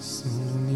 Soon. 0.00 0.69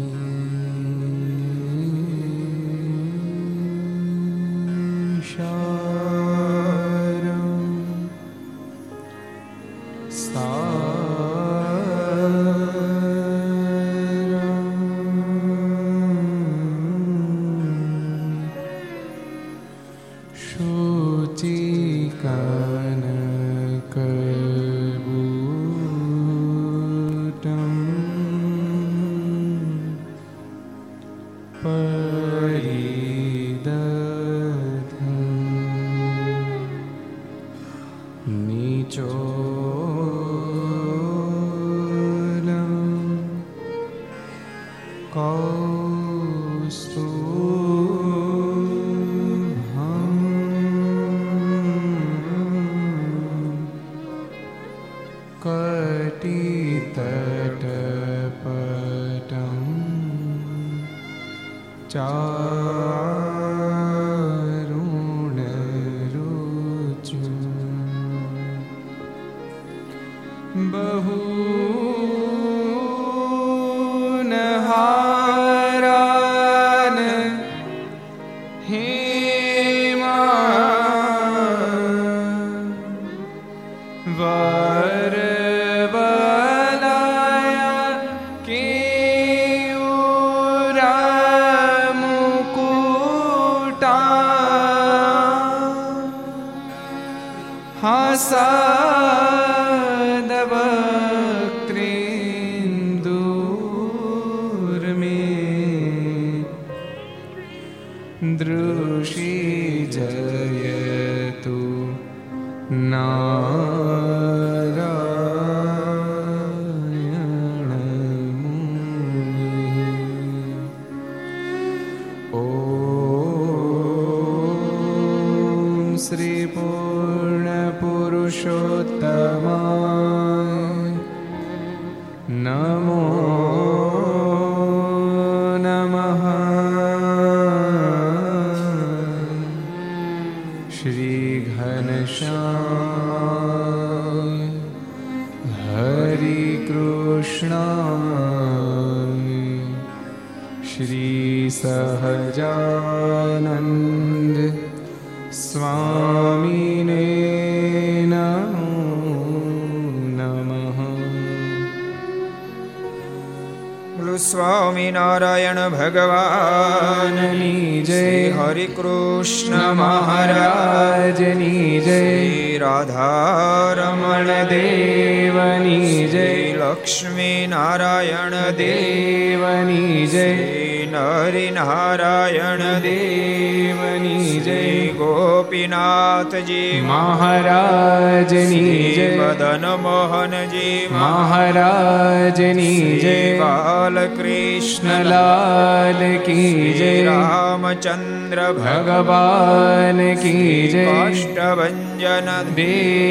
Ramchandra 197.75 198.41
भगवान् 198.53 199.99
की 200.15 200.67
जय 200.71 200.85
अष्टभञ्जन 200.85 202.27
देव 202.55 203.04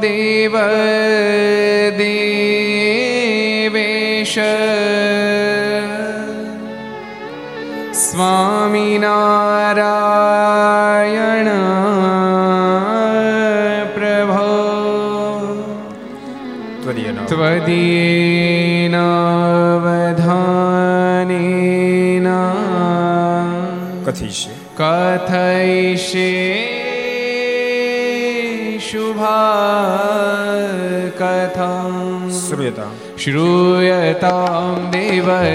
देव 0.00 0.54
देवेश 1.98 2.34
स्वामिनारायण 10.10 11.48
प्रभो 13.96 14.48
त्वदीयनावधानेन 20.80 22.28
कथयिष्ये 24.06 24.54
कथयिष्ये 24.80 26.28
शुभा 28.90 29.49
कथं 31.50 32.30
श्रूयता 32.38 32.86
श्रूयतां 33.18 34.90
देवदेवेश 34.90 35.48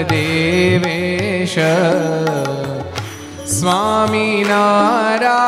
स्वामिनारा 3.56 5.38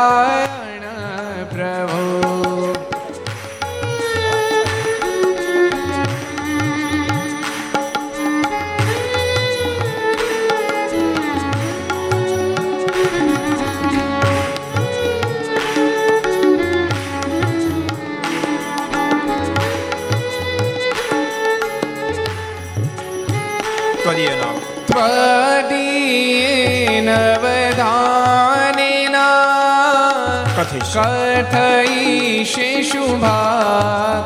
कथयिषे 30.88 32.70
शुभा 32.90 33.38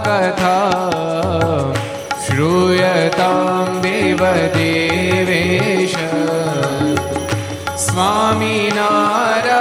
कथा 0.07 0.59
श्रूयतां 2.27 3.81
देवदेवेश 3.83 5.95
स्वामिनारायण 7.87 9.52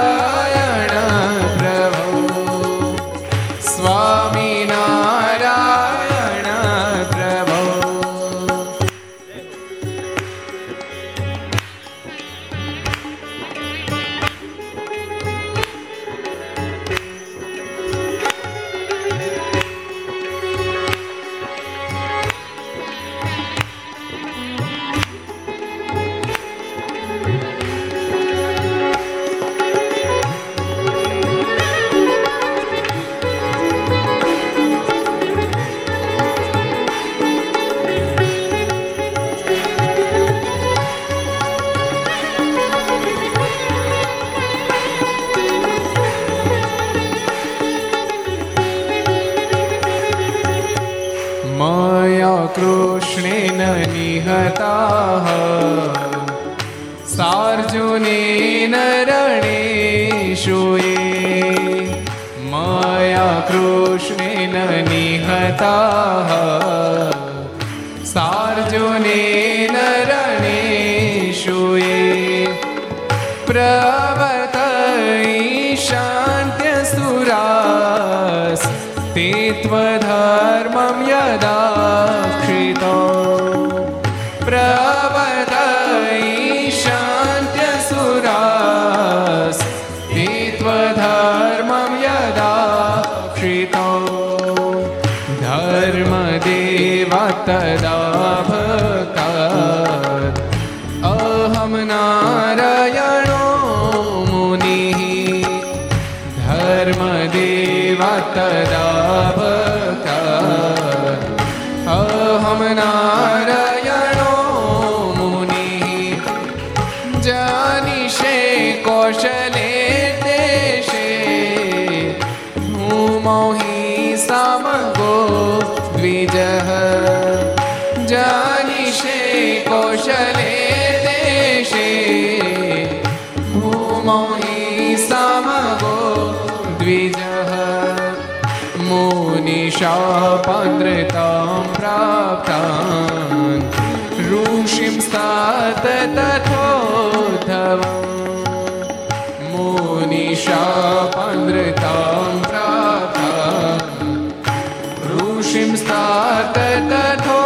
ઘાત 155.93 156.57
તથો 156.89 157.41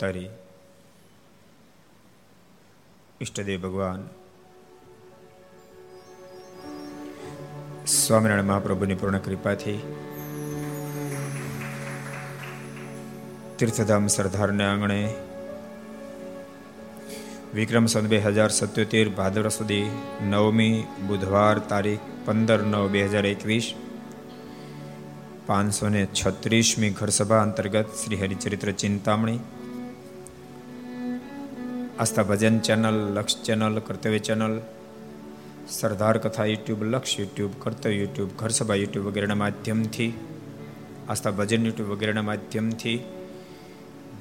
અવતારી. 0.00 0.30
ઈષ્ટદેવ 3.20 3.58
ભગવાન. 3.60 4.02
સ્વામિનારાયણ 7.86 8.50
મહાપ્રભુની 8.50 8.94
પૂર્ણ 8.94 9.18
કૃપાથી 9.18 9.76
તીર્થધામ 13.58 14.06
સરદારને 14.06 14.64
આંગણે 14.64 14.98
વિક્રમ 17.54 17.86
સંત 17.86 18.06
બે 18.06 18.18
હજાર 18.20 18.50
સત્યોતેર 18.50 19.06
ભાદર 19.10 19.46
સુધી 19.50 19.86
નવમી 20.30 20.76
બુધવાર 21.06 21.56
તારીખ 21.68 22.10
પંદર 22.24 22.60
નવ 22.64 22.84
બે 22.88 23.06
હજાર 23.06 23.26
એકવીસ 23.26 23.72
પાંચસો 25.46 25.88
ને 25.88 26.02
છત્રીસમી 26.18 26.96
ઘરસભા 26.98 27.42
અંતર્ગત 27.42 27.88
Shri 27.94 28.22
Haricharitra 28.22 28.70
Chintamani 28.74 29.40
Aastha 32.00 32.22
Bhajan 32.22 32.58
channel, 32.58 33.14
Laksh 33.14 33.42
channel, 33.42 33.78
Kartavya 33.78 34.18
channel, 34.18 34.60
Sardar 35.68 36.18
Katha 36.18 36.44
YouTube, 36.44 36.84
Laksh 36.84 37.20
YouTube, 37.20 37.52
કર્તવ્ય 37.58 37.94
યુટ્યુબ, 37.94 38.30
ઘરસભા 38.38 38.74
યુટ્યુબ 38.74 39.06
વગેરેના 39.06 39.34
માધ્યમથી, 39.34 40.14
આસ્થા 41.08 41.30
ભજન 41.30 41.66
યુટ્યુબ 41.66 41.90
વગેરેના 41.90 42.22
માધ્યમથી 42.22 42.98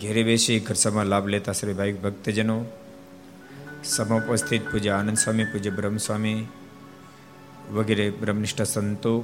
ઘેરે 0.02 0.24
બેસી 0.24 0.60
ઘરસભા 0.60 1.04
લાભ 1.04 1.28
લેતા 1.28 1.52
શ્રી 1.52 1.74
ભાઈ 1.74 1.94
ભક્તજનો, 1.94 2.66
સભા 3.84 4.16
ઉપસ્થિત 4.16 4.72
પૂજ્ય 4.72 4.90
આનંદ 4.90 5.18
સ્વામી, 5.18 5.44
પૂજ્ય 5.44 5.70
બ્રહ્મસ્વામી 5.70 6.48
વગેરે 7.72 8.10
બ્રહ્મનિષ્ઠ 8.10 8.62
સંતો, 8.62 9.22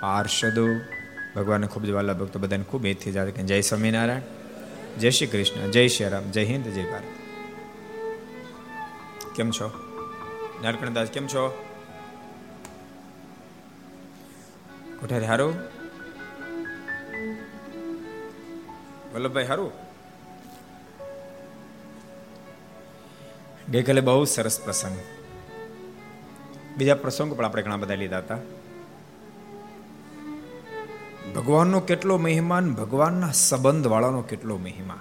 પાર્ષદો, 0.00 0.66
ભગવાનને 1.36 1.66
ખૂબ 1.66 1.84
જ 1.84 1.90
વાલા 1.90 2.12
ભક્તો 2.12 2.38
બધાને 2.38 2.64
ખૂબ 2.64 2.86
એથી 2.86 3.12
જાતે 3.12 3.30
કે 3.30 3.42
જય 3.42 3.60
સ્વામિનારાયણ. 3.60 4.39
જય 4.98 5.10
શ્રી 5.10 5.26
કૃષ્ણ, 5.26 5.70
જય 5.70 5.88
શ્રી 5.88 6.08
રામ, 6.08 6.30
જય 6.30 6.44
હિન્દ, 6.44 6.64
જય 6.64 6.90
ભારત. 6.90 7.02
કેમ 9.36 9.50
છો? 9.50 9.70
નારકણદાસ 10.62 11.08
કેમ 11.08 11.26
છો? 11.26 11.64
કોઠારી 15.00 15.26
હારું? 15.26 15.54
વલ્લભભાઈ 19.14 19.44
હારું? 19.44 19.72
ગઈકાલે 23.70 24.00
બહુ 24.00 24.24
સરસ 24.24 24.60
પ્રસંગ. 24.60 24.98
બીજા 26.76 26.94
પ્રસંગો 26.94 27.34
પણ 27.34 27.44
આપણે 27.44 27.62
ઘણા 27.62 27.76
બધા 27.76 27.94
લીધા 27.94 28.18
હતા. 28.18 28.38
ભગવાનનો 31.34 31.80
કેટલો 31.80 32.18
મહિમાન 32.18 32.74
ભગવાનના 32.74 33.32
સંબંધ 33.32 33.86
વાળાનો 33.86 34.22
કેટલો 34.22 34.56
મહિમા. 34.56 35.00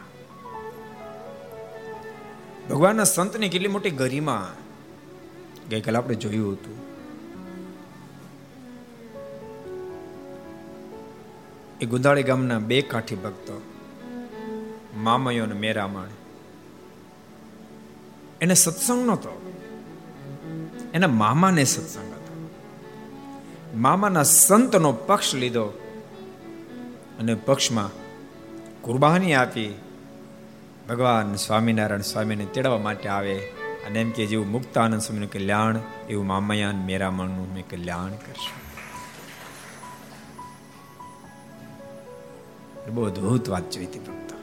ભગવાનના 2.70 3.04
સંતની 3.04 3.50
કેટલી 3.50 3.68
મોટી 3.68 3.90
ગરિમા. 3.90 4.54
ગઈકાલે 5.70 5.98
આપણે 5.98 6.16
જોયું 6.16 6.54
હતું. 6.54 6.90
એ 11.82 11.86
ગુંદાળી 11.86 12.24
ગામના 12.24 12.60
બે 12.60 12.82
કાઠી 12.82 13.16
ભક્તો, 13.16 13.62
મામયો 14.98 15.44
અને 15.44 15.54
મેરામણ. 15.54 16.08
એને 18.42 18.54
સત્સંગ 18.54 19.06
નહોતો. 19.06 19.54
એના 20.94 21.08
મામાને 21.08 21.64
સત્સંગ 21.64 22.12
હતો. 22.12 22.50
મામાના 23.78 24.24
સંતનો 24.24 24.92
પક્ષ 24.92 25.36
લીધો. 25.36 25.89
અને 27.20 27.36
પક્ષમાં 27.36 27.90
કુરબાની 28.82 29.34
આપી 29.34 29.82
ભગવાન 30.90 31.36
સ્વામિનારાયણ 31.36 32.02
સ્વામીને 32.02 32.46
તેડવા 32.46 32.78
માટે 32.78 33.10
આવે. 33.10 33.40
અને 33.88 34.02
એમ 34.02 34.12
કે 34.12 34.26
જેવું 34.26 34.52
મુક્તાનંદ 34.52 35.02
સ્વામીનું 35.02 35.32
કલ્યાણ, 35.32 35.80
એવું 36.10 36.26
મામયાન 36.26 36.76
મેરામણનું 36.76 37.54
મેં 37.54 37.70
કલ્યાણ 37.70 38.10
કરશું. 38.10 38.70
બહુ 42.96 43.06
અદભુત 43.06 43.50
વાત 43.50 43.70
જોઈ 43.70 43.86
હતી 43.86 44.00
ભક્ત. 44.00 44.34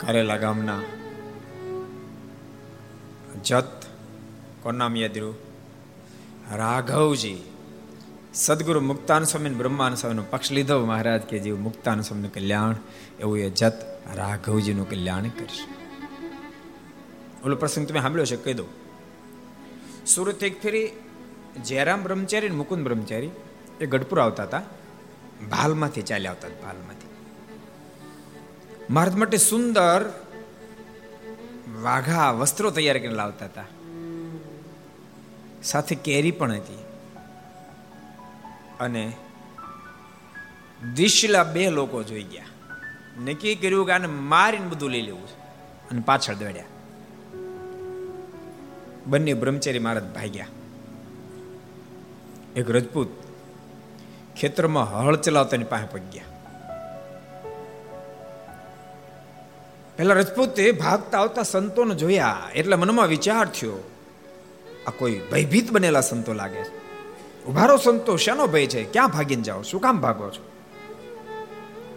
કારેલા 0.00 0.36
ગામના 0.36 0.80
જત 3.44 3.86
કોણ 4.62 4.74
નામ 4.74 4.96
રાઘવજી 6.54 7.49
સદગુરુ 8.34 8.80
મુક્તાન 8.80 9.24
સ્વામી 9.24 9.50
બ્રહ્માન 9.50 9.94
સ્વામીનો 9.94 10.22
પક્ષ 10.30 10.52
લીધો. 10.52 10.86
મહારાજ 10.86 11.20
કે 11.20 11.38
જેવું 11.38 11.62
મુક્તાન 11.62 12.00
સ્વામીનું 12.00 12.34
કલ્યાણ, 12.34 12.74
એવું 13.20 13.38
એ 13.38 13.50
જત 13.50 13.72
રાઘવજીનું 14.14 14.90
કલ્યાણ 14.90 15.22
કરશે. 15.22 15.64
ઓલો 17.44 17.56
પ્રસંગ 17.56 17.88
તમે 17.88 18.00
સાંભળ્યો 18.00 18.24
છે 18.24 18.36
કહી 18.36 18.54
દો 18.54 18.64
સુરત 20.06 20.42
એક 20.42 20.62
ફેરી 20.62 20.90
જયરામ 21.64 22.02
બ્રહ્મચારી 22.02 22.48
મુકુંદ 22.48 22.84
બ્રહ્મચારી, 22.84 23.30
એ 23.80 23.86
ગઢપુર 23.86 24.20
આવતા 24.20 24.42
હતા. 24.42 24.62
ભાલમાંથી 25.50 26.02
ચાલ્યા 26.02 26.30
આવતા 26.30 26.48
ભાલમાંથી. 26.48 27.08
મહારાજ 28.90 29.14
માટે 29.14 29.36
સુંદર 29.36 30.12
વાઘા 31.82 32.30
વસ્ત્રો 32.30 32.70
તૈયાર 32.70 32.98
કરીને 32.98 33.14
લાવતા 33.14 33.44
હતા. 33.44 33.64
સાથે 35.62 35.94
કેરી 35.94 36.30
પણ 36.30 36.52
હતી. 36.52 36.89
અને 38.80 39.04
દિશલા 40.94 41.44
બે 41.44 41.70
લોકો 41.70 42.02
જોઈ 42.02 42.22
ગયા. 42.22 42.48
નક્કી 43.24 43.54
કર્યું 43.54 43.86
કે 43.86 43.92
આને 43.92 44.08
મારીને 44.32 44.66
બધું 44.66 44.90
લઈ 44.90 45.02
લેવું 45.02 45.28
અને 45.90 46.00
પાછળ 46.00 46.34
દોડ્યા. 46.34 46.70
બંને 49.06 49.34
બ્રહ્મચારી 49.34 49.78
મહારાજ 49.78 50.06
ભાગ્યા. 50.14 50.48
એક 52.56 52.70
રજપૂત 52.70 53.10
ખેતરમાં 54.36 54.90
હળ 54.94 55.16
ચલાવતાની 55.16 55.64
પાસે 55.64 55.86
પગ્યા 55.86 56.28
પેલા 59.96 60.14
રજપૂતે 60.14 60.72
ભાગતા 60.72 61.18
આવતા 61.20 61.42
સંતોને 61.42 61.94
જોયા. 61.94 62.50
એટલે 62.54 62.76
મનમાં 62.76 63.08
વિચાર 63.08 63.46
થયો, 63.48 63.78
આ 64.86 64.90
કોઈ 64.90 65.20
ભયભીત 65.32 65.72
બનેલા 65.72 66.00
સંતો 66.00 66.32
લાગે 66.32 66.62
છે. 66.64 66.79
ઉભારો 67.46 67.76
સંતોષ 67.76 68.20
શેનો 68.20 68.46
ભય 68.46 68.66
છે? 68.66 68.84
ક્યાં 68.84 69.08
ભાગીને 69.08 69.42
જાઓ? 69.42 69.62
શું 69.62 69.80
કામ 69.80 70.00
ભાગો 70.00 70.30
છો? 70.30 70.50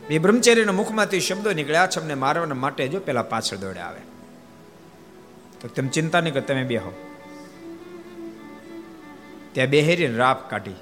એ 0.09 0.17
બ્રહ્મચારીના 0.17 0.71
મુખમાંથી 0.71 1.19
શબ્દો 1.19 1.53
નીકળ્યા 1.53 1.87
છે 1.87 1.99
અમને 1.99 2.13
મારવાના 2.13 2.55
માટે 2.55 2.87
જો 2.87 2.99
પેલા 2.99 3.23
પાછળ 3.23 3.57
દોડે 3.57 3.79
આવે. 3.79 3.99
તો 5.61 5.67
તેમ 5.67 5.87
ચિંતા 5.87 6.21
નહીં 6.21 6.33
કર 6.33 6.39
તમે 6.39 6.63
બેહો. 6.63 6.91
ત્યાં 9.51 9.69
બેહેરીને 9.69 10.17
રાપ 10.17 10.49
કાઢી. 10.49 10.73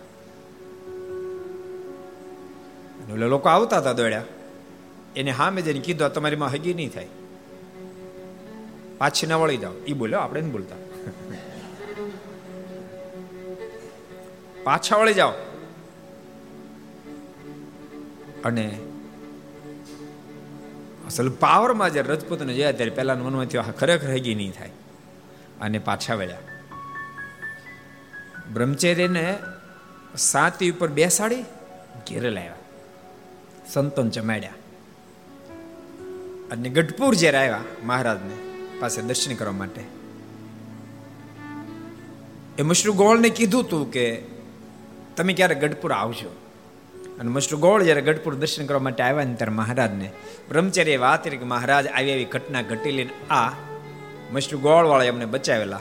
લોકો 3.16 3.50
આવતા 3.50 3.78
હતા 3.78 3.94
દોડ્યા. 3.94 4.24
એને 5.16 5.32
હા 5.32 5.50
મેં 5.50 5.64
જઈને 5.64 5.80
કીધું 5.80 6.14
તમારીમાં 6.14 6.52
હગી 6.52 6.74
નહીં 6.74 6.90
થાય. 6.90 7.08
પાછી 8.98 9.28
ના 9.28 9.36
વળી 9.36 9.58
જાઓ. 9.58 9.72
એ 9.88 9.94
બોલ્યો, 9.94 10.20
આપણે 10.20 10.42
નહીં 10.42 10.52
બોલતા. 10.52 10.91
પાછા 14.64 14.98
વળી 14.98 15.14
જાઓ. 15.14 15.32
અને 18.46 18.80
અસલ 21.08 21.30
પાવરમાં 21.30 21.94
જે 21.94 22.02
રજપૂતને 22.02 22.54
જોયા 22.54 22.72
ત્યારે 22.72 22.92
પહેલા 22.92 23.16
મનમાં 23.16 23.46
થયો 23.46 23.64
ખરેખર 23.80 24.12
હગી 24.12 24.36
નહીં 24.36 24.52
થાય. 24.52 24.70
અને 25.62 25.80
પાછા 25.80 26.16
વળ્યા 26.16 26.38
બ્રહ્મચર્યને 28.54 29.40
સાતી 30.18 30.72
ઉપર 30.72 30.88
બેસાડી 30.88 31.42
ઘેરે 32.10 32.30
લાવ્યા. 32.30 32.56
સંતોન 33.74 34.10
ચમાડ્યા 34.10 34.54
અને 36.52 36.70
ગઢપુર 36.70 37.16
જ્યારે 37.16 37.38
આવ્યા 37.38 37.64
મહારાજને 37.84 38.36
પાસે 38.80 39.02
દર્શન 39.02 39.36
કરવા 39.36 39.52
માટે. 39.52 39.84
એ 42.60 42.62
મશરૂ 42.62 42.94
ગોળને 42.94 43.30
કીધું 43.30 43.64
તું 43.64 43.92
કે 43.92 44.06
તમે 45.18 45.34
ક્યારે 45.34 45.56
ગઢપુર 45.56 45.92
આવજો. 45.92 46.36
અને 47.20 47.30
મસ્ટર 47.30 47.58
ગોળ 47.58 47.84
જ્યારે 47.84 48.02
ગઢપુર 48.02 48.36
દર્શન 48.36 48.66
કરવા 48.66 48.80
માટે 48.80 49.04
આવ્યા 49.04 49.24
ને 49.24 49.36
ત્યારે 49.36 49.54
મહારાજને 49.54 50.12
બ્રહ્મચર્ય 50.50 50.98
વાત 50.98 51.28
કે 51.28 51.38
મહારાજ, 51.38 51.88
આવી 51.88 52.12
આવી 52.12 52.26
ઘટના 52.26 52.62
ઘટી 52.62 52.92
લઈને 52.92 53.34
આ 53.34 53.50
મસ્ટર 54.32 54.58
ગોળ 54.58 54.86
વાળા 54.86 55.04
એમને 55.04 55.26
બચાવેલા. 55.26 55.80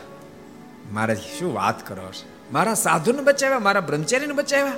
મહારાજ, 0.93 1.19
શું 1.39 1.55
વાત 1.55 1.89
કરો 1.89 2.03
છો? 2.03 2.29
મારા 2.53 2.75
સાધુને 2.75 3.23
બચાવ્યા, 3.23 3.59
મારા 3.59 3.81
બ્રહ્મચારીને 3.81 4.33
બચાવ્યા? 4.33 4.73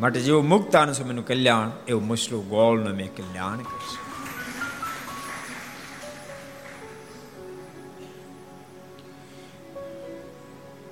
માટે 0.00 0.20
જેવું 0.20 0.48
મુક્ત 0.48 0.76
આનુ 0.76 0.92
સમયનું 0.92 1.26
કલ્યાણ, 1.26 1.70
એવું 1.88 2.06
મસ્ટર 2.06 2.36
ગોળનું 2.36 2.96
મેં 2.96 3.16
કલ્યાણ 3.16 3.56
કરશે. 3.56 4.05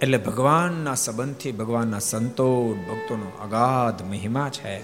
એટલે 0.04 0.18
ભગવાનના 0.18 0.94
સંબંધથી 0.94 1.52
ભગવાનના 1.52 1.98
સંતો, 1.98 2.74
ભક્તોનો 2.74 3.28
અગાધ 3.44 4.02
મહિમા 4.02 4.50
છે. 4.50 4.80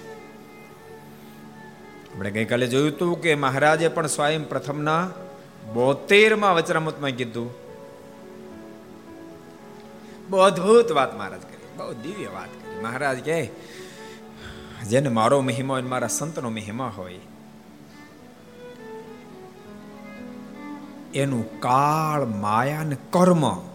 આપણે 2.12 2.30
ગઈકાલે 2.30 2.66
જોયું 2.66 2.88
હતું 2.88 3.20
કે 3.20 3.34
મહારાજે 3.34 3.88
પણ 3.88 4.06
સ્વયં 4.06 4.48
પ્રથમના 4.48 5.10
બોતેરમાં 5.74 6.54
વચરામતમાં 6.54 7.10
કીધું. 7.10 7.50
બહુ 10.30 10.38
અદભુત 10.38 10.92
વાત 10.92 11.18
મહારાજ 11.18 11.40
કરી, 11.40 11.68
બહુ 11.76 11.92
દિવ્ય 11.92 12.26
વાત 12.26 12.48
કરી. 12.48 12.82
મહારાજ 12.82 13.24
કહે, 13.24 13.50
જેને 14.88 15.08
મારો 15.08 15.40
મહિમા 15.40 15.74
હોય 15.74 15.82
મારા 15.82 16.06
સંતનો 16.06 16.50
મહિમા 16.50 16.92
હોય, 16.96 17.18
એનું 21.14 21.60
કાળ, 21.60 22.24
માયા 22.24 22.82
ને 22.82 22.96
કર્મ 23.10 23.69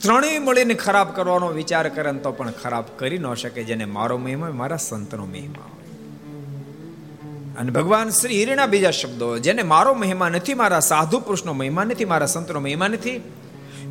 ત્રણેય 0.00 0.38
મળીને 0.38 0.74
ખરાબ 0.74 1.16
કરવાનો 1.16 1.48
વિચાર 1.48 1.88
કરે 1.88 2.12
તો 2.12 2.32
પણ 2.32 2.50
ખરાબ 2.50 2.84
કરી 2.96 3.18
ન 3.18 3.34
શકે 3.34 3.64
જેને 3.64 3.84
મારો 3.84 4.18
મહિમા 4.18 4.50
મારા 4.50 4.76
સંતનો 4.76 5.26
મહિમા 5.26 5.70
અને 7.58 7.70
ભગવાન 7.70 8.08
શ્રી 8.08 8.38
હિરેના 8.38 8.66
બીજા 8.66 8.90
શબ્દો 8.90 9.38
જેને 9.38 9.62
મારો 9.62 9.94
મહિમા 9.94 10.28
નથી, 10.28 10.54
મારા 10.54 10.80
સાધુ 10.80 11.20
પુરુષનો 11.20 11.52
મહિમા 11.52 11.84
નથી, 11.84 12.04
મારા 12.04 12.26
સંતનો 12.26 12.60
મહિમા 12.60 12.88
નથી, 12.88 13.20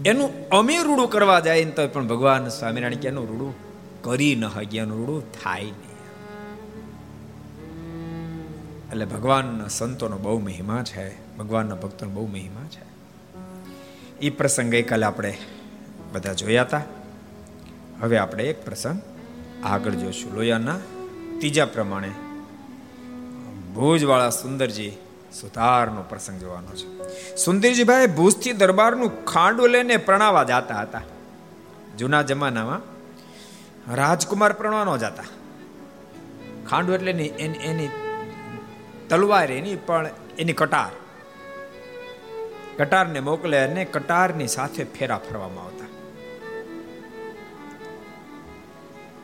એનું 0.05 0.49
અમે 0.49 0.83
રૂડું 0.83 1.09
કરવા 1.09 1.39
જાય 1.39 1.65
તો 1.65 1.87
પણ 1.87 2.07
ભગવાન 2.07 2.47
સ્વામિનારાયણ 2.47 2.99
કે 2.99 3.07
એનું 3.07 3.27
રૂડું 3.27 3.53
કરી 4.01 4.35
ન 4.35 4.45
હકી 4.45 4.77
એનું 4.77 4.97
રૂડું 4.97 5.43
થાય 5.43 5.63
નહીં. 5.63 5.97
એટલે 8.91 9.05
ભગવાનના 9.05 9.67
સંતોનો 9.67 10.17
બહુ 10.17 10.39
મહિમા 10.39 10.83
છે, 10.83 11.37
ભગવાનના 11.37 11.75
ભક્તોનો 11.75 12.11
બહુ 12.11 12.27
મહિમા 12.27 12.67
છે. 12.69 12.85
એ 14.21 14.29
પ્રસંગ 14.29 14.71
ગઈકાલે 14.71 15.05
આપણે 15.05 15.37
બધા 16.11 16.33
જોયા 16.33 16.63
હતા 16.63 16.81
હવે 18.01 18.17
આપણે 18.17 18.43
એક 18.43 18.65
પ્રસંગ 18.65 19.01
આગળ 19.63 19.91
જોઈશું 19.91 20.35
લોયાના 20.35 20.79
ત્રીજા 21.39 21.65
પ્રમાણે 21.65 22.11
ભુજવાળા 23.73 24.29
સુંદરજી 24.29 24.91
સુતારનો 25.41 26.01
પ્રસંગ 26.03 26.39
જોવાનો 26.39 26.73
છે. 26.75 26.87
સુંદરજીભાઈ 27.35 28.07
ભુજથી 28.07 28.53
દરબારનું 28.53 29.25
ખાંડું 29.25 29.69
લઈને 29.69 29.97
પ્રણાવા 29.97 30.43
જાતા 30.43 30.81
હતા. 30.81 31.01
જૂના 31.97 32.21
જમાનામાં 32.21 32.81
રાજકુમાર 33.95 34.53
પ્રણવાનો 34.53 34.97
જતા 34.97 35.29
ખાંડું 36.69 36.95
એટલે 36.95 37.11
એની 37.11 37.57
એની 37.63 37.89
તલવાર 39.09 39.51
એની, 39.51 39.75
પણ 39.75 40.07
એની 40.37 40.53
કટાર. 40.53 40.93
કટારને 42.77 43.19
મોકલે 43.19 43.57
અને 43.59 43.85
કટારની 43.85 44.47
સાથે 44.47 44.83
ફેરા 44.83 45.17
ફરવામાં 45.17 45.65
આવતા. 45.65 45.76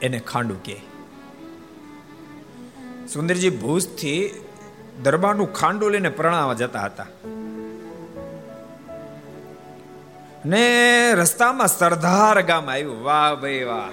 એને 0.04 0.20
ખાંડુ 0.20 0.56
કે 0.66 0.76
સુંદરજી 3.14 3.50
ભૂજથી 3.50 4.42
દરબારનું 5.04 5.54
ખાંડું 5.54 5.92
લઈને 5.92 6.10
પ્રણાવવા 6.10 6.54
જતા 6.54 6.80
હતા. 6.80 7.06
ને 10.46 11.12
રસ્તામાં 11.14 11.68
સરદાર 11.68 12.42
ગામ 12.42 12.70
આવ્યું. 12.70 13.04
વાહ 13.04 13.36
ભાઈ 13.36 13.64
વાહ. 13.64 13.90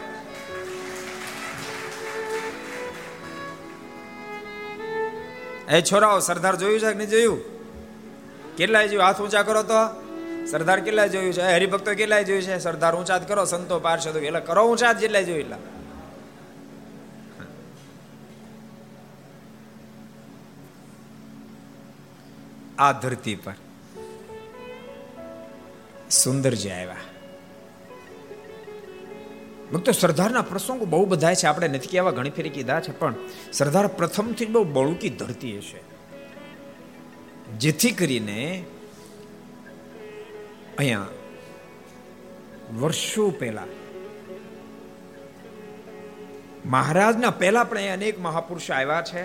એ 5.75 5.83
છોરાઓ, 5.83 6.19
સરદાર 6.19 6.57
જોયું 6.57 6.81
છે 6.81 6.93
કે 6.93 6.99
નહીં 6.99 7.09
જોયું? 7.09 7.40
કેટલાય 8.57 8.88
જોયું? 8.88 9.05
હાથ 9.05 9.21
ઊંચા 9.21 9.43
કરો 9.43 9.62
તો. 9.62 10.11
સરદાર 10.47 10.81
કેટલાય 10.81 11.09
જોયું 11.09 11.33
છે? 11.33 11.43
હરિભક્તો 11.43 11.95
કેટલાય 11.95 12.25
જોયું 12.25 12.43
છે? 12.43 12.59
સરદાર 12.59 12.97
ઊંચા 12.97 13.19
કરો, 13.19 13.45
સંતો 13.45 13.81
પાર્ષદો, 13.81 14.19
એટલે 14.19 14.40
કરો 14.40 14.64
ઊંચા 14.64 14.93
જેટલા 14.93 15.21
જોયું 15.21 15.40
એટલા. 15.40 15.57
આ 22.81 22.93
ધરતી 22.93 23.35
પર. 23.35 23.53
સુંદરજી 26.11 26.71
આવ્યા. 26.71 26.97
ભક્તો, 29.73 29.93
સરદારના 29.93 30.43
પ્રસંગો 30.43 30.85
બહુ 30.85 31.07
બધા 31.07 31.35
છે. 31.35 31.47
આપણે 31.47 31.69
નથી 31.69 31.89
કહેવા 31.89 32.11
ઘણી 32.11 32.31
ફેરી 32.31 32.49
કીધા 32.49 32.81
છે, 32.81 32.93
પણ 32.93 33.15
સરદાર 33.53 33.87
પ્રથમથી 33.87 34.47
જ 34.47 34.51
બહુ 34.51 34.65
બળુકી 34.65 35.11
ધરતી 35.11 35.59
હશે 35.59 35.81
જેથી 37.59 37.91
કરીને 37.91 38.65
અહીંયા 40.79 41.07
વર્ષો 42.81 43.31
પહેલા 43.31 43.67
મહારાજના 46.67 47.31
પહેલા 47.31 47.65
પણ 47.65 47.77
અહીંયા 47.77 47.93
અનેક 47.93 48.21
મહાપુરુષો 48.21 48.75
આવ્યા 48.75 49.03
છે. 49.03 49.23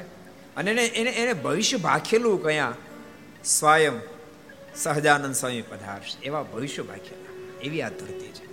અને 0.55 0.71
એને 0.71 0.85
એને 0.85 1.09
એને 1.09 1.33
ભવિષ્ય 1.33 1.77
ભાખેલું 1.77 2.43
કયા 2.43 2.73
સ્વયં 3.45 3.93
સહજાનંદ 4.75 5.35
સ્વામી 5.35 5.61
પધારશે. 5.61 6.25
એવા 6.25 6.43
ભવિષ્ય 6.43 6.81
ભાખ્યા 6.81 7.17
એવી 7.61 7.81
આ 7.81 7.89
ધરતી 7.89 8.31
છે. 8.31 8.45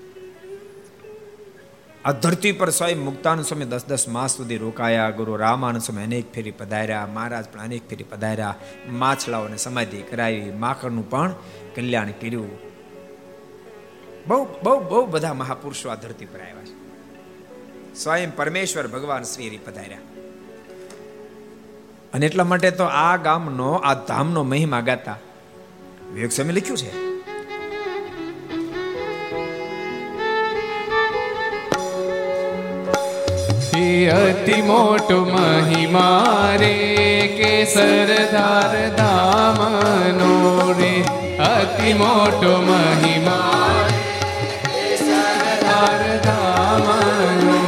આ 2.05 2.13
ધરતી 2.13 2.53
પર 2.53 2.71
સ્વયં 2.71 2.99
મુક્તાનંદ 2.99 3.45
સ્વામી 3.45 3.65
દસ 3.65 3.85
દસ 3.85 4.09
માસ 4.09 4.37
સુધી 4.37 4.57
રોકાયા, 4.57 5.11
ગુરુ 5.11 5.37
રામાનંદ 5.37 5.83
સ્વામી 5.83 6.03
અનેક 6.03 6.33
ફેરી 6.33 6.51
પધાર્યા, 6.51 7.07
મહારાજ 7.07 7.45
પણ 7.45 7.61
અનેક 7.61 7.89
ફેરી 7.91 8.05
પધાર્યા 8.05 8.55
માછલાઓને 8.89 9.57
સમાધિ 9.57 10.03
કરાવી, 10.03 10.51
માખણનું 10.51 11.11
પણ 11.11 11.35
કલ્યાણ 11.75 12.11
કર્યું. 12.11 12.59
બહુ 14.27 14.45
બહુ 14.63 14.81
બહુ 14.81 15.07
બધા 15.07 15.35
મહાપુરુષો 15.35 15.89
આ 15.89 15.95
ધરતી 15.95 16.27
પર 16.27 16.41
આવ્યા 16.41 16.65
છે. 16.65 16.83
સ્વયં 17.95 18.37
પરમેશ્વર 18.37 18.87
ભગવાન 18.87 19.23
શ્રી 19.23 19.61
પધાર્યા. 19.65 19.99
અને 22.14 22.26
એટલા 22.26 22.45
માટે 22.45 22.71
તો 22.71 22.85
આ 22.85 23.16
ગામનો, 23.16 23.73
આ 23.73 23.95
ધામનો 23.95 24.42
મહિમા 24.42 24.81
ગાતા. 24.81 25.19
વિવેક 26.14 26.33
સ્વામી 26.33 26.52
લખ્યું 26.52 26.78
છે. 26.78 27.12
અતિ 34.11 34.62
મોટો 34.62 35.25
મહિમા 35.25 36.48
રે 36.61 36.75
કેસરધાર 37.37 38.96
ધામનો 38.96 40.75
રે. 40.79 41.05
અતિ 41.38 41.92
મોટો 41.92 42.62
મહિમા 42.62 43.88
કેસરધાર 44.62 46.16
ધામનો 46.18 47.61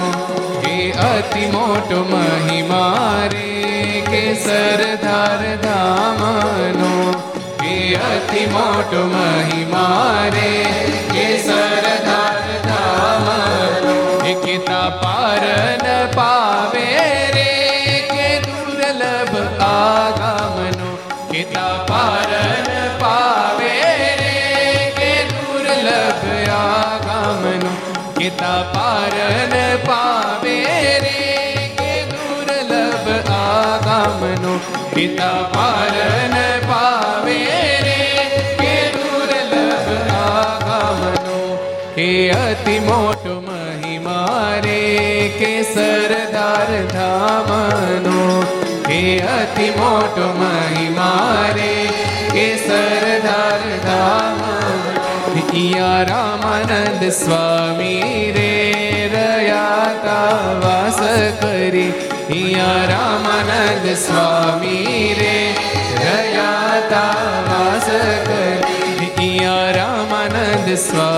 એ 0.69 0.93
અતિ 0.93 1.47
મોટો 1.47 2.05
મહિમા 2.11 3.23
રે 3.33 3.54
કેસરધાર 4.35 5.43
ધામનો 5.65 6.95
કે 7.61 7.77
અતિ 8.09 8.43
મોટો 8.55 9.03
મહિમા 9.13 10.31
રે. 10.35 10.94
અતિ 42.29 42.79
મોટો 42.79 43.41
કે 45.39 45.63
સરદાર 45.63 46.87
ધામનો 46.87 48.43
હે 48.89 49.19
અતિ 49.19 49.71
મોટો 49.71 50.27
મહિમા 50.33 51.47
રે, 51.57 51.89
કે 52.33 52.57
સરદાર 52.57 53.61
ઈયા 55.55 56.03
રામાનંદ 56.03 57.09
સ્વામી 57.09 57.54
ઈયા 62.35 62.87
રામાનંદ 62.87 63.87
સ્વામી 63.97 65.15
રે 65.19 65.35
રયાતા 66.01 67.35
વાસ 67.49 67.89
કરી 68.29 69.11
ઈયા 69.27 69.73
રામાનંદ 69.73 70.71
સ્વામી 70.87 71.14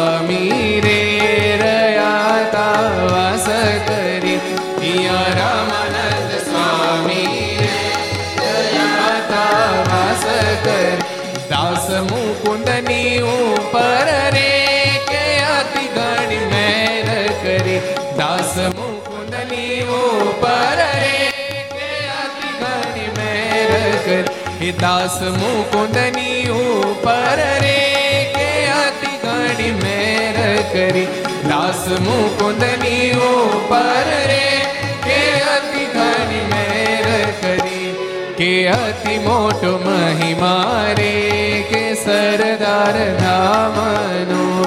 કરી 24.67 24.73
દાસ 24.73 25.23
મુકુંદની 25.23 26.49
ઉપર 26.49 27.37
રે 27.37 28.33
કે 28.35 28.67
અતિ 28.69 29.27
ઘણી 29.27 29.71
મેર 29.71 30.63
કરી. 30.73 31.07
દાસ 31.49 31.89
મુકુંદની 31.89 33.13
ઉપર 33.13 34.05
રે 34.27 34.61
કે 35.05 35.41
અતિ 35.41 35.85
ઘણી 35.85 36.45
મેર 36.53 37.31
કરી. 37.43 37.97
કે 38.37 38.69
અતિ 38.69 39.19
મોટો 39.19 39.79
મહિમા 39.85 40.85
રે 40.99 41.65
કે 41.71 41.95
સરદાર 41.95 43.19
ધામનો. 43.19 44.63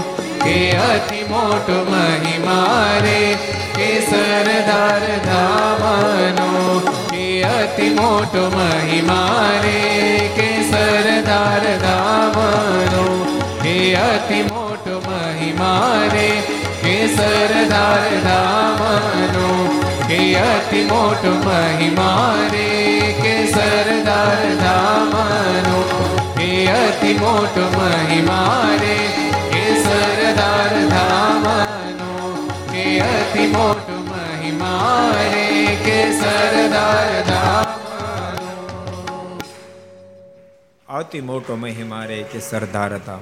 કે 0.45 0.71
અતિ 0.71 1.23
મોટો 1.23 1.85
મહિમા 1.91 2.91
રે 3.01 3.37
કે 3.75 4.01
સરદાર 4.01 5.17
ધામનો. 5.25 6.98
અતિ 7.59 7.89
મોટો 7.89 8.41
મહિમા 8.49 9.49
રે 9.63 9.79
કે 10.35 10.49
સરદાર 10.71 11.63
દામનો. 11.83 13.05
હે 13.63 13.75
અતિ 13.93 14.41
મોટો 14.43 14.95
મહિમા 15.07 15.99
રે 16.13 16.29
કે 16.83 16.95
સરદાર 17.15 18.05
દામનો. 18.27 19.49
હે 20.09 20.21
અતિ 20.35 20.81
મોટો 20.83 21.31
મહિમા 21.47 22.35
રે 22.51 22.69
કે 23.21 23.35
સરદાર 23.51 24.41
દામનો. 24.63 25.79
હે 26.39 26.51
અતિ 26.67 27.13
મોટો 27.13 27.65
મહિમા 27.77 28.69
રે 28.81 28.88
કે 35.89 35.99
અતિ 40.87 41.19
મોટો 41.21 41.55
મહિમા 41.55 42.05
રે 42.05 42.17
કે 42.23 42.39
સરદાર 42.41 42.91
હતા 42.93 43.19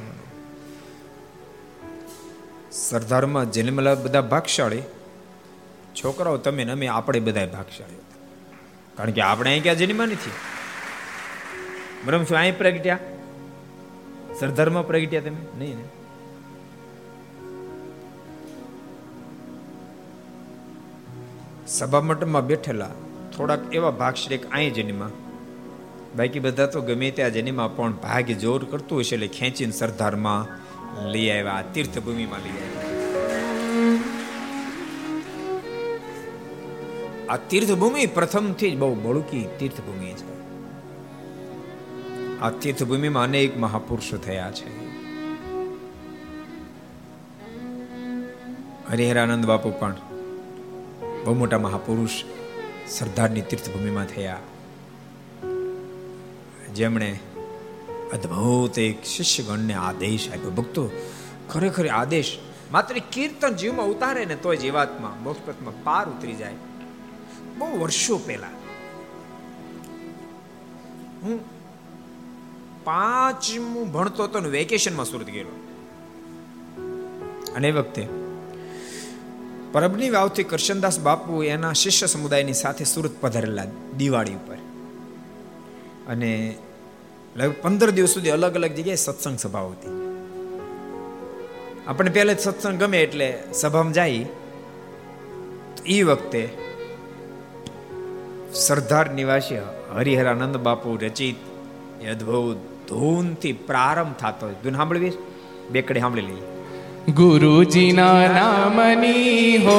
સરદારમાં 2.80 3.51
જન્મેલા 3.51 3.95
બધા 3.95 4.25
ભાગશાળી 4.25 4.86
છોકરાઓ 5.95 6.38
તમે 6.38 6.63
ને 6.63 6.71
અમે 6.71 6.88
આપણે 6.88 7.19
બધા 7.19 7.47
ભાગશાળી 7.47 8.03
કારણ 8.97 9.13
કે 9.13 9.21
આપણે 9.21 9.49
અહીં 9.49 9.63
ક્યાં 9.63 9.84
જન્મા 9.84 10.08
નથી 10.08 10.36
બ્રહ્મ 12.06 12.23
શું 12.23 12.38
અહીં 12.38 12.56
પ્રગટ્યા 12.56 13.01
સરદારમાં 14.39 14.86
પ્રગટ્યા 14.86 15.27
તમે 15.27 15.41
નહીં 15.58 15.77
ને 15.77 15.97
સભા 21.67 22.01
મંડપમાં 22.01 22.47
બેઠેલા 22.47 22.89
થોડાક 23.38 23.75
એવા 23.75 23.91
ભાગશ્રેક 23.91 24.51
અહીં 24.51 24.73
જન્મા. 24.73 25.10
બાકી 26.15 26.39
બધા 26.39 26.65
તો 26.65 26.82
ગમે 26.82 27.12
ત્યાં 27.12 27.32
જન્મા, 27.32 27.67
પણ 27.67 27.91
ભાગ્ય 27.91 28.34
જોર 28.34 28.63
કરતું 28.63 28.99
હશે 28.99 29.15
એટલે 29.15 29.27
ખેંચીને 29.27 29.71
સરદારમાં 29.71 30.47
લઈ 31.08 31.30
આવ્યા, 31.30 31.63
તીર્થભૂમિમાં 31.73 32.39
લઈ 32.39 32.49
આવ્યા. 32.49 32.97
આ 37.30 37.38
તીર્થભૂમિ 37.38 38.06
પ્રથમથી 38.06 38.71
જ 38.71 38.77
બહુ 38.77 38.95
બળુકી 38.95 39.47
તીર્થભૂમિ 39.60 40.12
છે. 40.12 40.27
આ 42.39 42.49
તીર્થભૂમિમાં 42.49 43.23
અનેક 43.23 43.58
મહાપુરુષો 43.58 44.17
થયા 44.17 44.51
છે. 44.51 44.88
હરિહરાનંદ 48.91 49.45
બાપુ 49.45 49.69
પણ 49.80 49.95
બહુ 51.28 51.34
મોટા 51.34 51.60
મહાપુરુષ 51.60 52.10
સરદારની 52.88 53.42
તીર્થભૂમિમાં 53.42 54.06
થયા. 54.06 54.40
જેમણે 56.76 57.20
અદ્ભુત 58.13 58.80
એક 58.80 59.04
શિષ્યગણને 59.04 59.74
આદેશ 59.74 60.30
આપ્યો. 60.30 60.52
ભક્તો, 60.52 60.90
ખરેખર 61.50 61.88
આદેશ 61.88 62.38
માત્ર 62.72 62.96
કીર્તન 63.12 63.56
જીવમાં 63.56 63.86
ઉતારે 63.86 64.26
ને 64.26 64.36
તોય 64.36 64.58
જીવાત્મા 64.58 65.18
મોક્ષપથમાં 65.24 65.84
પાર 65.84 66.10
ઉતરી 66.10 66.36
જાય. 66.36 66.54
બહુ 67.58 67.80
વર્ષો 67.80 68.18
પહેલા 68.18 68.48
હું 71.24 71.40
પાંચમું 72.84 73.92
ભણતો 73.92 74.24
હતો 74.24 74.40
ને 74.40 74.50
વેકેશનમાં 74.50 75.06
સુરત 75.06 75.26
ગયેલો. 75.26 75.68
અને 77.56 77.68
એ 77.68 77.72
વખતે 77.72 78.27
પરબની 79.78 80.10
વાવથી 80.10 80.44
કરશનદાસ 80.44 81.00
બાપુ 81.00 81.44
એના 81.44 81.74
શિષ્ય 81.74 82.08
સમુદાયની 82.08 82.54
સાથે 82.54 82.84
સુરત 82.84 83.12
પધારેલા 83.22 83.63
દિવાળી 83.98 84.34
ઉપર. 84.34 84.56
અને 86.08 86.58
લગભગ 87.36 87.56
પંદર 87.62 87.90
દિવસ 87.90 88.10
સુધી 88.10 88.30
અલગ 88.30 88.56
અલગ 88.56 88.72
જગ્યાએ 88.72 88.96
સત્સંગ 88.96 89.40
સભાઓ 89.40 89.70
હતી. 89.70 89.88
આપણે 91.88 92.12
પહેલે 92.12 92.34
જ 92.34 92.40
સત્સંગ 92.40 92.80
ગમે 92.80 93.04
એટલે 93.04 93.44
સભામાં 93.54 93.94
જાય. 93.94 94.26
એ 95.86 96.04
વખતે 96.04 96.50
સરદાર 98.54 99.13
નિવાસી 99.13 99.58
હરિહરાનંદ 99.96 100.58
બાપુ 100.58 100.96
રચિત 100.96 101.36
એ 102.02 102.08
અદભુત 102.08 102.58
ધૂનથી 102.90 103.54
પ્રારંભ 103.54 104.16
થતો. 104.16 104.50
ધૂન 104.63 104.76
સાંભળવી? 104.76 105.12
બેકડી 105.72 106.00
સાંભળી 106.00 106.22
લઈએ. 106.22 106.57
ગુરુજીના 107.08 108.28
નામની 108.28 109.58
હો, 109.58 109.76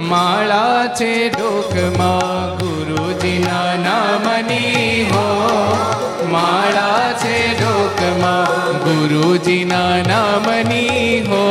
માળા 0.00 0.86
છે 0.86 1.28
ડોકમાં. 1.28 2.56
ગુરુજીના 2.58 3.76
નામની 3.76 5.10
હો, 5.10 5.22
માળા 6.32 7.12
છે 7.12 7.54
ડોકમાં. 7.60 8.82
ગુરુજીના 8.84 10.02
નામની 10.02 11.20
હો, 11.20 11.44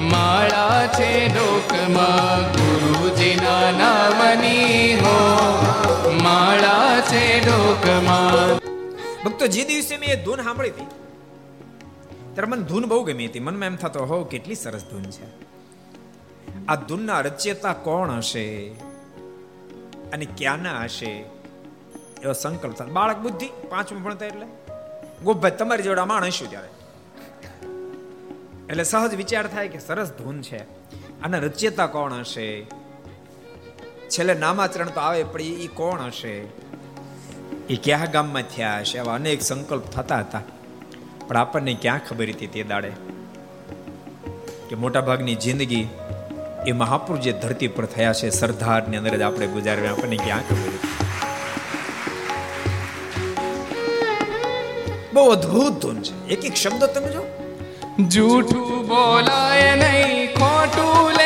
માળા 0.00 0.86
છે 0.86 1.28
ડોકમાં. 1.28 2.42
ગુરુજીના 2.56 3.70
નામની 3.70 4.96
હો, 4.96 5.16
માળા 6.22 7.00
છે 7.00 7.40
ડોકમાં. 7.40 8.60
ભક્તો, 9.24 9.46
જે 9.46 9.64
દિવસે 9.64 9.96
મેં 9.98 10.24
ધૂન 10.24 10.42
સાંભળી 10.42 10.70
હતી 10.70 11.03
ત્યારે 12.34 12.50
મને 12.50 12.62
ધૂન 12.62 12.84
બહુ 12.84 13.04
ગમી 13.04 13.26
હતી. 13.26 13.40
મનમાં 13.40 13.66
એમ 13.66 13.76
થતો, 13.76 14.04
હો, 14.04 14.24
કેટલી 14.24 14.54
સરસ 14.54 14.84
ધૂન 14.84 15.02
છે. 15.02 15.54
આ 16.66 16.76
ધૂનના 16.76 17.20
રચયતા 17.20 17.72
કોણ 17.72 18.10
હશે? 18.10 18.68
અને 20.12 20.24
ક્યાંના 20.24 20.82
હશે? 20.82 21.24
એવો 22.22 22.32
સંકલ્પ 22.32 22.74
થાય. 22.74 22.88
બાળક 22.88 23.16
બુદ્ધિ 23.16 23.48
પાંચમું 23.68 24.02
ભણતા 24.02 24.26
એટલે? 24.26 24.46
ગોપભાઈ 25.24 25.50
તમારી 25.50 25.82
જોડે 25.82 26.02
માણ 26.02 26.24
હશું 26.24 26.50
ત્યારે. 26.50 26.68
એટલે 28.68 28.84
સહજ 28.84 29.14
વિચાર 29.14 29.46
થાય 29.46 29.68
કે 29.68 29.78
સરસ 29.78 30.10
ધૂન 30.10 30.42
છે. 30.42 30.62
આના 31.20 31.38
રચયતા 31.38 31.86
કોણ 31.86 32.12
હશે? 32.12 32.66
છેલ્લે 34.08 34.34
નામાચરણ 34.34 34.88
તો 34.88 35.00
આવે, 35.00 35.24
પણ 35.24 35.40
એ 35.40 35.66
કોણ 35.66 36.00
હશે? 36.00 36.38
એ 37.70 37.76
ક્યાં 37.82 38.10
ગામમાં 38.10 38.42
થયા 38.42 38.78
હશે? 38.78 38.98
આવા 38.98 39.14
અનેક 39.14 39.42
સંકલ્પ 39.42 39.82
થતા 39.82 40.18
હતા. 40.18 40.40
પણ 41.28 41.36
આપણને 41.36 41.74
ક્યાં 41.74 42.00
ખબર 42.08 42.24
હતી 42.24 42.46
તે 42.46 42.62
દાડે? 42.62 42.92
કે 44.68 44.74
મોટા 44.74 45.00
ભાગની 45.00 45.34
જિંદગી 45.34 45.86
એ 46.66 46.72
મહાપુરુષ 46.72 47.24
જે 47.24 47.32
ધરતી 47.32 47.68
પર 47.68 47.84
થયા 47.84 48.12
છે, 48.12 48.30
સરદારની 48.30 48.96
અંદર 48.96 49.16
જ 49.16 49.22
આપણે 49.22 49.46
ગુજારવી 49.46 49.86
આપણને 49.86 50.16
ક્યાં 50.16 50.40
ખબર 50.40 50.68
હતી? 50.68 50.88
બહુ 55.12 55.30
અદ્ભુત 55.30 55.72
ધૂન 55.72 56.02
છે. 56.02 56.28
એક 56.28 56.44
એક 56.44 56.54
શબ્દ 56.54 56.84
તમે 56.84 57.12
જો. 57.12 57.22
જૂઠું 58.08 58.88
બોલાય 58.88 59.76
નહીં, 59.76 60.34
ખોટું 60.34 61.23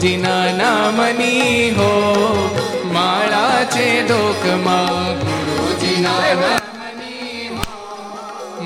ગુરુજીના 0.00 0.52
નામની 0.58 1.70
હો, 1.76 1.88
માળા 2.92 3.64
છે 3.72 3.88
ડોકમાં 4.08 5.18
ગુરુજીના 5.24 6.30
નામની 6.38 7.48
હો, 7.56 7.66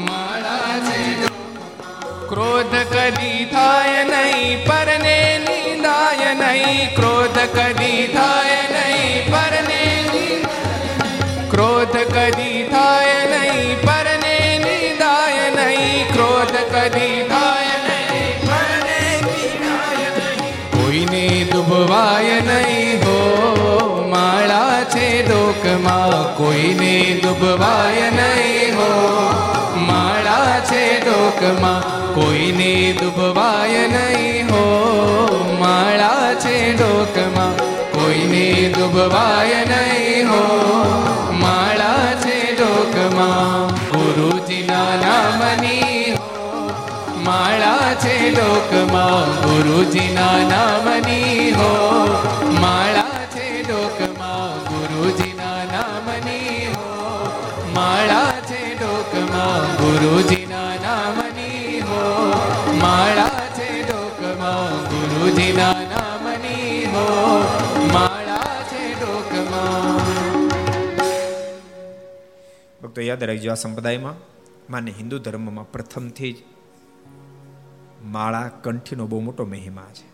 માળા 0.04 0.76
છે 0.86 1.00
ક્રોધ 2.28 2.76
કદી 2.92 3.40
થાય 3.54 4.04
નહીં, 4.12 4.62
પરને 4.68 5.16
નિંદાય 5.46 6.30
નહીં. 6.42 6.94
ક્રોધ 6.98 7.40
કદી 7.56 8.06
થાય 8.14 8.62
નહીં, 8.76 9.26
પરને 9.34 9.82
ક્રોધ 11.50 11.98
કદી 12.14 12.62
થાય 12.70 13.18
નહીં, 13.34 13.76
પરને 13.86 14.36
નિંદાય 14.66 15.50
નહીં. 15.58 16.06
ક્રોધ 16.14 16.56
કદી 16.74 17.23
નહીં 22.46 22.98
હો. 22.98 23.18
માળા 24.10 24.84
છે 24.84 25.28
ડોકમાં, 25.28 26.36
કોઈને 26.36 27.20
દુભવાય 27.22 28.10
નહીં 28.10 28.76
હો. 28.76 29.22
માળા 29.76 30.60
છે 30.60 31.00
ડોકમાં, 31.00 31.82
કોઈને 32.14 32.96
દુભવાય 33.00 33.88
નહીં 33.88 34.46
હો. 34.46 34.64
માળા 35.60 36.34
છે 36.34 36.72
ડોકમાં, 36.72 37.56
કોઈને 37.92 38.74
દુભવાય 38.78 39.64
નહીં 39.64 40.28
હો. 40.28 40.42
માળા 41.32 42.14
છે 42.20 42.56
ડોકમાં, 42.56 43.74
ગુરુજીના 43.74 44.96
નામની 45.00 45.94
માળા 47.24 47.94
છે 47.94 48.30
લોકમાં 48.30 49.42
ગુરુજીના 49.42 50.48
નામની 50.48 51.50
હો. 51.50 51.94
માળા 52.64 53.24
છે 53.26 53.62
ડોકમાં 53.62 54.58
ગુરુજીના 54.64 55.64
નામની 55.64 56.66
હો. 56.66 56.88
માળા 57.74 58.40
છે 58.40 58.74
ડોકમાં 58.74 59.76
ગુરુજીના 59.76 60.74
નામની 60.76 61.80
હો. 61.80 62.32
માળા 62.80 63.46
છે 63.58 63.82
ડોકમાં 63.82 64.72
ગુરુજીના 64.90 65.72
નામની 65.72 66.84
હો. 66.84 67.06
માળા 67.92 68.62
છે 68.72 68.94
ડોકમાં 68.94 70.00
ભક્તો, 72.82 73.00
યાદ 73.00 73.24
રાખજો 73.24 73.50
આ 73.50 73.54
સંપ્રદાયમાં 73.54 74.14
માને 74.70 74.90
હિન્દુ 74.90 75.18
ધર્મમાં 75.18 75.72
પ્રથમથી 75.72 76.32
જ 76.32 76.36
માળા 78.04 78.48
કંઠીનો 78.62 79.06
બહુ 79.06 79.20
મોટો 79.20 79.44
મહિમા 79.44 79.90
છે. 79.94 80.13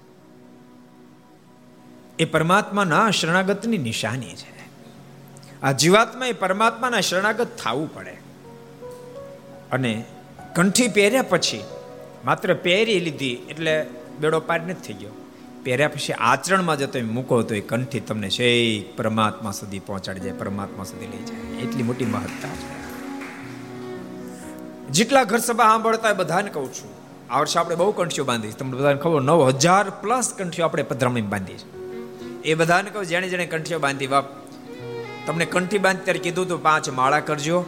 એ 2.21 2.25
પરમાત્માના 2.25 3.11
શરણાગતની 3.11 3.79
નિશાની 3.79 4.35
છે. 4.35 4.69
આ 5.63 5.73
જીવાત્મા 5.73 6.27
એ 6.27 6.33
પરમાત્માના 6.33 7.01
શરણાગત 7.01 7.57
થવું 7.57 7.95
પડે. 7.95 8.11
અને 9.73 10.05
કંઠી 10.55 10.89
પહેર્યા 10.89 11.23
પછી, 11.23 11.65
માત્ર 12.25 12.55
પહેરી 12.55 13.01
લીધી 13.01 13.35
એટલે 13.35 13.87
બેડો 14.21 14.41
પાર 14.41 14.61
નથી 14.61 14.75
થઈ 14.75 14.95
ગયો. 14.95 15.11
પહેર્યા 15.65 15.89
પછી 15.89 16.13
આચરણમાં 16.13 16.79
જો 16.79 16.87
તમે 16.87 17.03
મૂકો 17.03 17.43
તો 17.43 17.55
એ 17.55 17.61
કંઠી 17.61 18.01
તમને 18.01 18.31
છે 18.31 18.83
પરમાત્મા 18.97 19.51
સુધી 19.51 19.79
પહોંચાડી 19.79 20.21
જાય, 20.21 20.33
પરમાત્મા 20.33 20.85
સુધી 20.85 21.07
લઈ 21.07 21.25
જાય. 21.25 21.63
એટલી 21.63 21.83
મોટી 21.83 22.05
મહત્તા 22.05 22.49
છે. 22.49 22.71
જેટલા 24.91 25.25
ઘર 25.25 25.39
સભા 25.39 25.65
સાંભળતા 25.65 26.13
બધાને 26.13 26.51
કહું 26.51 26.73
છું, 26.73 26.91
આ 27.31 27.41
વર્ષે 27.41 27.59
આપણે 27.59 27.77
બહુ 27.77 27.93
કંઠીઓ 27.93 28.25
બાંધી 28.25 28.51
તમને 28.51 28.77
બધાને 28.77 29.01
ખબર 29.01 29.21
નવ 29.21 29.49
હજાર 29.49 29.91
પ્લસ 29.91 30.35
કંઠીઓ 30.39 30.65
આપણે 30.65 30.83
પધરામણી 30.83 31.21
બાંધી 31.21 31.55
છે 31.55 31.80
એ 32.45 32.55
બધાને 32.55 32.91
કહું, 32.91 33.05
જેણે 33.05 33.29
જેણે 33.29 33.47
કંઠીઓ 33.47 33.79
બાંધી 33.79 34.07
બાપ 34.07 34.25
તમને 35.27 35.45
કંઠી 35.45 35.79
બાંધી 35.79 36.05
ત્યારે 36.05 36.19
કીધું 36.19 36.49
તું, 36.49 36.63
પાંચ 36.63 36.89
માળા 36.89 37.21
કરજો. 37.21 37.65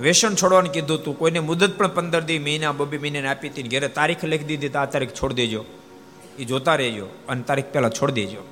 વેસન 0.00 0.34
છોડવાનું 0.34 0.72
કીધું 0.72 1.04
તું, 1.04 1.18
કોઈને 1.18 1.40
મુદત 1.40 1.76
પણ 1.76 1.88
પંદર 1.88 2.20
દી, 2.20 2.38
મહિના, 2.38 2.72
બબે 2.72 2.98
મહિને 2.98 3.28
આપી 3.28 3.48
હતી 3.48 3.62
ઘરે 3.62 3.88
તારીખ 3.88 4.24
લખી 4.24 4.44
દીધી 4.44 4.68
આ 4.68 4.84
તારીખ 4.84 5.10
છોડી 5.10 5.34
દેજો. 5.34 5.64
એ 6.38 6.44
જોતા 6.44 6.74
રહેજો, 6.74 7.06
અને 7.28 7.42
તારીખ 7.42 7.64
પહેલાં 7.72 7.90
છોડી 7.90 8.12
દેજો. 8.12 8.42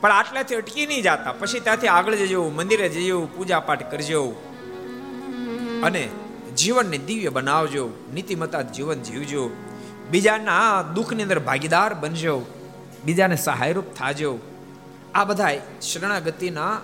પણ 0.00 0.12
આટલાથી 0.12 0.54
અટકી 0.54 0.86
નહીં 0.86 1.02
જતા, 1.02 1.34
પછી 1.38 1.60
ત્યાંથી 1.60 1.86
આગળ 1.86 2.14
જજો, 2.14 2.48
મંદિરે 2.48 2.88
જજો 2.88 3.28
પૂજા 3.36 3.60
પાઠ 3.60 3.90
કરજો. 3.90 4.22
અને 5.82 6.08
જીવનને 6.56 6.98
દિવ્ય 6.98 7.28
બનાવજો 7.28 7.90
નીતિમતા 8.14 8.62
જીવન 8.62 9.02
જીવજો. 9.02 9.50
બીજાના 10.10 10.82
દુઃખની 10.82 11.22
અંદર 11.22 11.38
ભાગીદાર 11.38 11.94
બનજો. 11.94 12.46
બીજાને 13.04 13.36
સહાયરૂપ 13.36 13.94
થાજો. 13.94 14.38
આ 15.14 15.24
બધા 15.24 15.50
શરણાગતિના 15.82 16.80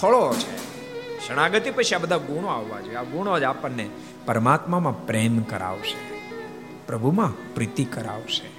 ફળો 0.00 0.34
છે. 0.34 0.76
શરણાગતિ 1.28 1.70
પછી 1.70 1.94
આ 1.94 1.98
બધા 1.98 2.16
ગુણો 2.16 2.48
આવવા 2.48 2.80
જોઈએ. 2.80 2.96
આ 2.96 3.02
ગુણો 3.02 3.40
જ 3.40 3.42
આપણને 3.42 3.90
પરમાત્મામાં 4.26 5.06
પ્રેમ 5.06 5.42
કરાવશે. 5.42 6.18
પ્રભુમાં 6.86 7.54
પ્રીતિ 7.54 7.84
કરાવશે. 7.84 8.56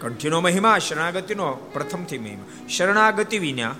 કંઠીનો 0.00 0.40
મહિમા, 0.40 0.78
શરણાગતિનો 0.78 1.52
પ્રથમથી 1.52 2.18
મહિમા. 2.18 2.68
શરણાગતિ 2.68 3.38
વિના 3.38 3.74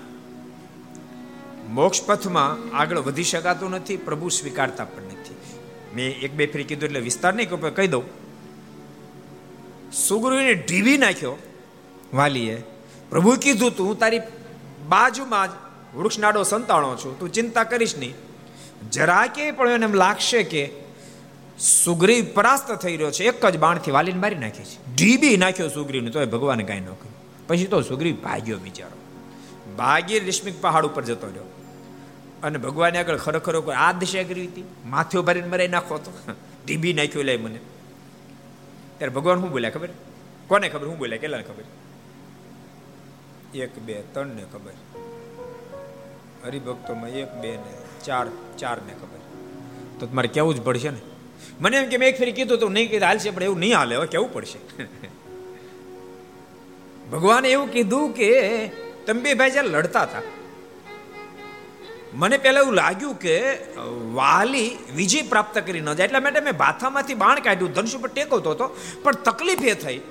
મોક્ષ 1.69 2.03
પથમાં 2.03 2.77
આગળ 2.77 2.99
વધી 2.99 3.23
શકાતું 3.23 3.71
નથી, 3.71 3.97
પ્રભુ 3.97 4.29
સ્વીકારતા 4.29 4.85
પણ 4.85 5.01
નથી. 5.01 5.35
મેં 5.95 6.15
એક 6.15 6.33
બે 6.33 6.45
ફેરી 6.45 6.63
કીધું 6.63 6.85
એટલે 6.85 6.99
વિસ્તાર 6.99 7.33
નહીં 7.33 7.75
કહી 7.75 7.87
દઉં. 7.87 8.03
સુગુરુને 9.91 10.53
ઢીવી 10.53 10.97
નાખ્યો. 10.97 11.35
વાલીએ 12.13 12.63
પ્રભુ 13.09 13.35
કીધું 13.35 13.71
તું 13.71 13.99
તારી 13.99 14.21
બાજુમાં 14.87 15.47
જ 15.47 15.51
વૃક્ષનાડો 15.95 16.43
સંતાણો 16.43 16.95
છું, 16.95 17.19
તું 17.19 17.33
ચિંતા 17.33 17.63
કરીશ 17.63 17.97
નહીં. 17.97 18.13
જરા 18.91 19.27
કે 19.27 19.51
પણ 19.51 19.69
એને 19.69 19.85
એમ 19.85 19.93
લાગશે 19.93 20.43
કે 20.43 20.69
સુગ્રીવ 21.59 22.25
પરાસ્ત 22.33 22.71
થઈ 22.71 22.95
રહ્યો 22.95 23.11
છે, 23.11 23.23
એક 23.23 23.45
જ 23.45 23.57
બાણથી 23.57 23.91
વાલીને 23.91 24.19
મારી 24.19 24.35
નાખી 24.35 24.63
છે. 24.63 24.95
ઢીબી 24.95 25.37
નાખ્યો 25.37 25.69
સુગ્રીવને, 25.69 26.09
તોય 26.09 26.25
ભગવાને 26.25 26.63
કાંઈ 26.63 26.79
ન 26.79 26.85
કર્યું 26.85 27.47
પછી 27.47 27.65
તો 27.65 27.81
સુગ્રીવ 27.81 28.15
ભાગ્યો 28.15 28.57
બિચારો. 28.57 28.97
ભાગી 29.75 30.19
રેશમિક 30.19 30.61
પહાડ 30.61 30.85
ઉપર 30.85 31.03
જતો 31.03 31.27
રહ્યો. 31.27 31.43
અને 32.43 32.57
ભગવાને 32.57 32.97
આગળ 32.97 33.17
ખરેખર 33.17 33.71
આ 33.71 33.91
દિશા 33.91 34.23
કરી 34.23 34.45
હતી? 34.47 34.63
માથે 34.85 35.19
ભરીને 35.19 35.47
મરાઈ 35.47 35.67
નાખો 35.67 35.97
તો? 35.97 36.33
ઢીબી 36.65 36.93
નાખ્યો 36.93 37.23
લે 37.23 37.37
મને. 37.37 37.59
ત્યારે 38.97 39.13
ભગવાન 39.13 39.39
શું 39.39 39.51
બોલ્યા 39.51 39.69
ખબર? 39.69 39.89
કોને 40.47 40.69
ખબર? 40.69 40.87
હું 40.87 40.97
બોલ્યા? 40.97 41.17
કેટલાને 41.17 41.43
ખબર? 41.43 41.63
એક, 43.53 43.71
બે 43.85 44.03
ત્રણ 44.13 44.35
ને 44.35 44.43
ખબર. 44.53 44.73
હરિભક્તોમાં 46.45 47.09
એક, 47.09 47.29
બે 47.41 47.57
ને 47.57 47.73
ચાર 48.05 48.27
ચાર 48.57 48.77
ને 48.87 48.93
ખબર. 48.93 49.19
તો 49.99 50.05
તમારે 50.05 50.27
કેવું 50.27 50.55
જ 50.55 50.61
પડશે 50.61 50.91
ને? 50.91 50.99
મને 51.59 51.77
એમ 51.77 51.89
કે 51.89 51.97
મેં 51.97 52.13
એક 52.13 52.17
ફેરી 52.17 52.31
કીધું 52.31 52.59
તો 52.59 52.69
નહીં 52.69 52.89
કીધું, 52.89 53.07
હાલશે, 53.07 53.29
પણ 53.29 53.43
એવું 53.43 53.59
નહીં 53.59 53.77
હાલે, 53.77 53.95
હવે 53.95 54.07
કેવું 54.07 54.33
પડશે? 54.33 54.59
ભગવાને 57.11 57.49
એવું 57.49 57.71
કીધું 57.71 58.13
કે 58.13 58.71
તમે 59.07 59.33
ભાઈ 59.33 59.51
જ્યારે 59.51 59.69
લડતા 59.69 60.03
હતા, 60.03 60.21
મને 62.13 62.37
પહેલા 62.37 62.59
એવું 62.59 62.73
લાગ્યું 62.73 63.19
કે 63.19 63.59
વાલી 64.13 64.77
વિજય 64.95 65.21
પ્રાપ્ત 65.21 65.65
કરી 65.65 65.81
ન 65.81 65.93
જાય, 65.93 66.05
એટલા 66.05 66.19
માટે 66.19 66.41
મેં 66.41 66.57
ભાથામાંથી 66.57 67.13
બાણ 67.13 67.39
કાઢ્યું, 67.39 67.73
ધનુષ 67.73 67.95
ઉપર 67.95 68.09
ટેકવતો 68.13 68.51
હતો, 68.51 68.75
પણ 69.03 69.11
તકલીફ 69.11 69.65
એ 69.65 69.73
થઈ. 69.73 70.01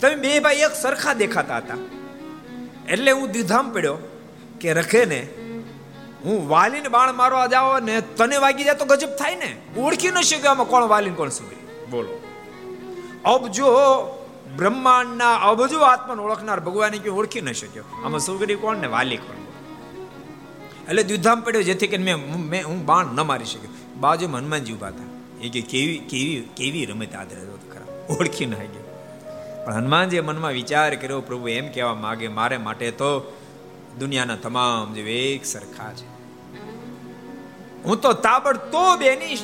તમે 0.00 0.16
બે 0.16 0.40
ભાઈ 0.40 0.56
એક 0.56 0.72
સરખા 0.82 1.12
દેખાતા 1.12 1.56
હતા. 1.56 1.97
એટલે 2.88 3.12
હું 3.12 3.30
દીધામ 3.30 3.72
પડ્યો 3.72 3.96
કે 4.60 4.72
રખે 4.72 5.04
ને 5.04 5.20
હું 6.24 6.48
વાલીને 6.48 6.88
બાણ 6.88 7.14
મારવા 7.14 7.46
જાવ 7.46 7.78
ને 7.78 8.00
તને 8.00 8.36
વાગી 8.36 8.64
જાય 8.64 8.74
તો 8.74 8.84
ગજબ 8.84 9.08
થાય 9.18 9.34
ને. 9.34 9.50
ઓળખી 9.76 10.10
ન 10.10 10.20
શક્યો 10.20 10.50
આમાં 10.50 10.66
કોણ 10.66 10.88
વાલીને 10.88 11.16
કોણ 11.16 11.28
સુગરી 11.28 11.56
બોલો. 11.90 12.20
અબજો 13.24 13.68
બ્રહ્માંડના 14.56 15.34
અબજો 15.34 15.78
આત્માને 15.78 16.22
ઓળખનાર 16.22 16.60
ભગવાને 16.60 16.98
કે 16.98 17.10
ઓળખી 17.10 17.40
ન 17.40 17.52
શક્યો 17.52 17.84
આમાં 18.04 18.20
સુગરી 18.20 18.54
કોણ 18.54 18.76
ને 18.76 18.86
વાલી 18.86 19.16
કોણ? 19.16 19.38
એટલે 20.88 21.02
દ્વિધામ 21.02 21.40
પડ્યો 21.40 21.62
જેથી 21.62 21.86
કરીને 21.86 22.14
મેં 22.14 22.48
મેં 22.48 22.66
હું 22.66 22.84
બાણ 22.86 23.06
ન 23.06 23.20
મારી 23.20 23.44
શક્યો. 23.44 23.70
બાજુમાં 23.96 24.40
હનુમાનજી 24.40 24.72
ઊભા 24.72 24.88
હતા. 24.88 25.08
એ 25.42 25.48
કે 25.48 25.60
કેવી 25.60 25.98
કેવી 25.98 26.48
કેવી 26.56 26.84
રમત 26.84 27.14
આદરે 27.14 27.42
ખરા. 27.72 28.16
ઓળખી 28.20 28.46
ના 28.46 28.56
ગયો 28.56 28.87
પણ 29.68 29.74
હનુમાનજીએ 29.74 30.20
મનમાં 30.20 30.52
વિચાર 30.52 30.94
કર્યો, 30.94 31.20
પ્રભુ, 31.20 31.48
એમ 31.48 31.72
કહેવા 31.72 31.94
માગે, 31.94 32.28
મારે 32.28 32.56
માટે 32.56 32.90
તો 32.90 33.36
દુનિયાના 33.98 34.36
તમામ 34.36 34.94
જે 34.94 35.00
એક 35.00 35.46
સરખા 35.46 35.92
છે. 35.92 36.06
હું 37.82 38.00
તો 38.00 38.12
તાબડતોબ 38.12 39.02
એની 39.02 39.38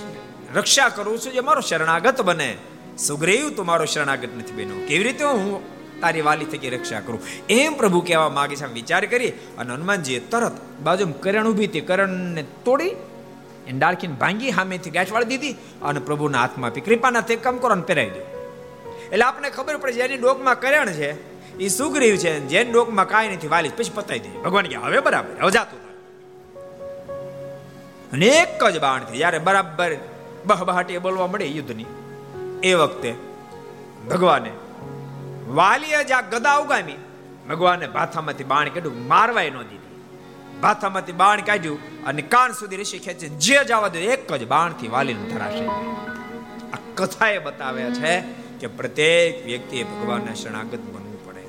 રક્ષા 0.55 0.89
કરું 0.89 1.19
છું 1.19 1.33
જે 1.33 1.41
મારો 1.41 1.61
શરણાગત 1.61 2.21
બને. 2.21 2.57
સુગ્રીવ, 2.99 3.51
તું 3.51 3.67
મારો 3.67 3.85
શરણાગત 3.85 4.29
નથી 4.39 4.53
બન્યો. 4.53 4.87
કેવી 4.87 5.05
રીતે 5.05 5.25
હું 5.25 5.61
તારી 6.01 6.21
વાલી 6.21 6.45
થકી 6.45 6.71
રક્ષા 6.71 7.01
કરું? 7.01 7.23
એમ 7.51 7.75
પ્રભુ 7.75 8.01
કહેવા 8.01 8.29
માંગે 8.29 8.57
છે. 8.57 8.73
વિચાર 8.73 9.07
કરી 9.07 9.29
અને 9.29 9.75
હનુમાનજીએ 9.75 10.21
તરત 10.21 10.53
બાજુમાં 10.83 11.21
કરણ 11.21 11.49
ઊભી 11.49 11.67
હતી. 11.67 11.81
કરણને 11.81 12.45
તોડી 12.65 12.89
એને 13.67 13.79
ડાળખીને 13.79 14.15
ભાંગી 14.15 14.53
સામેથી 14.53 14.91
ગાંઠવાળી 14.91 15.25
દીધી 15.25 15.53
અને 15.83 16.01
પ્રભુના 16.01 16.41
હાથમાં 16.41 16.71
આપી. 16.71 16.81
કૃપાના 16.81 17.21
તે 17.21 17.37
કામ 17.37 17.57
કરો 17.57 17.71
અને 17.71 17.83
પહેરાવી 17.83 18.11
દો. 18.11 18.34
એટલે 19.13 19.25
આપણે 19.29 19.49
ખબર 19.57 19.77
પડે 19.83 19.97
જેની 20.01 20.21
ડોકમાં 20.23 20.59
કરણ 20.65 20.91
છે 20.99 21.11
એ 21.65 21.69
સુગ્રીવ 21.79 22.17
છે 22.23 22.31
જેની 22.53 22.73
ડોકમાં 22.73 23.09
કાંઈ 23.13 23.37
નથી, 23.37 23.53
વાલી 23.55 23.77
પછી 23.79 23.95
પતાવી 23.99 24.23
દે. 24.25 24.31
ભગવાન 24.45 24.67
કે 24.73 24.77
હવે 24.85 24.99
બરાબર, 25.07 25.35
હવે 25.43 25.53
જાતું 25.57 25.81
અને 28.13 28.27
એક 28.43 28.61
જ 28.75 28.77
બાણથી 28.87 29.21
જ્યારે 29.23 29.39
બરાબર 29.47 29.93
બહબહાટી 30.49 31.01
બોલવા 31.07 31.31
મળે 31.33 31.47
યુદ્ધની, 31.59 31.91
એ 32.69 32.73
વખતે 32.81 33.11
ભગવાને 34.11 34.53
વાલીએ 35.59 36.01
જ્યાં 36.11 36.31
ગદા 36.33 36.59
ઉગામી. 36.65 37.01
ભગવાને 37.49 37.87
ભાથામાંથી 37.97 38.51
બાણ 38.53 38.69
કાઢ્યું, 38.75 39.01
મારવાય 39.13 39.51
ન 39.51 39.57
દીધી. 39.71 39.95
ભાથામાંથી 40.63 41.19
બાણ 41.23 41.41
કાઢ્યું 41.49 41.81
અને 42.09 42.23
કાન 42.35 42.51
સુધી 42.61 42.81
ઋષિ 42.83 42.99
ખેંચે 43.05 43.27
જે 43.45 43.59
જવા 43.71 43.91
દે, 43.95 44.01
એક 44.15 44.31
જ 44.41 44.43
બાણથી 44.55 44.91
વાલીને 44.95 45.25
ધરાશે. 45.33 45.65
આ 46.75 46.81
કથા 46.99 47.31
એ 47.37 47.41
બતાવે 47.47 47.83
છે 47.99 48.13
કે 48.61 48.67
પ્રત્યેક 48.67 49.47
વ્યક્તિએ 49.47 49.85
ભગવાનના 49.85 50.35
શરણાગત 50.35 50.79
બનવું 50.79 51.27
પડે. 51.27 51.41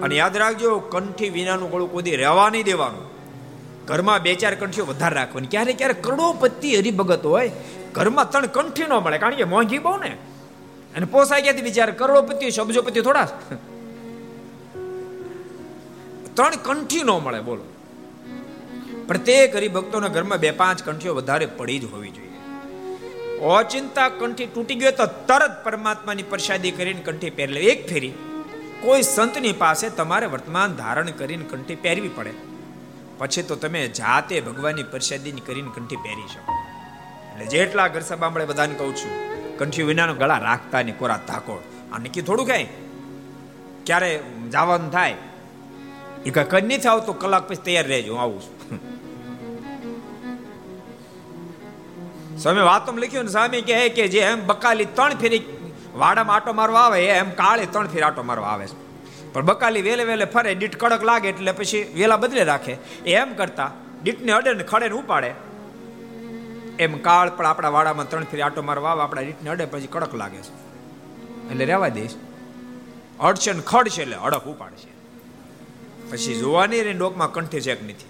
અને 0.00 0.14
યાદ 0.16 0.36
રાખજો, 0.36 0.78
કંઠી 0.78 1.30
વિનાનું 1.30 1.70
ગળું 1.70 1.92
કોદી 1.92 2.16
રહેવા 2.16 2.50
નહીં 2.50 2.64
દેવાનું. 2.64 3.10
ઘરમાં 3.86 4.22
બે 4.22 4.34
ચાર 4.34 4.54
કંઠીઓ 4.54 4.84
વધારે 4.84 5.14
રાખવાની. 5.14 5.46
ક્યારે 5.46 5.72
ક્યારે 5.72 5.94
કરોડોપતિ 5.94 6.76
હરિભગત 6.76 7.26
હોય, 7.26 7.50
ઘરમાં 7.92 8.30
ત્રણ 8.30 8.46
કંઠી 8.46 8.82
ન 8.82 8.92
મળે, 8.92 9.18
કારણ 9.18 9.34
કે 9.34 9.44
મોંઘી 9.44 9.78
બહુ 9.78 9.96
ને. 9.96 10.16
અને 10.96 11.06
પોસાય 11.06 11.42
ક્યાંથી 11.42 11.62
બિચાર? 11.62 11.90
કરોડોપતિ 11.90 12.50
શબ્દોપતિ 12.50 13.00
થોડા. 13.00 13.28
ત્રણ 16.34 16.50
કંઠી 16.62 17.02
ન 17.02 17.10
મળે, 17.10 17.40
બોલો. 17.40 17.62
પ્રત્યેક 19.08 19.56
હરિભક્તોના 19.56 20.08
ઘરમાં 20.08 20.38
બે 20.38 20.50
પાંચ 20.50 20.82
કંઠીઓ 20.82 21.14
વધારે 21.14 21.46
પડી 21.46 21.78
જ 21.78 21.84
હોવી 21.84 22.10
જોઈએ. 22.10 22.29
ઓચિંતા 23.40 24.08
કંઠી 24.08 24.46
તૂટી 24.46 24.74
ગયો 24.74 24.90
તો 24.90 25.06
તરત 25.06 25.64
પરમાત્માની 25.64 26.22
પ્રસાદી 26.22 26.70
કરીને 26.70 27.00
કંઠી 27.00 27.30
પહેરી 27.30 27.52
લે 27.52 27.60
એક 27.60 27.88
ફેરી. 27.88 28.12
કોઈ 28.80 29.02
સંતની 29.02 29.52
પાસે 29.52 29.88
તમારે 29.88 30.26
વર્તમાન 30.26 30.76
ધારણ 30.76 31.10
કરીને 31.10 31.44
કંઠી 31.44 31.74
પહેરવી 31.74 32.08
પડે. 32.08 32.30
પછી 33.18 33.42
તો 33.42 33.56
તમે 33.56 33.88
જાતે 33.88 34.40
ભગવાનની 34.40 34.82
પ્રસાદી 34.82 35.30
કરીને 35.30 35.70
કંઠી 35.74 35.96
પહેરી 35.96 36.28
શકો. 36.28 36.52
એટલે 37.32 37.46
જેટલા 37.46 37.88
ઘર 37.88 38.00
સભામળે 38.00 38.44
બધાને 38.44 38.74
કહું 38.74 38.96
છું, 38.96 39.12
કંઠી 39.58 39.82
વિનાનો 39.82 40.14
ગળા 40.14 40.38
રાખતા 40.38 40.82
ને 40.82 40.92
કોરા 40.92 41.20
ધાકોળ. 41.28 41.58
આ 41.92 41.98
નક્કી 41.98 42.22
થોડું 42.22 42.46
કઈ 42.46 42.66
ક્યારે 43.86 44.20
જવાનું 44.50 44.92
થાય? 44.92 45.16
એ 46.26 46.30
કઈ 46.30 46.44
કઈ 46.44 46.60
નથી 46.60 46.88
આવતું, 46.88 47.18
કલાક 47.18 47.48
પછી 47.48 47.56
તૈયાર 47.56 47.86
રહેજો 47.86 48.16
આવું 48.16 48.42
છું. 48.42 48.59
સ્વામી 52.42 52.60
વાતોમાં 52.60 53.00
લખ્યું 53.00 53.24
ને 53.24 53.30
સ્વામી 53.30 53.62
કહે 53.62 53.88
કે 53.88 54.08
જે 54.08 54.20
એમ 54.20 54.46
બકાલી 54.46 54.84
ત્રણ 54.84 55.14
ફેરી 55.14 55.42
વાડામાં 55.94 56.36
આટો 56.36 56.52
મારવા 56.52 56.80
આવે 56.80 57.06
એમ 57.06 57.30
કાળે 57.30 57.66
ત્રણ 57.66 57.88
ફેર 57.88 58.02
આટો 58.02 58.22
મારવા 58.22 58.48
આવે 58.48 58.66
છે. 58.66 58.76
પણ 59.32 59.44
બકાલી 59.44 59.82
વેલે 59.82 60.04
વેલે 60.04 60.24
ફરે, 60.24 60.54
દીઠ 60.54 60.76
કડક 60.76 61.02
લાગે 61.02 61.28
એટલે 61.28 61.52
પછી 61.52 61.92
વેલા 61.96 62.16
બદલે 62.16 62.44
રાખે. 62.44 62.76
એમ 63.06 63.34
કરતા, 63.34 63.70
દીઠને 64.02 64.32
અડે 64.32 64.54
ને 64.54 64.64
ખડે 64.64 64.88
ને 64.88 64.94
ઉપાડે. 64.94 65.34
એમ 66.78 66.98
કાળ 66.98 67.30
પણ 67.30 67.46
આપણા 67.46 67.68
વાડામાં 67.68 68.10
ત્રણ 68.10 68.24
ફેરી 68.24 68.42
આટો 68.42 68.62
મારવા 68.62 68.90
આવે, 68.90 69.02
આપણા 69.02 69.22
દીટને 69.22 69.50
અડે 69.50 69.64
પછી 69.64 69.86
કડક 69.86 70.14
લાગે 70.14 70.36
છે. 70.36 70.52
એટલે 71.50 71.64
રહેવા 71.64 71.88
દઈશ 71.88 72.14
અડશે 73.20 73.52
ને 73.52 73.60
ખડ 73.60 73.88
છે 73.88 74.02
એટલે 74.02 74.16
અડક 74.16 74.44
ઉપાડશે. 74.44 74.90
પછી 76.10 76.38
જોવાની 76.38 76.92
ડોકમાં 76.92 77.32
કંઠી 77.32 77.60
છે 77.60 77.84
નથી. 77.84 78.08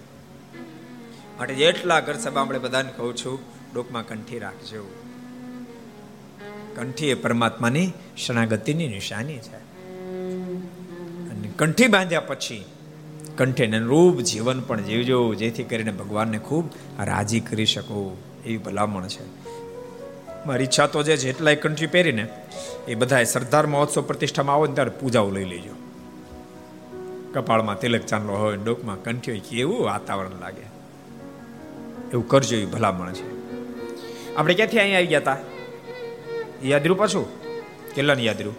માટે 1.39 1.53
જેટલા 1.53 1.99
ઘર 1.99 2.13
સભા 2.13 2.41
આપણે 2.41 2.59
બધાને 2.59 2.91
કહું 2.97 3.15
છું 3.15 3.60
ડોકમાં 3.73 4.07
કંઠી 4.07 4.39
રાખજો. 4.39 4.91
કંઠી 6.75 7.09
એ 7.09 7.13
પરમાત્માની 7.13 7.91
શરણાગતિની 8.17 8.87
નિશાની 8.87 9.37
છે. 9.37 9.55
અને 11.29 11.49
કંઠી 11.57 11.87
બાંધ્યા 11.87 12.19
પછી 12.19 12.65
કંઠીને 13.37 13.79
રૂપ 13.79 14.19
જીવન 14.19 14.61
પણ 14.61 14.81
જીવજો, 14.81 15.33
જેથી 15.33 15.63
કરીને 15.63 15.91
ભગવાનને 15.91 16.37
ખૂબ 16.37 16.69
રાજી 16.99 17.39
કરી 17.39 17.65
શકો 17.65 18.17
એવી 18.45 18.57
ભલામણ 18.57 19.07
છે. 19.07 19.41
મારી 20.45 20.63
ઈચ્છા 20.63 20.87
તો 20.87 21.03
જે 21.03 21.17
જેટલાય 21.17 21.55
કંઠી 21.55 21.87
પહેરીને 21.87 22.27
એ 22.87 22.95
બધાએ 22.95 23.23
સરદાર 23.23 23.67
મહોત્સવ 23.67 24.01
પ્રતિષ્ઠામાં 24.01 24.55
આવો 24.55 24.67
ને 24.67 24.73
ત્યારે 24.73 24.89
પૂજાઓ 24.89 25.31
લઈ 25.31 25.45
લેજો. 25.45 25.75
કપાળમાં 27.33 27.79
તિલક 27.79 28.01
ચાંદલો 28.01 28.33
હોય 28.33 28.57
ડોકમાં 28.57 29.03
કંઠી 29.03 29.31
હોય 29.31 29.39
કેવું 29.39 29.83
વાતાવરણ 29.83 30.39
લાગે. 30.39 30.65
એવું 32.13 32.27
કરજો 32.27 32.57
એ 32.57 32.65
ભલામણ 32.65 33.13
છે. 33.13 33.40
આપણે 34.37 34.53
ક્યાંથી 34.53 34.79
અહીંયા 34.79 34.99
આવી 34.99 35.07
ગયા 35.07 35.21
હતા 35.21 35.37
યાદરું 36.63 36.97
પાછું? 36.97 37.25
કેટલાની 37.95 38.25
યાદરું? 38.25 38.55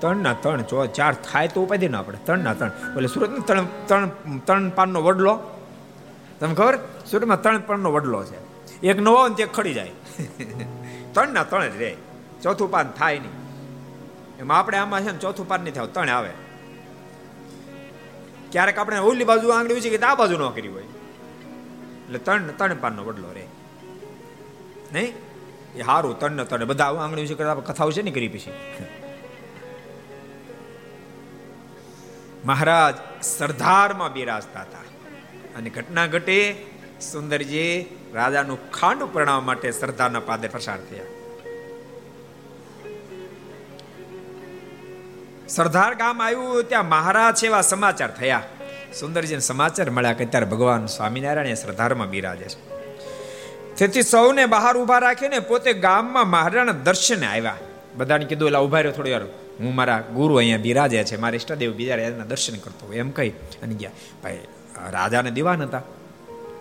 ત્રણ 0.00 0.22
ના 0.22 0.34
ત્રણ 0.34 0.64
ચો 0.70 0.86
ચાર 0.86 1.14
થાય 1.28 1.48
તો 1.48 1.62
ઉપાધી 1.62 1.88
ના 1.88 1.98
આપણે. 1.98 2.18
ત્રણ 2.24 2.44
ના 2.44 2.54
ત્રણ. 2.54 2.72
એટલે 2.96 3.08
સુરત 3.08 3.46
ત્રણ 3.46 3.68
ત્રણ 3.86 4.10
ત્રણ 4.46 4.70
પાનનો 4.70 5.02
વડલો. 5.02 5.34
તમને 6.40 6.54
ખબર? 6.54 6.78
સુરતમાં 7.06 7.42
ત્રણ 7.42 7.62
પાનનો 7.62 7.92
વડલો 7.92 8.24
છે. 8.24 8.38
એક 8.82 8.98
નવો 9.00 9.28
ને 9.28 9.34
તે 9.34 9.46
ખડી 9.46 9.74
જાય. 9.74 9.94
ત્રણ 11.14 11.32
ના 11.32 11.44
ત્રણ 11.44 11.68
જ 11.68 11.76
રહે 11.76 11.92
ચોથું 12.42 12.70
પાન 12.70 12.92
થાય 12.98 13.18
નહીં. 13.18 13.36
એમાં 14.40 14.58
આપણે 14.58 14.78
આમાં 14.78 15.04
છે 15.04 15.12
ને 15.12 15.18
ચોથું 15.18 15.48
પાન 15.48 15.60
નહીં 15.60 15.74
થાય 15.74 15.86
ત્રણ 15.86 16.08
આવે. 16.08 16.32
ક્યારેક 18.52 18.78
આપણે 18.78 18.98
ઓલી 18.98 19.24
બાજુ 19.24 19.48
આંગળી 19.48 19.80
છે 19.80 19.90
કે 19.96 20.04
આ 20.04 20.14
બાજુ 20.14 20.36
ન 20.38 20.46
કરી 20.52 20.68
હોય. 20.68 20.95
એટલે 22.06 22.18
ત્રણ 22.18 22.46
ત્રણ 22.46 22.74
પાનનો 22.74 23.04
વડલો 23.04 23.32
રહે 23.32 23.46
નહીં? 24.92 25.14
એ 25.74 25.82
સારું 25.82 26.18
ત્રણ 26.18 26.44
ત્રણ 26.44 26.64
બધા 26.64 26.84
આંગળી 26.84 27.26
કરતા 27.26 27.54
કથાઓ 27.54 27.90
છે 27.90 28.02
ને 28.02 28.10
કરી 28.10 28.28
પછી? 28.28 28.52
મહારાજ 32.44 33.24
સરદારમાં 33.24 34.12
બિરાજતા 34.12 34.60
હતા. 34.60 34.78
અને 35.56 35.70
ઘટના 35.70 36.06
ઘટે 36.06 36.66
સુંદરજી 37.00 37.98
રાજાનું 38.14 38.70
ખાંડ 38.70 39.02
પરણાવવા 39.02 39.40
માટે 39.40 39.70
સરદારના 39.70 40.20
પાદે 40.20 40.48
પસાર 40.48 40.78
થયા. 40.78 41.04
સરદાર 45.48 45.94
ગામ 45.94 46.22
આવ્યું, 46.22 46.68
ત્યાં 46.68 46.88
મહારાજ 46.88 47.44
એવા 47.44 47.60
સમાચાર 47.60 48.10
થયા. 48.10 48.42
સુંદરજીને 48.94 49.40
સમાચાર 49.40 49.90
મળ્યા 49.90 50.12
કે 50.12 50.24
ત્યારે 50.24 50.46
ભગવાન 50.46 50.86
સ્વામિનારાયણ 50.86 51.46
એ 51.46 51.54
સરદારમાં 51.54 52.10
બિરાજે 52.10 52.44
છે. 52.44 52.76
તેથી 53.76 54.02
સૌને 54.02 54.46
બહાર 54.46 54.76
ઊભા 54.76 54.98
રાખીને 54.98 55.38
પોતે 55.38 55.72
ગામમાં 55.72 56.28
મહારાણા 56.28 56.72
દર્શને 56.72 57.26
આવ્યા. 57.26 57.56
બધાને 57.96 58.24
કીધું 58.24 58.48
એટલે 58.48 58.58
ઊભા 58.58 58.78
રહ્યો 58.78 58.92
થોડી 58.92 59.12
વાર 59.12 59.22
હું 59.60 59.74
મારા 59.74 60.04
ગુરુ 60.14 60.34
અહીંયા 60.34 60.58
બિરાજે 60.58 61.04
છે. 61.04 61.16
મારા 61.16 61.34
ઈષ્ટદેવ 61.34 61.72
બીજા 61.72 61.94
એના 61.94 62.24
દર્શન 62.24 62.56
કરતો 62.56 62.92
એમ 62.92 63.10
કહી 63.10 63.28
અને 63.28 63.74
ગયા. 63.74 63.90
ભાઈ, 64.22 64.38
રાજાને 64.90 65.30
દીવાન 65.30 65.62
હતા. 65.62 65.82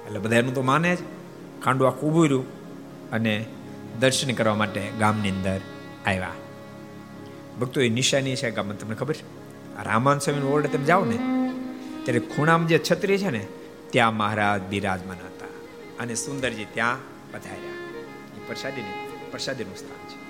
એટલે 0.07 0.19
બધા 0.19 0.35
એનું 0.35 0.53
તો 0.53 0.61
માને 0.61 0.95
જ. 0.95 0.99
ખાંડવા 1.63 1.89
ઊભું 1.89 2.23
રહ્યું 2.23 2.45
અને 3.11 3.45
દર્શન 3.99 4.33
કરવા 4.33 4.55
માટે 4.55 4.91
ગામની 4.99 5.29
અંદર 5.29 5.59
આવ્યા. 6.05 6.29
ભક્તો, 7.61 7.81
એ 7.81 7.89
નિશાની 7.89 8.35
છે 8.35 8.51
ગામમાં, 8.51 8.77
તમને 8.77 8.95
ખબર 8.95 9.13
છે? 9.13 9.45
રામાન 9.83 10.19
સ્વામીનું 10.19 10.53
ઓરડે 10.53 10.67
તમે 10.67 10.85
જાઓ 10.85 11.05
ને. 11.05 11.44
ત્યારે 12.05 12.19
ખૂણામાં 12.19 12.67
જે 12.67 12.81
છત્રી 12.91 13.17
છે 13.17 13.29
ને, 13.29 13.47
ત્યાં 13.89 14.15
મહારાજ 14.15 14.61
બિરાજમાન 14.61 15.17
હતા. 15.17 15.45
અને 15.99 16.15
સુંદરજી 16.15 16.65
ત્યાં 16.65 16.97
પધાર્યા. 17.31 17.71
એ 18.37 18.47
પ્રસાદીની, 18.47 19.09
પ્રસાદીનું 19.31 19.75
સ્થાન 19.75 20.07
છે. 20.07 20.25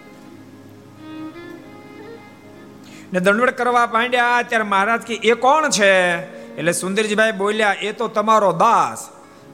ને 3.14 3.20
દંડવડ 3.20 3.50
કરવા 3.50 3.90
માંડ્યા, 3.94 4.42
ત્યારે 4.42 4.64
મહારાજ 4.64 5.02
કે, 5.02 5.14
એ 5.14 5.34
કોણ 5.34 5.70
છે? 5.70 6.12
એટલે 6.56 6.72
સુંદરજીભાઈ 6.72 7.32
બોલ્યા, 7.32 7.76
એ 7.82 7.92
તો 7.92 8.08
તમારો 8.08 8.52
દાસ. 8.52 9.10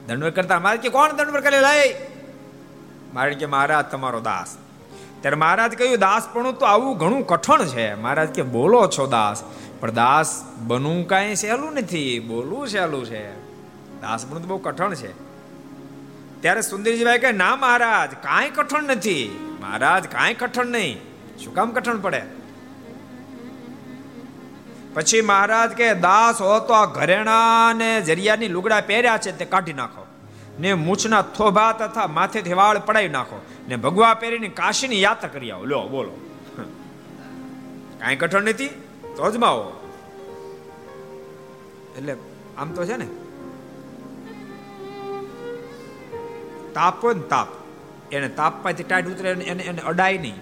દંડવડ 0.08 0.30
કરતા 0.30 0.60
મહારાજ 0.60 0.80
કે, 0.80 0.88
કોણ 0.88 1.12
દંડવડ 1.12 1.40
કરે 1.40 1.60
લઈ? 1.60 1.94
મહારાજ 3.14 3.38
કે, 3.38 3.46
મહારાજ, 3.46 3.84
તમારો 3.84 4.20
દાસ. 4.20 4.56
ત્યારે 5.20 5.36
મહારાજ 5.36 5.72
કહ્યું 5.72 5.98
દાસ 5.98 6.28
પણ 6.32 6.52
તો 6.52 6.66
આવું 6.66 6.98
ઘણું 6.98 7.26
કઠણ 7.26 7.64
છે. 7.64 7.94
મહારાજ 7.94 8.28
કે, 8.28 8.42
બોલો 8.42 8.86
છો 8.86 9.06
દાસ. 9.06 9.42
પણ 9.82 9.90
દાસ 9.90 10.44
બનવું 10.58 11.06
કાંઈ 11.06 11.34
સહેલું 11.34 11.72
નથી, 11.72 12.20
બોલવું 12.20 12.68
સહેલું 12.68 13.06
છે. 13.06 13.32
દાસ 14.00 14.26
બનવું 14.26 14.42
તો 14.42 14.48
બહુ 14.48 14.58
કઠણ 14.58 14.94
છે. 14.94 15.12
ત્યારે 16.40 16.60
સુંદરજીભાઈ 16.60 17.18
કહે, 17.18 17.32
ના 17.32 17.56
મહારાજ, 17.56 18.10
કાંઈ 18.12 18.50
કઠણ 18.50 18.82
નથી. 18.82 19.38
મહારાજ, 19.60 20.06
કાંઈ 20.06 20.34
કઠણ 20.34 20.66
નહીં. 20.66 21.00
શું 21.38 21.54
કામ 21.54 21.70
કઠણ 21.70 22.00
પડે? 22.00 22.22
પછી 24.94 25.20
મહારાજ 25.20 25.70
કે 25.70 25.94
દાસ 25.94 26.40
હો 26.40 26.58
તો 26.58 26.72
આ 26.72 26.84
ઘરેણા 26.84 27.72
ને 27.72 28.00
જરિયાની 28.00 28.48
લુગડા 28.48 28.80
પહેર્યા 28.80 29.18
છે 29.18 29.36
તે 29.36 29.44
કાઢી 29.44 29.72
નાખો. 29.72 30.06
ને 30.60 30.74
મૂછના 30.74 31.22
થોભા 31.22 31.72
તથા 31.72 32.06
માથેથી 32.06 32.52
વાળ 32.52 32.78
પડાવી 32.78 33.08
નાખો. 33.08 33.46
ને 33.68 33.76
ભગવા 33.76 34.14
પહેરીને 34.14 34.48
કાશીની 34.48 35.02
યાત્રા 35.02 35.28
કરી 35.28 35.50
આવો. 35.50 35.64
લો 35.64 35.88
બોલો. 35.88 36.28
કાંઈ 38.00 38.16
કઠણ 38.16 38.42
નથી? 38.42 38.81
તો 39.16 39.22
અજમાવો 39.22 39.64
એટલે 41.98 42.16
આમ 42.58 42.72
તો 42.72 42.84
છે 42.84 42.96
ને? 42.96 43.08
તાપ 46.74 47.04
ને 47.04 47.22
તાપ. 47.28 47.48
એને 48.12 48.28
તાપમાંથી 48.28 48.84
ટાઈટ 48.84 49.08
ઉતરે 49.08 49.30
એને 49.30 49.64
એને 49.64 49.82
અડાય 49.82 50.18
નહીં. 50.18 50.38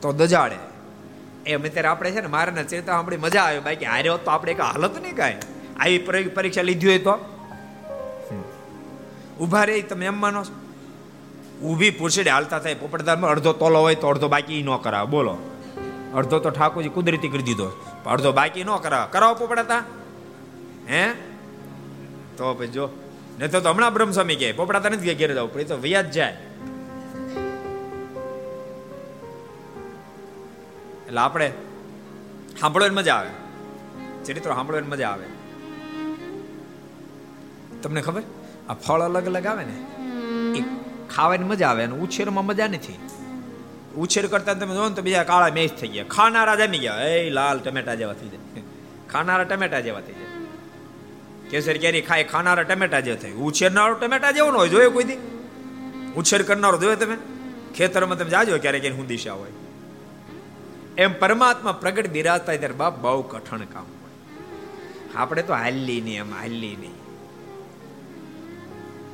તો 0.00 0.12
દજાડે. 0.12 0.58
એમ 1.46 1.62
અત્યારે 1.64 1.88
આપણે 1.88 2.10
છે 2.10 2.20
ને 2.20 2.26
મારાના 2.26 2.62
ચેતા 2.62 2.92
સાંભળી 2.92 3.16
મજા 3.16 3.42
આવે. 3.42 3.60
બાકી 3.60 3.84
હાર્યો 3.84 4.16
તો 4.16 4.30
આપણે 4.30 4.52
એક 4.52 4.60
હાલત 4.60 5.02
નહીં 5.02 5.16
કાંઈ. 5.16 5.40
આવી 5.80 5.98
પરીક્ષા 6.34 6.62
લીધી 6.62 6.86
હોય 6.86 6.98
તો? 6.98 7.18
ઊભા 9.40 9.64
રહી 9.64 9.82
તમે 9.82 10.06
એમ 10.06 10.20
માનો 10.20 10.42
ઊભી 11.62 11.90
પૂછડે 11.90 12.30
હાલતા 12.30 12.58
થાય 12.58 12.74
પોપટદારમાં 12.74 13.30
અડધો 13.30 13.52
તોલો 13.52 13.80
હોય 13.80 13.94
તો 13.94 14.08
અડધો 14.08 14.28
બાકી 14.28 14.62
ન 14.62 14.76
કરાવે. 14.76 15.10
બોલો. 15.10 15.38
અડધો 16.14 16.38
તો 16.38 16.50
ઠાકોરજી 16.50 16.88
કુદરતી 16.88 17.28
કરી 17.28 17.42
દીધો. 17.42 17.70
અડધો 18.06 18.32
બાકી 18.32 18.64
ન 18.64 18.76
કરાવ. 18.76 19.08
કરાવો 19.12 19.34
પોપડાતા 19.34 19.84
હે? 20.88 21.12
તો 22.36 22.54
પછી 22.54 22.66
જો 22.66 22.88
ને 23.38 23.48
તો 23.48 23.70
હમણાં 23.70 23.94
બ્રહ્મસ્વામી 23.94 24.36
કહે 24.36 24.52
પોપડાતા 24.52 24.88
નથી 24.88 25.14
ઘેર 25.14 25.34
જવું 25.34 25.52
પડે 25.52 25.64
તો 25.64 25.76
વ્યાજ 25.76 26.12
જાય. 26.12 26.32
એટલે 31.06 31.20
આપણે 31.20 31.52
સાંભળવાની 32.60 32.94
મજા 32.94 33.14
આવે. 33.14 33.30
ચરિત્રો 34.24 34.54
સાંભળવાની 34.54 34.86
મજા 34.86 35.08
આવે. 35.08 35.26
તમને 37.82 38.00
ખબર? 38.00 38.22
આ 38.68 38.74
ફળ 38.74 39.00
અલગ 39.00 39.26
અલગ 39.26 39.46
આવે 39.46 39.64
ને. 39.64 39.76
એ 40.58 40.64
ખાવાની 41.16 41.44
મજા 41.44 41.68
આવે 41.68 41.84
અને 41.84 41.94
ઉછેરમાં 41.94 42.46
મજા 42.46 42.66
નથી. 42.66 42.98
ઉછેર 43.96 44.26
કરતા 44.26 44.54
તમે 44.54 44.74
જો 44.74 44.88
ને 44.88 44.94
તો 44.94 45.02
બીજા 45.02 45.24
કાળા 45.24 45.54
મેચ 45.54 45.80
થઈ 45.80 45.88
ગયા. 45.88 46.04
ખાનારા 46.04 46.56
જમી 46.56 46.78
ગયા. 46.78 46.94
એ 46.94 47.30
લાલ 47.30 47.58
ટમેટા 47.58 47.94
જેવા 47.94 48.12
થઈ 48.12 48.28
જાય. 48.28 48.62
ખાનારા 49.10 49.44
ટમેટા 49.44 49.80
જેવા 49.80 50.00
થઈ 50.00 50.12
જાય. 50.12 50.26
કેસર 51.50 51.76
કેરી 51.76 52.00
ખાય, 52.00 52.24
ખાનારા 52.24 52.62
ટમેટા 52.62 53.00
જેવા 53.00 53.16
થાય. 53.16 53.32
ઉછેરનારો 53.32 53.94
ટમેટા 53.94 54.30
જેવો 54.30 54.50
ન 54.50 54.54
હોય, 54.54 54.68
જોયો 54.68 54.90
કોઈ 54.90 55.04
દી? 55.04 55.16
ઉછેર 56.16 56.42
કરનારો 56.42 56.78
જોયો 56.78 56.96
તમે? 56.96 57.16
ખેતરમાં 57.74 58.18
તમે 58.18 58.30
જાજો 58.30 58.58
ક્યારેક 58.58 58.94
હું 58.94 59.06
દિશા 59.06 59.32
હોય. 59.32 59.50
એમ 60.98 61.18
પરમાત્મા 61.18 61.72
પ્રગટ 61.72 62.10
બિરાજતા 62.10 62.56
ત્યારે 62.56 62.74
બાપ 62.74 62.98
બહુ 62.98 63.22
કઠણ 63.22 63.58
કામ 63.58 63.84
હોય. 63.84 64.36
આપણે 65.14 65.42
તો 65.42 65.54
હાલી 65.54 66.00
નહીં 66.00 66.18
એમ, 66.18 66.34
હાલી 66.34 66.76
નહીં. 66.80 66.94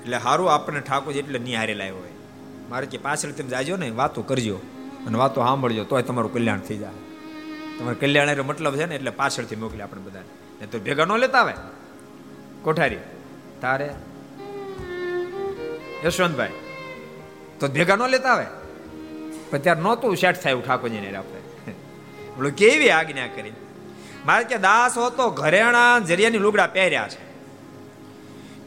એટલે 0.01 0.19
સારું 0.19 0.55
આપણને 0.55 0.81
ઠાકોર 0.81 1.15
એટલે 1.15 1.39
નિહારે 1.39 1.75
લાવ્યો 1.75 1.97
હોય. 1.97 2.16
મારે 2.69 2.87
કે 2.87 2.99
પાછળ 2.99 3.31
તમે 3.31 3.49
જાજો 3.49 3.77
ને, 3.77 3.91
વાતો 3.91 4.23
કરજો 4.23 4.57
અને 5.07 5.19
વાતો 5.19 5.41
સાંભળજો, 5.41 5.85
તોય 5.85 6.03
તમારું 6.03 6.33
કલ્યાણ 6.33 6.61
થઈ 6.61 6.77
જાય. 6.77 6.99
તમારે 7.79 7.95
કલ્યાણ 7.95 8.43
મતલબ 8.43 8.77
છે 8.77 8.87
ને, 8.87 8.95
એટલે 8.95 9.11
પાછળથી 9.11 9.57
મોકલે 9.57 9.83
આપણે 9.83 10.03
બધાને. 10.03 10.61
ને 10.61 10.67
તો 10.67 10.79
ભેગા 10.79 11.05
ન 11.05 11.17
લેતા 11.17 11.41
આવે. 11.41 11.53
કોઠારી, 12.63 12.99
તારે? 13.61 13.95
યશવંતભાઈ, 16.05 16.53
તો 17.61 17.69
ભેગા 17.69 17.97
ન 17.97 18.07
લેતા 18.07 18.29
આવે? 18.29 18.47
પણ 19.51 19.59
ત્યારે 19.59 19.81
નહોતું 19.81 20.17
સેટ 20.17 20.43
થાય 20.43 20.55
ઠાકોરજીને 20.55 21.17
આપણે. 21.17 21.41
બોલો, 22.37 22.51
કેવી 22.51 22.91
આજ્ઞા 22.91 23.27
કરી? 23.27 23.53
મારે 24.27 24.45
કે 24.45 24.59
દાસ 24.59 24.97
હો 24.99 25.11
તો 25.11 25.31
ઘરેણા 25.31 25.99
જરિયાની 25.99 26.39
લુગડા 26.39 26.67
પહેર્યા 26.67 27.09
છે. 27.09 27.25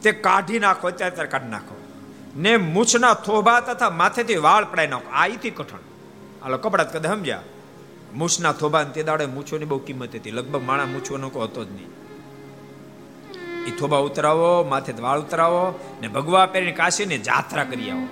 તે 0.02 0.12
કાઢી 0.12 0.60
નાખો 0.60 0.88
અત્યારે 0.88 1.28
કાઢી 1.28 1.48
નાખો. 1.48 1.76
ને 2.36 2.58
મૂછના 2.58 3.14
થોભા 3.14 3.60
તથા 3.60 3.90
માથેથી 3.90 4.36
વાળ 4.36 4.66
પડાઈ 4.66 4.88
નાખો 4.88 5.10
આ 5.10 5.28
ઈથી 5.28 5.50
કઠણ 5.50 5.78
આલો 6.44 6.58
કપડા 6.58 6.84
કદે 6.84 7.08
સમજ્યા? 7.08 7.42
મૂછના 8.16 8.54
થોભા 8.54 8.84
તે 8.84 9.04
દાડે 9.04 9.26
મૂછોની 9.26 9.66
બહુ 9.66 9.80
કિંમત 9.80 10.16
હતી. 10.16 10.32
લગભગ 10.32 10.64
માણા 10.64 10.86
મૂછોનો 10.86 11.30
કો 11.30 11.42
હતો 11.42 11.66
જ 11.66 11.72
નહીં. 11.72 11.88
એ 13.66 13.72
થોભા 13.72 13.98
ઉતરાવો 13.98 14.64
માથે 14.64 14.94
વાળ 15.02 15.20
ઉતરાવો 15.20 15.80
ને 16.02 16.08
ભગવા 16.08 16.46
પહેરીને 16.46 16.72
કાશીને 16.72 17.18
જાત્રા 17.18 17.64
કરી 17.64 17.90
આવો. 17.90 18.08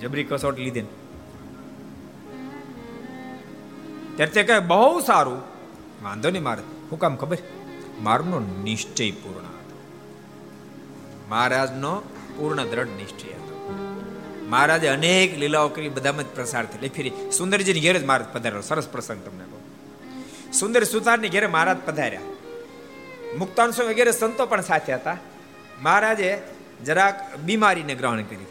જબરી 0.00 0.24
કસોટ 0.24 0.58
લીધી 0.58 0.82
ત્યારે 4.16 4.32
તે 4.32 4.42
કહે, 4.42 4.58
બહુ 4.58 5.00
સારું. 5.00 5.38
વાંધો 6.02 6.30
નહીં 6.30 6.42
મારે. 6.42 6.62
હું 6.90 6.98
કામ 6.98 7.16
ખબર? 7.16 7.38
મારનો 8.00 8.40
નિશ્ચય 8.40 9.10
પૂર્ણ. 9.10 9.51
મહારાજનો 11.32 12.02
પૂર્ણ 12.36 12.64
દ્રઢ 12.64 12.86
નિશ્ચય 12.86 13.28
હતો. 13.28 13.78
મહારાજે 14.48 14.88
અનેક 14.88 15.38
લીલાઓ 15.38 15.68
કરી 15.68 15.88
બધામાં 15.88 16.24
જ 16.24 16.26
પ્રસાર 16.26 16.66
થઈ 16.66 16.88
ફરી, 16.88 17.12
સુંદરજીની 17.30 17.80
ઘેરે 17.80 17.98
જ 17.98 18.04
મહારાજ 18.04 18.28
પધાર્યો. 18.32 18.60
સરસ 18.60 18.88
પ્રસંગ 18.88 19.24
તમને 19.24 19.44
કહું. 19.44 19.62
સુંદર 20.52 20.84
સુતારની 20.84 21.28
ઘેરે 21.28 21.46
મહારાજ 21.46 21.76
પધાર્યા. 21.86 22.20
મુક્તાંશો 23.38 23.84
વગેરે 23.84 24.12
સંતો 24.12 24.46
પણ 24.46 24.60
સાથે 24.60 24.94
હતા. 24.94 25.16
મહારાજે 25.82 26.38
જરાક 26.84 27.36
બીમારીને 27.36 27.94
ગ્રહણ 27.94 28.22
કરી. 28.22 28.46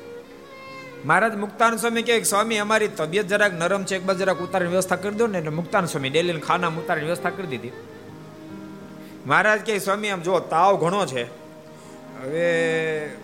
મહારાજ 1.05 1.35
મુક્તાન 1.35 1.77
સ્વામી 1.77 2.03
કહે, 2.03 2.23
સ્વામી, 2.23 2.57
અમારી 2.57 2.87
તબિયત 2.87 3.27
જરાક 3.27 3.53
નરમ 3.53 3.83
છે. 3.83 3.95
એક 3.95 4.03
બાજુ 4.03 4.19
જરાક 4.19 4.39
ઉતારની 4.39 4.67
વ્યવસ્થા 4.67 4.95
કરી 4.95 5.15
દો 5.15 5.27
ને 5.27 5.37
એટલે 5.37 5.49
મુક્તાન 5.49 5.85
સ્વામી 5.85 6.09
ડેલી 6.09 6.39
ખાના 6.39 6.67
ઉતારની 6.67 7.05
વ્યવસ્થા 7.05 7.29
કરી 7.29 7.47
દીધી. 7.47 7.71
મહારાજ 9.25 9.65
કહે, 9.65 9.79
સ્વામી, 9.79 10.09
આમ 10.09 10.21
જો 10.21 10.39
તાવ 10.39 10.77
ઘણો 10.77 11.05
છે. 11.05 11.40
હવે 12.21 12.47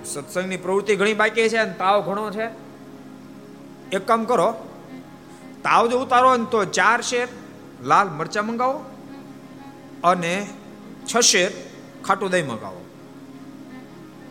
સત્સંગની 0.06 0.58
પ્રવૃત્તિ 0.58 0.96
ઘણી 0.96 1.14
બાકી 1.14 1.50
છે 1.50 1.58
અને 1.58 1.74
તાવ 1.82 1.98
ઘણો 2.06 2.30
છે. 2.32 2.48
એક 3.96 4.04
કામ 4.08 4.22
કરો, 4.26 4.48
તાવ 5.66 5.84
જો 5.92 5.98
ઉતારો 6.04 6.30
ને 6.38 6.46
તો 6.54 6.60
ચાર 6.78 7.00
શેર 7.10 7.28
લાલ 7.84 8.08
મરચા 8.10 8.42
મંગાવો 8.42 8.80
અને 10.04 10.34
છ 11.10 11.14
શેર 11.32 11.52
ખાટું 12.06 12.32
દહીં 12.32 12.48
મંગાવો. 12.48 12.82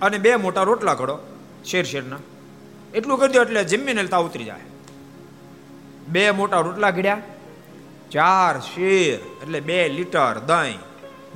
અને 0.03 0.19
બે 0.19 0.35
મોટા 0.37 0.67
રોટલા 0.71 0.95
ઘડો, 0.95 1.17
શેર 1.65 1.85
શેરના. 1.85 2.23
એટલું 2.95 3.19
કરી 3.19 3.41
એટલે 3.45 3.63
જમીને 3.65 4.03
તાવ 4.07 4.27
ઉતરી 4.29 4.49
જાય. 4.51 4.67
બે 6.09 6.31
મોટા 6.31 6.65
રોટલા 6.67 6.91
ઘડ્યા, 6.91 7.23
ચાર 8.11 8.55
શેર 8.73 9.21
એટલે 9.43 9.61
બે 9.61 9.79
લીટર 9.89 10.35
દહીં. 10.51 10.81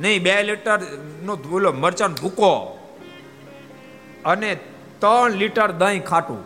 નહીં, 0.01 0.22
બે 0.22 0.35
લીટર 0.43 0.78
નો 1.22 1.37
ભૂલો 1.37 1.72
મરચાં 1.72 2.12
ભૂકો. 2.14 2.53
અને 4.25 4.55
ત્રણ 4.99 5.31
લીટર 5.31 5.73
દહીં 5.73 6.03
ખાટું. 6.03 6.41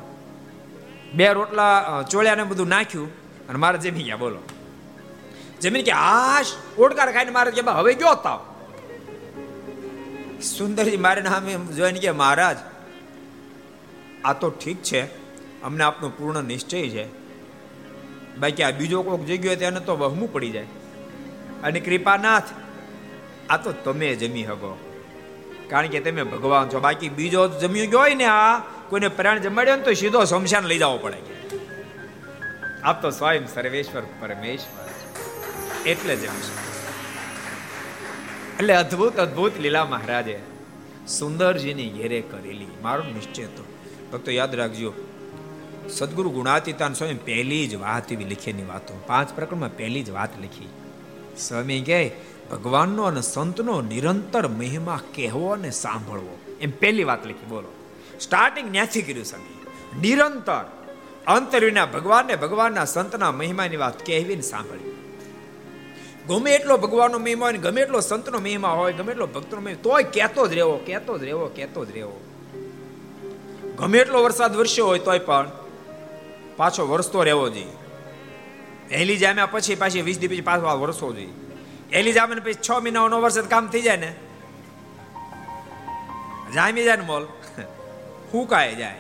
બે 1.14 1.32
રોટલા 1.32 2.02
ચોળ્યાને 2.10 2.42
બધું 2.42 2.68
નાખ્યું 2.68 3.08
અને 3.48 3.58
મારે 3.58 3.78
જમી 3.78 4.02
ગયા 4.02 4.16
બોલો. 4.16 4.38
જમીન 5.60 5.84
કે, 5.84 5.90
આશ, 5.90 6.46
ઓડકાર 6.78 7.12
ખાઈને 7.12 7.30
મારે 7.30 7.50
કે 7.50 7.60
હવે 7.60 7.94
ગયો 7.94 8.14
તાવ. 8.14 8.40
સુંદરજી 10.42 10.96
મારે 10.96 11.22
નામે 11.22 11.56
જોઈને 11.56 12.00
કે, 12.00 12.10
મહારાજ, 12.10 12.56
આ 14.24 14.32
તો 14.32 14.50
ઠીક 14.50 14.82
છે. 14.82 15.02
અમને 15.62 15.84
આપનો 15.84 16.08
પૂર્ણ 16.08 16.42
નિશ્ચય 16.42 16.88
છે. 16.88 17.06
બાકી 18.38 18.62
આ 18.62 18.70
બીજો 18.70 19.02
કોઈક 19.02 19.24
જગ્યો 19.24 19.50
હોય 19.50 19.56
તેને 19.56 19.80
તો 19.80 19.96
વહમું 19.96 20.32
પડી 20.32 20.50
જાય. 20.50 20.66
અને 21.62 21.80
કૃપાનાથ, 21.80 22.42
આ 23.50 23.56
તો 23.56 23.72
તમે 23.72 24.14
જમી 24.14 24.44
હગો. 24.44 24.93
કારણ 25.70 25.86
કે 25.86 26.00
તમે 26.00 26.22
ભગવાન 26.22 26.68
છો. 26.68 26.80
બાકી 26.80 27.08
બીજો 27.08 27.48
જમ્યું 27.48 27.90
ગયો 27.90 28.00
હોય 28.00 28.14
ને 28.14 28.24
આ, 28.24 28.58
કોઈને 28.88 29.08
પ્રાણ 29.08 29.38
જમાડ્યો 29.38 29.76
ને 29.76 29.82
તો 29.82 29.92
સીધો 29.92 30.24
શમશાન 30.24 30.64
લઈ 30.64 30.78
જવો 30.78 30.98
પડે. 30.98 31.16
આપ 32.84 33.02
તો 33.02 33.10
સ્વયં 33.10 33.48
સર્વેશ્વર 33.48 34.02
પરમેશ્વર 34.20 34.84
એટલે 35.86 36.16
જમીશું 36.16 36.64
એટલે 38.56 38.74
અદ્ભુત 38.74 39.16
અદ્ભુત 39.16 39.60
લીલા 39.60 39.84
મહારાજે 39.84 40.38
સુંદરજીની 41.08 41.90
ઘેરે 41.90 42.20
કરેલી. 42.20 42.66
મારો 42.82 43.02
નિશ્ચય 43.02 43.46
તો, 43.46 43.64
ભક્તો 44.12 44.30
યાદ 44.30 44.54
રાખજો, 44.54 44.92
સદગુરુ 45.88 46.30
ગુણાતીતાન 46.30 46.92
સ્વામી 46.92 47.14
પહેલી 47.14 47.66
જ 47.66 47.74
વાત 47.74 48.12
એવી 48.12 48.24
લખેલી 48.24 48.62
વાતો. 48.62 49.02
પાંચ 49.06 49.34
પ્રકરણમાં 49.34 49.76
પહેલી 49.76 50.02
જ 50.02 50.10
વાત 50.10 50.38
લખી. 50.38 50.68
સ્વામી 51.38 51.80
કહે 51.80 52.10
ભગવાનનો 52.50 53.02
અને 53.02 53.22
સંતનો 53.22 53.80
નિરંતર 53.80 54.48
મહિમા 54.48 55.00
કહેવો 55.14 55.48
અને 55.48 55.70
સાંભળવો. 55.70 56.56
એમ 56.60 56.70
પહેલી 56.70 57.04
વાત 57.04 57.26
લખી, 57.26 57.46
બોલો. 57.48 57.74
સ્ટાર્ટિંગ 58.20 58.70
ન્યાથી 58.70 59.02
કર્યું 59.02 59.24
સ્વામી 59.24 59.54
નિરંતર. 60.00 60.64
અંતર્યુના 61.26 61.86
ભગવાનને 61.86 62.36
ભગવાનના 62.36 62.84
સંતના 62.84 63.32
મહિમાની 63.32 63.76
વાત 63.76 64.06
કહેવી 64.06 64.36
ને 64.36 64.42
સાંભળવી 64.42 64.90
ગમે 66.28 66.54
એટલો 66.54 66.76
ભગવાનનો 66.76 67.18
મહિમા 67.18 67.46
હોય 67.46 67.58
ગમે 67.58 67.80
એટલો 67.80 68.00
સંતનો 68.00 68.38
મહિમા 68.38 68.68
હોય, 68.68 68.92
ગમે 68.92 69.12
એટલો 69.12 69.26
ભક્તનો 69.26 69.60
મહિમા 69.60 69.80
તોય 69.82 70.02
કહેતો 70.02 70.46
જ 70.46 70.52
રહેવો, 70.52 70.76
કહેતો 70.76 71.18
જ 71.18 71.24
રહેવો, 71.24 71.46
કહેતો 71.46 71.84
જ 71.84 71.90
રહેવો. 71.90 72.24
ગમે 73.78 73.98
એટલો 73.98 74.24
વરસાદ 74.24 74.56
વરસ્યો 74.56 74.86
હોય 74.86 74.98
તોય 74.98 75.18
પણ 75.18 75.50
પાછો 76.56 76.86
વરસતો 76.86 77.22
રહેવો 77.22 77.48
જોઈએ. 77.48 77.66
પહેલી 78.88 79.16
જામ્યા 79.16 79.46
પછી 79.46 79.74
પાછી 79.74 80.02
વીસ 80.02 80.18
દી 80.18 80.28
પછી 80.28 80.40
પાછો 80.40 80.80
વરસવો 80.80 81.12
જોઈએ. 81.12 81.32
એલી 81.94 82.12
જામે 82.12 82.34
પછી 82.34 82.54
છ 82.54 82.70
મહિનાનો 82.70 83.20
વરસાદ 83.20 83.48
કામ 83.48 83.66
થઈ 83.66 83.82
જાય 83.82 83.96
ને? 83.96 84.16
જામી 86.54 86.84
જાય 86.84 86.96
ને 86.96 87.04
મોલ 87.04 87.26
હુકાય 88.34 88.74
જાય. 88.74 88.98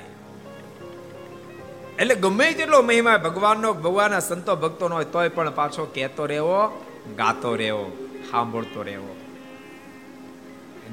એટલે 1.98 2.14
ગમે 2.14 2.52
તેટલો 2.52 2.82
મહિમા 2.82 3.16
ભગવાનનો, 3.16 3.72
ભગવાનના 3.72 4.20
સંતો, 4.20 4.56
ભક્તોનો 4.56 4.94
હોય 4.94 5.04
તોય 5.04 5.28
પણ 5.28 5.50
પાછો 5.50 5.84
કહેતો 5.84 6.26
રહેવો, 6.26 6.84
ગાતો 7.16 7.56
રહેવો, 7.56 7.90
સાંભળતો 8.30 8.82
રહેવો. 8.82 9.16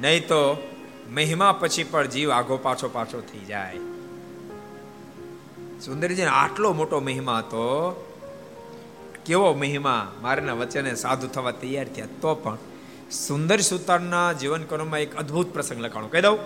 નહીં 0.00 0.22
તો 0.22 0.68
મહિમા 1.10 1.52
પછી 1.52 1.84
પણ 1.84 2.06
જીવ 2.06 2.30
આગો 2.30 2.56
પાછો 2.56 2.88
પાછો 2.88 3.20
થઈ 3.20 3.38
જાય. 3.38 3.76
સુંદરજી 5.84 6.22
આટલો 6.22 6.72
મોટો 6.72 7.00
મહિમા 7.00 7.38
હતો 7.38 8.08
કેવો 9.26 9.54
મહિમા 9.54 10.12
મારના 10.22 10.52
વચને 10.52 10.94
સાધુ 10.94 11.28
થવા 11.28 11.50
તૈયાર 11.50 11.86
થયા 11.88 12.06
તો 12.20 12.34
પણ 12.34 12.58
સુંદર 13.10 13.60
સુતારના 13.60 14.32
જીવન 14.32 14.62
કર્મમાં 14.62 15.00
એક 15.00 15.16
અદ્ભુત 15.16 15.52
પ્રસંગ 15.52 15.80
લખાણો. 15.80 16.08
કહી 16.08 16.20
દઉં? 16.20 16.38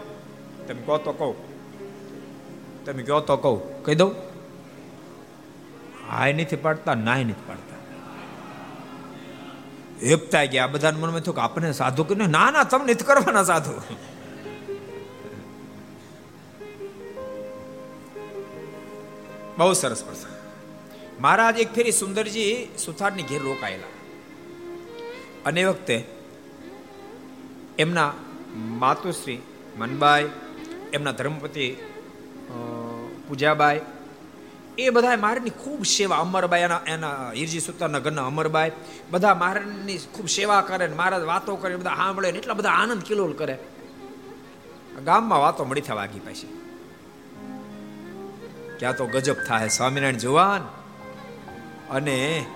તમે 0.69 0.83
કહો 0.83 0.99
તો 0.99 1.13
કહું. 1.13 1.57
તમે 2.85 3.03
કહો 3.03 3.21
તો 3.21 3.37
કહું. 3.37 3.85
કહી 3.85 3.95
દઉં? 3.95 4.15
હાય 6.11 6.33
નથી 6.33 6.57
પાડતા, 6.57 6.95
નાય 6.95 7.25
નથી 7.25 7.33
પાડતા. 7.33 7.77
હેપતા 10.07 10.45
ગયા 10.45 10.67
બધા 10.67 10.91
મનમાં 10.91 11.21
થયું 11.21 11.35
કે 11.35 11.41
આપણે 11.41 11.73
સાધુ 11.73 12.05
કરીને 12.05 12.27
ના 12.27 12.51
ના, 12.51 12.65
તમને 12.65 12.93
નથી 12.93 13.05
કરવાના 13.05 13.43
સાધુ. 13.43 13.73
બહુ 19.59 19.73
સરસ 19.73 20.05
પ્રસંગ. 20.05 20.36
મહારાજ 21.21 21.59
એક 21.59 21.75
ફેરી 21.75 21.93
સુંદરજી 21.93 22.69
સુથારની 22.85 23.23
ઘેર 23.23 23.43
રોકાયેલા. 23.43 23.91
અને 25.47 25.65
વખતે 25.65 26.05
એમના 27.79 28.13
માતુશ્રી 28.57 29.39
મનબાઈ, 29.79 30.31
એમના 30.93 31.13
ધર્મપતિ 31.13 31.77
પૂજાબાઈ, 33.29 33.81
એ 34.79 34.91
બધા 34.91 35.17
મહારાજની 35.17 35.51
ખૂબ 35.51 35.87
સેવા. 35.87 36.17
અમરબાઈ 36.17 36.61
એના 36.61 36.81
એના 36.87 37.33
હિરજી 37.33 37.61
સુતારના 37.61 37.99
ઘરના 37.99 38.27
અમરબાઈ 38.27 38.73
બધા 39.11 39.35
મહારાજની 39.35 39.99
ખૂબ 39.99 40.29
સેવા 40.29 40.61
કરે 40.61 40.87
ને 40.87 40.95
મહારાજ 40.95 41.23
વાતો 41.23 41.57
કરે 41.57 41.77
બધા 41.77 41.95
સાંભળે 41.95 42.33
ને 42.33 42.39
એટલા 42.39 42.55
બધા 42.55 42.71
આનંદ 42.71 43.03
કિલોલ 43.03 43.33
કરે. 43.33 43.59
ગામમાં 45.05 45.41
વાતો 45.41 45.65
મળી 45.65 45.81
થવા 45.81 45.97
વાગી 45.97 46.19
પાછી. 46.19 46.49
ક્યાં 48.79 48.97
તો 48.97 49.07
ગજબ 49.07 49.37
થાય 49.49 49.69
સ્વામિનારાયણ 49.69 50.17
જુવાન. 50.17 50.76
અને 51.91 52.47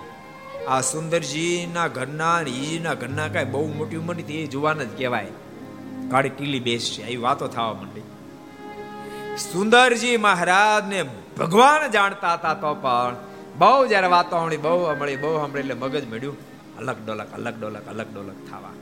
આ 0.69 0.81
સુંદરજીના 0.81 1.89
ઘરના 1.89 2.41
ઈજીના 2.41 2.95
ઘરના 2.95 3.29
કાંઈ 3.29 3.45
બહુ 3.45 3.73
મોટી 3.73 3.97
ઉંમરની 3.97 4.23
એ 4.23 4.47
જોવાના 4.47 4.85
જ 4.85 4.99
કહેવાય. 4.99 5.27
ગાડી 6.09 6.29
ટીલી 6.29 6.61
બેસ 6.61 6.95
છે, 6.99 7.03
આવી 7.03 7.17
વાતો 7.17 7.49
થવા 7.49 7.73
માંડી. 7.73 8.01
સુંદરજી 9.37 10.17
મહારાજને 10.17 11.03
ભગવાન 11.39 11.91
જાણતા 11.91 12.33
હતા 12.33 12.55
તો 12.55 12.75
પણ 12.75 13.17
બહુ 13.59 13.87
જ્યારે 13.87 14.07
વાતો 14.07 14.31
સાંભળી, 14.31 14.57
બહુ 14.57 14.87
સાંભળી 14.87 15.17
બહુ 15.17 15.39
સાંભળી 15.39 15.61
એટલે 15.61 15.75
મગજ 15.75 16.13
મળ્યું. 16.13 16.37
અલગ 16.79 16.97
ડોલક 17.07 17.33
અલગ 17.35 17.61
ડોલક 17.61 17.89
અલગ 17.89 18.15
ડોલક 18.15 18.51
થવા. 18.51 18.73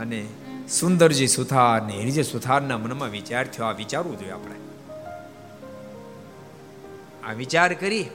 અને 0.00 0.26
સુંદરજી 0.68 1.26
સુથાર 1.26 1.82
ને 1.82 1.92
હિરજે 1.92 2.22
સુથારના 2.22 2.78
મનમાં 2.78 3.08
વિચાર 3.08 3.46
થયો, 3.46 3.66
આ 3.66 3.72
વિચારવું 3.72 4.18
જોઈએ 4.18 4.32
આપણે. 4.32 4.54
આ 7.28 7.32
વિચાર 7.32 7.74
કરી 7.74 8.06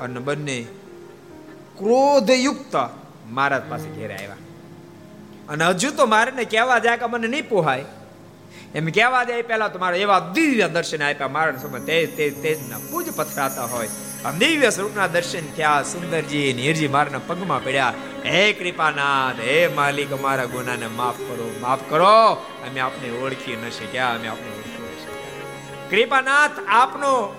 અને 0.00 0.20
બંને 0.20 0.66
ક્રોધયુક્ત 1.78 2.76
મહારાજ 3.26 3.62
પાસે 3.68 3.88
ઘેરે 3.88 4.14
આવ્યા. 4.14 4.36
અને 5.48 5.64
હજુ 5.64 5.90
તો 5.90 6.06
મારે 6.06 6.44
કહેવા 6.44 6.78
જાય 6.78 6.96
કે 6.96 7.06
મને 7.06 7.26
નહીં 7.26 7.48
પોહાય. 7.48 7.84
એમ 8.74 8.86
કહેવા 8.86 9.24
જાય 9.24 9.42
પહેલા 9.42 9.68
તો 9.68 9.78
મારે 9.78 10.00
એવા 10.00 10.30
દિવ્ય 10.34 10.68
દર્શન 10.68 11.02
આપ્યા. 11.02 11.28
મારા 11.28 11.56
સમય 11.56 11.80
તે 11.80 12.06
તે 12.06 12.30
તેજના 12.30 12.78
પૂજ 12.90 13.12
પથરાતા 13.16 13.64
હોય. 13.64 13.88
દિવ્ય 14.38 14.70
સ્વરૂપના 14.70 15.06
દર્શન 15.06 15.46
થયા. 15.56 15.82
સુંદરજી, 15.82 16.52
નીરજી 16.52 16.88
મારના 16.88 17.20
પગમાં 17.26 17.64
પડ્યા. 17.64 17.94
હે 18.24 18.52
કૃપાનાથ, 18.52 19.40
હે 19.40 19.68
માલિક 19.68 20.12
અમારા 20.12 20.44
ગુનાને 20.44 20.86
માફ 20.86 21.18
કરો 21.18 21.50
માફ 21.60 21.80
કરો. 21.88 22.32
અમે 22.34 22.80
આપને 22.80 23.10
ઓળખી 23.10 23.56
ન 23.56 23.70
શક્યા, 23.70 24.08
અમે 24.08 24.28
આપને 24.28 24.48
ઓળખી 24.48 24.82
ન 24.82 24.86
શક્યા. 24.86 25.88
કૃપાનાથ, 25.90 26.50
આપનો 26.68 27.34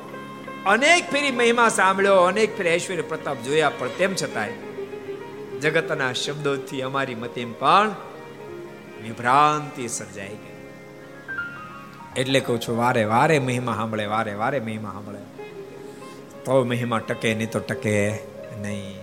અનેક 0.65 1.11
ફેરી 1.11 1.31
મહિમા 1.31 1.69
સાંભળ્યો, 1.69 2.15
અનેક 2.15 2.57
ફેરી 2.57 2.69
ઐશ્વર્ય 2.69 3.01
પ્રતાપ 3.01 3.37
જોયા, 3.37 3.69
પણ 3.69 3.87
તેમ 3.87 4.15
છતાંય 4.15 4.51
જગતના 5.59 6.13
શબ્દોથી 6.13 6.81
અમારી 6.81 7.15
મતીમ 7.15 7.53
પણ 7.53 7.95
વિભ્રાંતિ 9.03 9.87
સર્જાઈ 9.87 10.27
ગઈ. 10.27 10.67
એટલે 12.17 12.39
કહું 12.39 12.61
છું, 12.61 12.77
વારે 12.77 13.03
વારે 13.03 13.39
મહિમા 13.39 13.75
સાંભળે, 13.75 14.05
વારે 14.05 14.33
વારે 14.33 14.59
મહિમા 14.59 14.91
સાંભળે. 14.91 15.43
તો 16.45 16.63
મહિમા 16.63 16.99
ટકે, 16.99 17.33
નહીં 17.33 17.51
તો 17.51 17.59
ટકે 17.59 18.09
નહીં. 18.61 18.99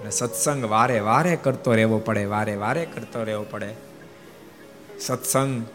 અને 0.00 0.10
સત્સંગ 0.10 0.70
વારે 0.70 1.00
વારે 1.00 1.36
કરતો 1.36 1.74
રહેવો 1.74 1.98
પડે, 1.98 2.24
વારે 2.24 2.56
વારે 2.56 2.84
કરતો 2.84 3.24
રહેવો 3.24 3.46
પડે. 3.50 3.74
સત્સંગ 5.00 5.66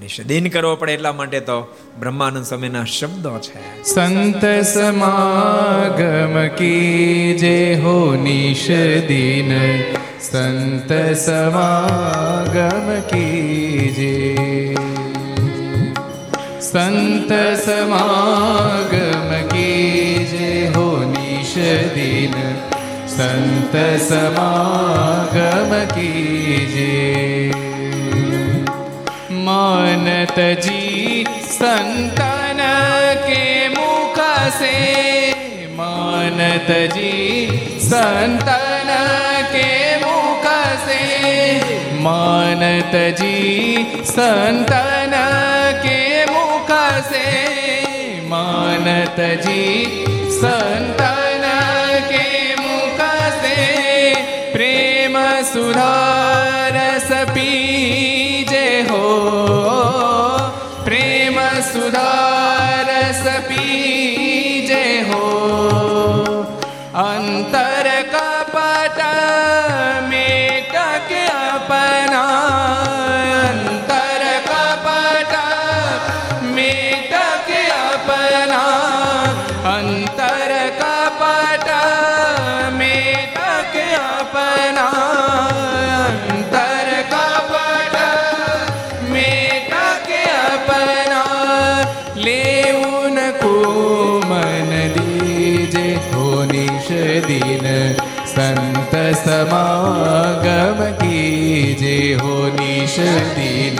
નિષેધીન 0.00 0.48
કરવો 0.48 0.76
પડે 0.76 0.92
એટલા 0.92 1.12
માટે 1.12 1.40
તો 1.40 1.76
બ્રહ્માનંદ 2.00 2.44
સ્વામીના 2.44 2.84
શબ્દો 2.84 3.38
છે. 3.38 3.84
સંત 3.84 4.44
સમાગમ 4.66 6.46
કી 6.48 7.36
જે 7.40 7.74
હો 7.74 8.14
નિષેધીન. 8.14 9.80
સંત 10.20 11.16
સમાગમ 11.16 13.00
કી 13.00 13.94
જે. 13.96 14.76
સંત 16.60 17.32
સમાગમ 17.66 19.46
કી 19.48 20.26
જે 20.30 20.72
હો 20.74 21.14
નિષેધીન. 21.18 22.34
સંત 23.08 24.02
સમાગમ 24.08 25.84
કી 25.94 26.72
જે. 26.74 27.65
મન 29.46 30.06
તજી 30.28 31.24
સંતન 31.48 32.60
કે 33.26 33.42
મુખસે 33.68 34.72
મન 35.70 36.40
તજી 36.68 37.60
સંતન 37.80 38.90
કે 39.52 39.68
મુખસે 40.02 41.04
મન 42.00 42.64
તજી 42.90 43.86
સંતન 44.06 45.14
કે 45.84 46.00
મુખસે 46.32 47.24
મન 48.24 48.90
તજી 49.16 49.80
સંતન 50.40 51.46
કે 52.10 52.26
મુખસે 52.58 53.56
પ્રેમ 54.52 55.16
સુધા 55.52 56.15
અંતર 66.96 67.88
કપટ 68.08 69.00
મેટક 70.08 71.10
અપના 71.46 73.05
कीजे 101.75 101.97
हो 102.21 102.35
निश 102.55 102.95
दिन 103.37 103.79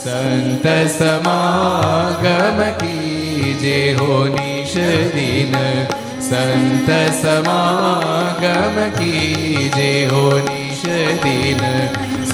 संत 0.00 0.66
समागम 0.96 2.58
कीजे 2.80 3.78
हो 4.00 4.16
निश 4.34 4.74
दिन 5.14 5.54
संत 6.28 6.90
समागम 7.22 8.76
कीजे 8.98 9.88
हो 10.12 10.24
निश 10.48 10.82
दिन 11.24 11.62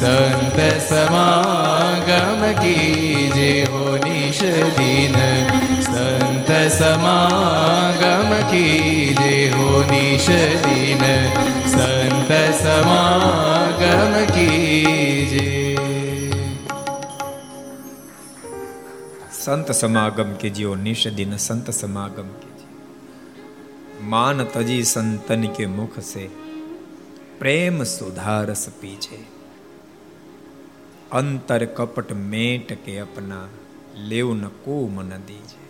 संत 0.00 0.58
समागम 0.88 2.42
कीजे 2.62 3.52
हो 3.72 3.96
निश 4.06 4.42
दिन 4.80 5.16
संत 5.90 6.50
समागम 6.80 8.36
कीजे 8.52 9.36
हो 9.54 9.82
निश 9.92 10.28
दिन 10.66 11.04
સંત 11.71 12.31
સમાગમ 12.53 14.15
કીજે 14.33 15.45
સંત 19.31 19.67
સમાગમ 19.71 20.31
કે 20.33 20.49
જીઓ 20.49 20.75
નિષદિન 20.75 21.37
સંત 21.37 21.67
સમાગમ 21.71 22.29
કે 22.41 22.49
માન 24.03 24.45
તજી 24.45 24.83
સંતન 24.83 25.43
કે 25.51 25.67
મુખ 25.67 25.97
સે 26.01 26.25
પ્રેમ 27.39 27.77
સુધારસ 27.85 28.65
પીજે 28.81 29.19
અંતર 31.11 31.65
કપટ 31.65 32.19
મેટ 32.25 32.69
કે 32.85 32.99
અપના 32.99 33.47
લેવ 33.95 34.27
ન 34.33 34.45
કો 34.65 34.77
મન 34.87 35.11
દીજે 35.25 35.60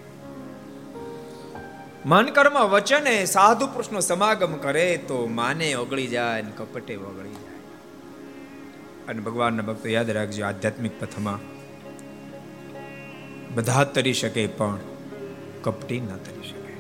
મન 2.05 2.25
કર્મ 2.25 2.69
વચને 2.69 3.25
સાધુ 3.25 3.67
પુરુષનો 3.67 3.99
સમાગમ 3.99 4.53
કરે 4.53 4.97
તો 4.97 5.27
માને 5.27 5.73
ઓગળી 5.73 6.07
જાય 6.07 6.41
અને 6.41 6.51
કપટે 6.57 6.95
ઓગળી 6.95 7.29
જાય. 7.29 7.51
અને 9.07 9.19
ભગવાનના 9.19 9.63
ભક્તો 9.63 9.89
યાદ 9.89 10.09
રાખજો 10.09 10.45
આધ્યાત્મિક 10.45 11.01
પથમાં 11.01 11.39
બધા 13.55 13.83
તરી 13.83 14.13
શકે 14.13 14.47
પણ 14.47 14.77
કપટી 15.63 15.99
ન 15.99 16.05
તરી 16.05 16.49
શકે. 16.49 16.73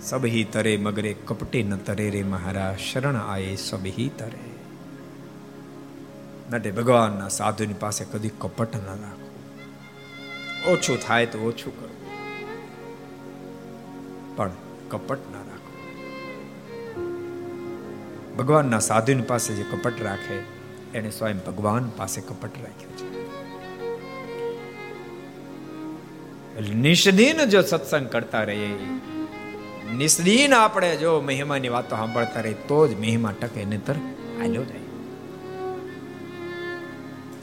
સબહી 0.00 0.44
તરે 0.44 0.76
મગરે 0.76 1.12
કપટી 1.12 1.62
ન 1.62 1.76
તરે 1.76 2.10
રે 2.10 2.22
મહારાજ, 2.22 2.78
શરણ 2.78 3.16
આયે 3.16 3.56
સબહી 3.56 4.10
તરે. 4.18 4.50
માટે 6.50 6.70
ભગવાનના 6.70 7.28
સાધુની 7.28 7.74
પાસે 7.74 8.04
કદી 8.04 8.28
કપટ 8.28 8.76
ન 8.76 8.86
રાખો. 8.86 9.28
ઓછું 10.70 11.00
થાય 11.00 11.26
તો 11.26 11.38
ઓછું 11.38 11.80
કરો. 11.80 11.97
પણ 14.38 14.50
કપટ 14.90 15.18
ના 15.32 15.38
રાખો. 15.38 15.74
ભગવાનના 18.38 18.78
સાધુની 18.78 19.22
પાસે 19.22 19.54
જે 19.54 19.62
કપટ 19.62 20.02
રાખે, 20.02 20.36
એને 20.94 21.10
સ્વયં 21.10 21.38
ભગવાન 21.46 21.90
પાસે 21.96 22.20
કપટ 22.20 22.58
રાખ્યું 22.62 22.96
છે. 22.96 23.08
નિષ્દિન 26.74 27.44
જો 27.44 27.62
સત્સંગ 27.62 28.08
કરતા 28.08 28.42
રહીએ, 28.42 28.78
નિષ્દિન 29.94 30.54
આપણે 30.54 30.96
જો 30.96 31.20
મહિમાની 31.20 31.68
વાતો 31.68 31.96
સાંભળતા 31.96 32.40
રહીએ, 32.40 32.54
તો 32.54 32.88
જ 32.88 33.00
મહિમા 33.00 33.32
ટકે, 33.40 33.64
નહીતર 33.64 33.94
આલ્યો 34.42 34.64
જાય. 34.64 34.80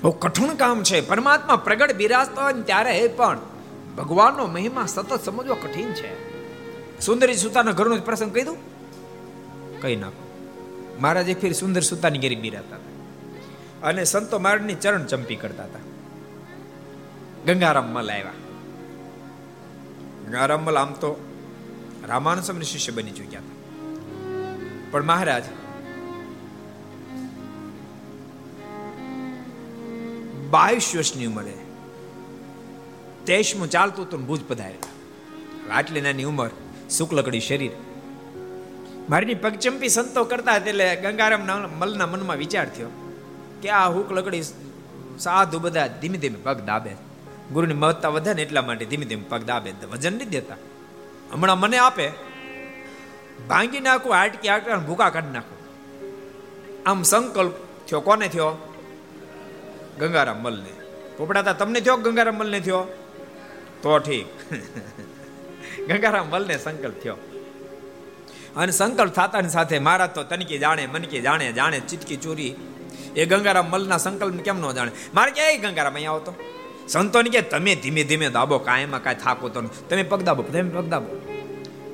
બહુ 0.04 0.12
કઠણ 0.12 0.56
કામ 0.56 0.84
છે. 0.84 1.02
પરમાત્મા 1.02 1.56
પ્રગટ 1.56 1.96
બિરાજતો 1.96 2.41
હોય 2.41 2.54
ત્યારે 2.54 3.08
પણ 3.08 3.39
ભગવાનનો 3.98 4.46
મહિમા 4.48 4.86
સતત 4.86 5.26
સમજવો 5.26 5.56
કઠિન 5.56 5.93
છે. 5.93 6.35
સુંદરી 7.02 7.38
સુતાના 7.38 7.72
ઘરનો 7.72 7.98
જ 7.98 8.02
પ્રસંગ 8.02 8.34
કહી 8.34 8.43
દઉં? 8.43 8.58
કહી 9.82 9.96
નાખો. 9.96 10.22
મહારાજ 11.00 11.38
ફેર 11.38 11.52
સુંદર 11.52 11.82
સુતાની 11.82 12.20
ઘેરી 12.20 12.36
બિરાતા 12.36 12.76
હતા. 12.76 12.96
અને 13.88 14.04
સંતો 14.04 14.39
મારની 14.39 14.76
ચરણ 14.76 15.06
ચંપી 15.06 15.36
કરતા 15.36 15.64
હતા. 15.64 15.80
ગંગારામ 17.46 17.93
મલ 17.93 18.12
આવ્યા 18.12 18.32
ગંગારામ 20.26 20.64
મલ 20.64 20.78
આમ 20.78 20.93
તો 20.93 21.32
રામાનુસમ 22.08 22.46
સ્વામી 22.46 22.66
શિષ્ય 22.66 22.91
બની 22.91 23.12
ચૂક્યા 23.12 23.39
હતા. 23.39 23.56
પણ 24.91 25.04
મહારાજ, 25.04 25.43
બાવીસ 30.50 30.96
વર્ષની 30.96 31.26
ઉંમરે 31.26 31.58
તેઈસમું 33.26 33.70
ચાલતું 33.70 34.06
હતું 34.06 34.28
ભુજ 34.28 34.41
પધાર્યા. 34.48 34.78
આટલી 35.78 36.02
નાની 36.02 36.24
ઉંમર 36.24 36.50
શુક્લકડી 36.90 37.40
શરીર. 37.40 37.72
મારીની 39.10 39.34
પગચંપી 39.34 39.90
સંતો 39.90 40.24
કરતા 40.24 40.58
એટલે 40.58 40.96
ગંગારામ 40.96 41.70
મલના 41.80 42.06
મનમાં 42.06 42.38
વિચાર 42.38 42.70
થયો 42.70 42.88
કે 43.62 43.70
આ 43.70 43.90
હુક 43.90 44.12
લકડી 44.12 44.42
સાધુ 45.20 45.60
બધા 45.60 45.88
ધીમે 45.88 46.18
ધીમે 46.18 46.40
પગ 46.44 46.62
દાબે. 46.62 46.92
ગુરુની 47.54 47.74
મહત્તા 47.74 48.10
વધે 48.10 48.34
ને 48.34 48.42
એટલા 48.42 48.62
માટે 48.62 48.86
ધીમે 48.86 49.06
ધીમે 49.06 49.24
પગ 49.30 49.44
દાબે 49.44 49.74
વજન 49.92 50.14
નહીં 50.14 50.30
દેતા. 50.30 50.56
હમણાં 51.32 51.60
મને 51.60 51.78
આપે, 51.78 52.12
ભાંગી 53.50 53.80
નાખું, 53.80 54.14
હાટકી 54.14 54.48
હાટકા 54.48 54.76
ભૂકા 54.76 55.10
કાઢી 55.10 55.30
નાખું. 55.30 55.58
આમ 56.90 57.04
સંકલ્પ 57.04 57.52
થયો, 57.88 58.00
કોને 58.00 58.28
થયો? 58.28 58.74
ગંગારામ 60.00 60.38
મલને. 60.38 60.70
પોપડાતા, 61.18 61.54
તમને 61.54 61.82
થયો 61.82 61.98
ગંગારામ 61.98 62.36
મલને 62.36 62.60
થયો? 62.60 62.80
તો 63.82 63.98
ઠીક. 63.98 64.26
ગંગારામ 65.88 66.28
મલને 66.30 66.58
સંકલ્પ 66.58 67.04
થયો. 67.04 67.18
અને 68.56 68.72
સંકલ્પ 68.72 69.14
થતાની 69.14 69.50
સાથે 69.50 69.80
મારા 69.80 70.08
તો 70.08 70.24
તનકી 70.24 70.58
જાણે, 70.58 70.88
મનકી 70.88 71.22
જાણે 71.22 71.52
જાણે 71.52 71.80
ચિતકી 71.80 72.16
ચોરી. 72.16 72.56
એ 73.16 73.26
ગંગારામ 73.26 73.70
મલના 73.70 73.98
સંકલ્પ 73.98 74.42
કેમ 74.42 74.60
ન 74.60 74.72
જાણે? 74.72 74.92
મારે 75.14 75.32
કે, 75.32 75.54
એ 75.54 75.58
ગંગારામ, 75.58 75.94
અહીંયા 75.94 76.12
આવતો. 76.12 76.36
સંતોને 76.88 77.30
કે, 77.30 77.42
તમે 77.42 77.76
ધીમે 77.76 78.04
ધીમે 78.04 78.30
દાબો 78.30 78.58
કાંઈમાં 78.58 79.04
કાંઈ 79.04 79.16
થાકો 79.16 79.50
તો 79.50 79.62
તમે 79.62 80.04
પગ 80.04 80.22
દાબો 80.22 80.44
તમે 80.44 80.70
પગ 80.70 80.86
દાબો 80.86 81.32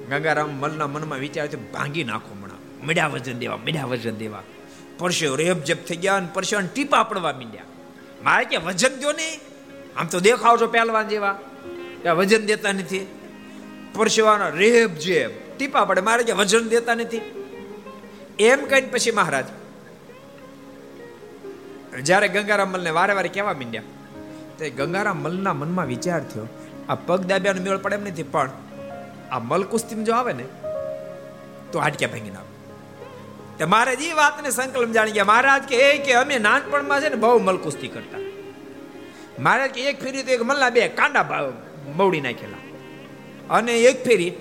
ગંગારામ 0.09 0.49
મલના 0.49 0.87
મનમાં 0.87 1.19
વિચાર 1.19 1.47
ભાંગી 1.47 2.03
નાખો 2.03 2.35
હમણાં. 2.35 2.85
મીડા 2.85 3.07
વજન 3.07 3.39
દેવા 3.39 3.57
મીડા 3.57 3.85
વજન 3.85 4.15
દેવા. 4.15 4.43
પરસ્યો 4.97 5.35
રેબ 5.35 5.63
જેપ 5.63 5.85
થઈ 5.85 5.95
ગયા 5.95 6.15
અને 6.15 6.27
પરસ્યો 6.33 6.59
ટીપા 6.73 7.03
પડવા 7.03 7.33
મીડ્યા. 7.33 7.63
મારે 8.23 8.45
કે, 8.45 8.57
વજન 8.57 8.99
દો 8.99 9.11
ને. 9.11 9.39
આમ 9.97 10.07
તો 10.07 10.19
દેખાવ 10.19 10.61
છો 10.61 10.67
પહેલવાન 10.67 11.07
જેવા. 11.07 11.39
વજન 12.05 12.45
દેતા 12.45 12.71
નથી. 12.71 13.07
પરસેવાનો 13.95 14.45
રેબ 14.61 14.91
જેબ 15.05 15.31
ટીપા 15.55 15.85
પડે, 15.89 16.01
મારે 16.07 16.23
કે 16.27 16.33
વજન 16.39 16.69
દેતા 16.73 16.95
નથી. 16.95 17.23
એમ 18.49 18.61
કહીને 18.69 18.89
પછી 18.93 19.17
મહારાજ, 19.19 19.47
જ્યારે 22.07 22.27
ગંગારામ 22.35 22.69
મલને 22.73 22.91
વારે 22.97 23.13
વારે 23.17 23.29
કહેવા 23.35 23.57
માંડ્યા, 23.61 23.89
તે 24.57 24.69
ગંગારામ 24.79 25.17
મલના 25.25 25.55
મનમાં 25.61 25.91
વિચાર 25.93 26.21
થયો, 26.31 26.47
આ 26.89 26.99
પગ 27.07 27.19
દાબ્યાનો 27.31 27.61
મેળ 27.65 27.83
પડે 27.83 27.95
એમ 27.99 28.07
નથી, 28.07 28.27
પણ 28.35 28.49
આ 29.31 29.41
મલ 29.49 29.63
કુસ્તીમાં 29.73 30.07
જો 30.07 30.15
આવે 30.19 30.33
ને, 30.39 30.45
તો 31.71 31.83
હાડક્યા 31.83 32.13
ભાંગી 32.13 32.33
નાખે. 32.37 32.49
તે 33.57 33.63
મહારાજ 33.73 34.01
એ 34.07 34.17
વાતને 34.21 34.49
સંકલ્પ 34.57 34.91
જાણી 34.97 35.15
ગયા, 35.17 35.31
મહારાજ 35.33 35.69
કે, 35.69 35.83
એ 35.89 35.91
કે 36.07 36.17
અમે 36.23 36.35
નાનપણમાં 36.47 36.99
છે 37.03 37.13
ને 37.13 37.21
બહુ 37.23 37.37
મલકુસ્તી 37.49 37.93
કરતા. 37.95 38.23
મહારાજ 39.45 39.71
કે, 39.75 39.87
એક 39.91 40.03
ફેરી 40.03 40.25
તો 40.27 40.31
એક 40.37 40.43
મલના 40.49 40.71
બે 40.75 40.89
કાંડા 40.99 41.41
મવડી 41.97 42.25
નાખેલા. 42.27 42.63
અને 43.51 43.77
એક 43.77 44.03
ફેરી 44.03 44.33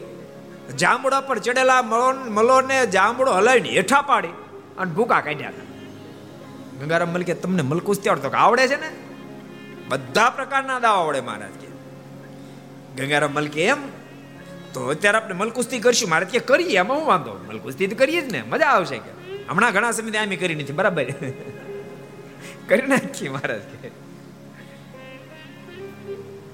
જાંબુડા 0.79 1.21
પર 1.21 1.39
ચડેલા 1.39 1.83
મલોને 1.83 2.87
જાંબુડો 2.87 3.33
હલાવીને 3.33 3.69
હેઠા 3.69 4.03
પાડી 4.03 4.29
અને 4.79 4.93
ભૂકા 4.93 5.21
કાઢ્યા 5.21 5.53
ગંગારામ 6.81 7.09
મલકે 7.09 7.35
તમને 7.35 7.63
મલકુસ્તી 7.63 8.11
આવડતો 8.11 8.29
આવડે 8.29 8.69
છે 8.69 8.81
ને? 8.81 8.91
બધા 9.89 10.31
પ્રકારના 10.31 10.79
દાવા 10.79 10.99
આવડે 10.99 11.21
મહારાજ 11.21 11.51
કે. 11.51 11.67
ગંગારામ 12.97 13.31
મલકે 13.33 13.65
એમ, 13.65 13.77
તો 14.73 14.87
અત્યારે 14.87 15.19
આપણે 15.19 15.35
મલકુસ્તી 15.35 15.79
કરશું. 15.79 16.11
મારે 16.11 16.27
કે 16.27 16.39
કરીએ, 16.39 16.79
એમાં 16.79 16.99
હું 16.99 17.07
વાંધો? 17.07 17.45
મલકુસ્તી 17.49 17.87
તો 17.87 17.97
કરીએ 17.97 18.21
જ 18.21 18.33
ને, 18.33 18.43
મજા 18.43 18.67
આવશે 18.67 18.99
કે. 18.99 19.43
હમણાં 19.49 19.73
ઘણા 19.73 19.91
સમય 19.91 20.19
આમ 20.19 20.35
કરી 20.35 20.55
નથી, 20.55 20.73
બરાબર? 20.73 21.05
કરી 22.69 22.87
નાખીએ 22.87 23.29
મહારાજ 23.29 23.61
કે. 23.61 23.89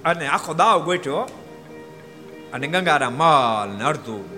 અને 0.05 0.27
આખો 0.27 0.55
દાવ 0.55 0.85
ગોઠ્યો. 0.85 1.46
અને 2.53 2.67
ગંગારામ 2.67 3.13
મલ 3.13 3.79
ને 3.79 3.85
અડધું 3.85 4.37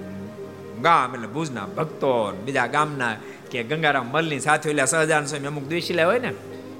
ગામ 0.82 1.14
એટલે 1.14 1.26
ભુજના 1.26 1.66
ભક્તો 1.66 2.42
બીજા 2.44 2.66
ગામના 2.66 3.14
કે 3.50 3.62
ગંગારામ 3.62 4.06
મલની 4.06 4.40
સાથે 4.40 4.70
એટલે 4.70 4.84
સહજાન 4.84 5.24
સ્વામી 5.24 5.46
અમુક 5.46 5.64
દ્વેષીલા 5.64 6.06
હોય 6.06 6.18
ને, 6.18 6.34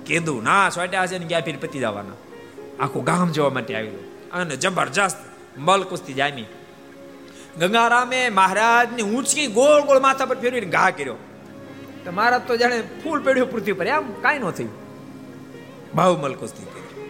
કીધું, 0.07 0.43
ના 0.43 0.71
સોટ્યા 0.71 1.03
હશે 1.03 1.19
ને 1.19 1.27
ક્યાં 1.27 1.43
ફીર 1.43 1.57
પતી 1.61 1.79
જવાના. 1.79 2.13
આખું 2.85 3.05
ગામ 3.05 3.33
જોવા 3.33 3.51
માટે 3.51 3.75
આવ્યું 3.75 4.31
અને 4.31 4.57
જબરજસ્ત 4.57 5.17
મલ 5.59 5.83
કુસ્તી 5.83 6.13
જામી. 6.13 6.45
ગંગારામે 7.59 8.29
મહારાજની 8.29 9.03
ઊંચકી 9.03 9.47
ગોળ 9.47 9.81
ગોળ 9.83 10.01
માથા 10.01 10.27
પર 10.27 10.37
ફેરવીને 10.41 10.67
ઘા 10.67 10.91
કર્યો. 10.91 11.15
તો 12.05 12.13
મહારાજ 12.13 12.43
તો 12.47 12.57
જાણે 12.57 12.81
ફૂલ 12.81 13.23
પેઢ્યું 13.23 13.51
પૃથ્વી 13.51 13.73
પર, 13.73 13.87
એમ 13.87 14.13
કાંઈ 14.13 14.39
ન 14.39 14.51
થયું. 14.51 14.71
બહુ 15.95 16.17
મલ 16.21 16.35
કુસ્તી 16.35 16.65
કરી. 16.65 17.03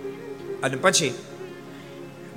અને 0.63 0.77
પછી 0.77 1.15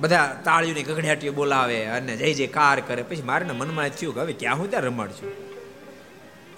બધા 0.02 0.42
તાળીઓની 0.46 0.84
ગગડિયાટીઓ 0.84 1.32
બોલાવે 1.32 1.86
અને 1.86 2.18
જય 2.18 2.34
જય 2.34 2.48
કાર 2.48 2.80
કરે. 2.80 3.02
પછી 3.04 3.22
મારે 3.22 3.46
મનમાં 3.46 3.90
થયું 3.90 4.14
કે 4.16 4.22
હવે 4.22 4.34
ક્યાં 4.34 4.58
હું 4.58 4.70
ત્યાં 4.70 4.84
રમાડશું? 4.84 5.32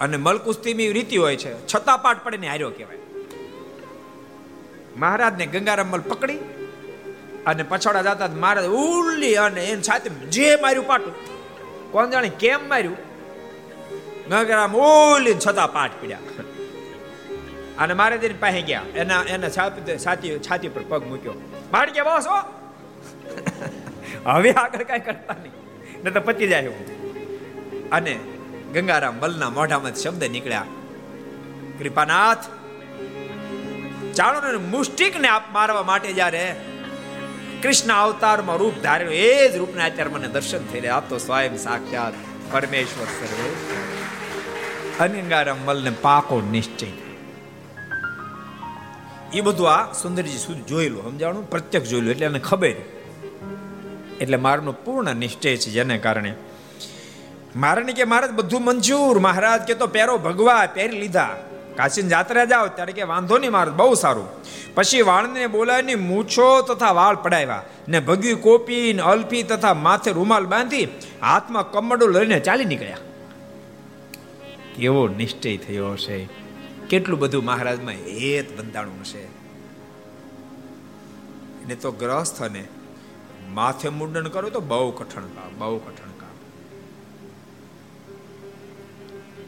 અને 0.00 0.16
મલકુસ્તીની 0.16 0.92
રીતિ 0.92 1.16
હોય 1.16 1.36
છે, 1.36 1.52
છતાં 1.66 2.02
પાઠ 2.02 2.24
પડે 2.24 2.36
ને 2.36 2.48
હાર્યો 2.48 2.70
કહેવાય. 2.70 2.98
મહારાજને 4.96 5.46
ગંગારામ 5.46 6.00
પકડી 6.00 6.38
અને 7.46 7.62
પછાડા 7.62 8.02
જતા 8.02 8.28
મહારાજ 8.28 8.66
ઉલ્લી 8.66 9.34
અને 9.36 9.66
એને 9.66 9.82
સાથે 9.82 10.10
જે 10.30 10.56
માર્યું 10.56 10.86
પાટું 10.86 11.14
કોણ 11.92 12.10
જાણે 12.10 12.28
કેમ 12.28 12.68
માર્યું? 12.68 12.96
ગંગારામ 14.28 14.76
ઉલ્લી 14.76 15.34
છતાં 15.46 15.72
પાઠ 15.72 15.90
પડ્યા. 16.02 16.18
અને 17.78 17.94
મારે 17.94 18.18
તેની 18.18 18.34
પાસે 18.34 18.60
ગયા. 18.62 18.82
એના 18.96 19.22
એના 19.22 19.48
છાતી 19.48 20.38
છાતી 20.38 20.68
પર 20.68 20.82
પગ 20.88 21.02
મૂક્યો. 21.04 21.34
ભાડ 21.72 21.90
કે 21.90 22.02
બોસ 22.02 22.26
હવે 24.26 24.50
આગળ 24.52 24.82
કઈ 24.82 24.98
કરતા 24.98 25.36
નહીં. 25.42 25.54
ને 26.04 26.10
તો 26.10 26.20
પતી 26.20 26.48
જાય 26.48 26.66
હું 26.66 26.84
અને 27.90 28.14
ગંગારામ 28.74 29.20
બલના 29.20 29.50
મોઢામાં 29.50 29.94
શબ્દ 29.94 30.22
નીકળ્યા. 30.24 30.66
કૃપાનાથ 31.78 32.44
ચાલો 34.14 34.38
ને 34.46 34.60
મુષ્ટિક 34.68 35.14
ને 35.20 35.28
આપ 35.28 35.46
મારવા 35.52 35.82
માટે 35.82 36.10
જ્યારે 36.12 36.44
કૃષ્ણ 37.62 37.92
અવતારમાં 37.92 38.56
રૂપ 38.56 38.76
ધાર્યું, 38.82 39.12
એ 39.12 39.48
જ 39.48 39.56
રૂપના 39.56 39.84
અત્યારે 39.84 40.10
મને 40.10 40.28
દર્શન 40.28 40.62
થઈ 40.72 40.80
રહ્યા. 40.80 40.96
આ 40.96 41.00
તો 41.00 41.16
સ્વયં 41.18 41.56
સાક્ષાત 41.58 42.14
પરમેશ્વર 42.52 43.08
સર્વે 43.18 43.48
ગંગારામ 45.20 45.58
મલને 45.64 45.92
પાકો 46.02 46.36
નિશ્ચય 46.40 46.90
એ 49.34 49.40
બધું 49.40 49.68
આ 49.72 49.92
સુંદરજી 49.92 50.38
સુધી 50.38 50.62
જોયેલું, 50.62 51.02
સમજાણું? 51.10 51.44
પ્રત્યક્ષ 51.50 51.88
જોયેલું, 51.90 52.10
એટલે 52.10 52.26
એને 52.26 52.38
ખબર. 52.38 52.76
એટલે 54.20 54.36
મારનો 54.36 54.72
પૂર્ણ 54.72 55.14
નિશ્ચય 55.14 55.56
છે 55.56 55.70
જેને 55.70 55.98
કારણે. 55.98 56.34
મારે 57.56 57.92
કે 57.92 58.04
મહારાજ 58.04 58.30
બધું 58.30 58.64
મંજૂર. 58.64 59.18
મહારાજ 59.18 59.60
કે 59.60 59.74
તો 59.74 59.86
પહેરો 59.86 60.18
ભગવા 60.18 60.68
પહેરી 60.74 61.00
લીધા. 61.00 61.36
કાશીન 61.76 62.08
જાત્રા 62.08 62.44
જાઓ 62.44 62.66
ત્યારે 62.66 62.92
કે 62.92 63.02
વાંધો 63.02 63.38
નહીં 63.38 63.52
મહારાજ 63.52 63.74
બહુ 63.74 63.94
સારું. 63.94 64.28
પછી 64.74 65.02
વાળને 65.02 65.46
બોલાવીને 65.46 65.94
મૂછો 65.94 66.62
તથા 66.62 66.92
વાળ 66.92 67.16
પડાવ્યા 67.16 67.62
ને 67.88 68.00
ભગ્યું 68.00 68.42
કોપી 68.42 68.92
ને 68.92 69.02
અલ્ફી 69.02 69.42
તથા 69.42 69.74
માથે 69.74 70.12
રૂમાલ 70.12 70.46
બાંધી 70.46 70.88
હાથમાં 71.22 71.70
કમડું 71.70 72.10
લઈને 72.10 72.40
ચાલી 72.40 72.64
નીકળ્યા. 72.64 72.96
કેવો 74.76 75.08
નિશ્ચય 75.08 75.56
થયો 75.56 75.92
હશે. 75.92 76.28
કેટલું 76.88 77.18
બધું 77.18 77.44
મહારાજમાં 77.44 77.92
હેત 77.92 78.60
બંધાણું 78.60 79.00
હશે. 79.00 79.18
એને 81.64 81.74
તો 81.74 81.92
ગ્રસ્થ 81.92 82.42
અને 82.42 82.64
માથે 83.54 83.88
મુંડન 83.88 84.28
કરો 84.28 84.50
તો 84.50 84.60
બહુ 84.60 84.90
કઠણ 84.90 85.26
કામ, 85.26 85.58
બહુ 85.58 85.78
કઠણ 85.78 86.14
કામ. 86.20 86.36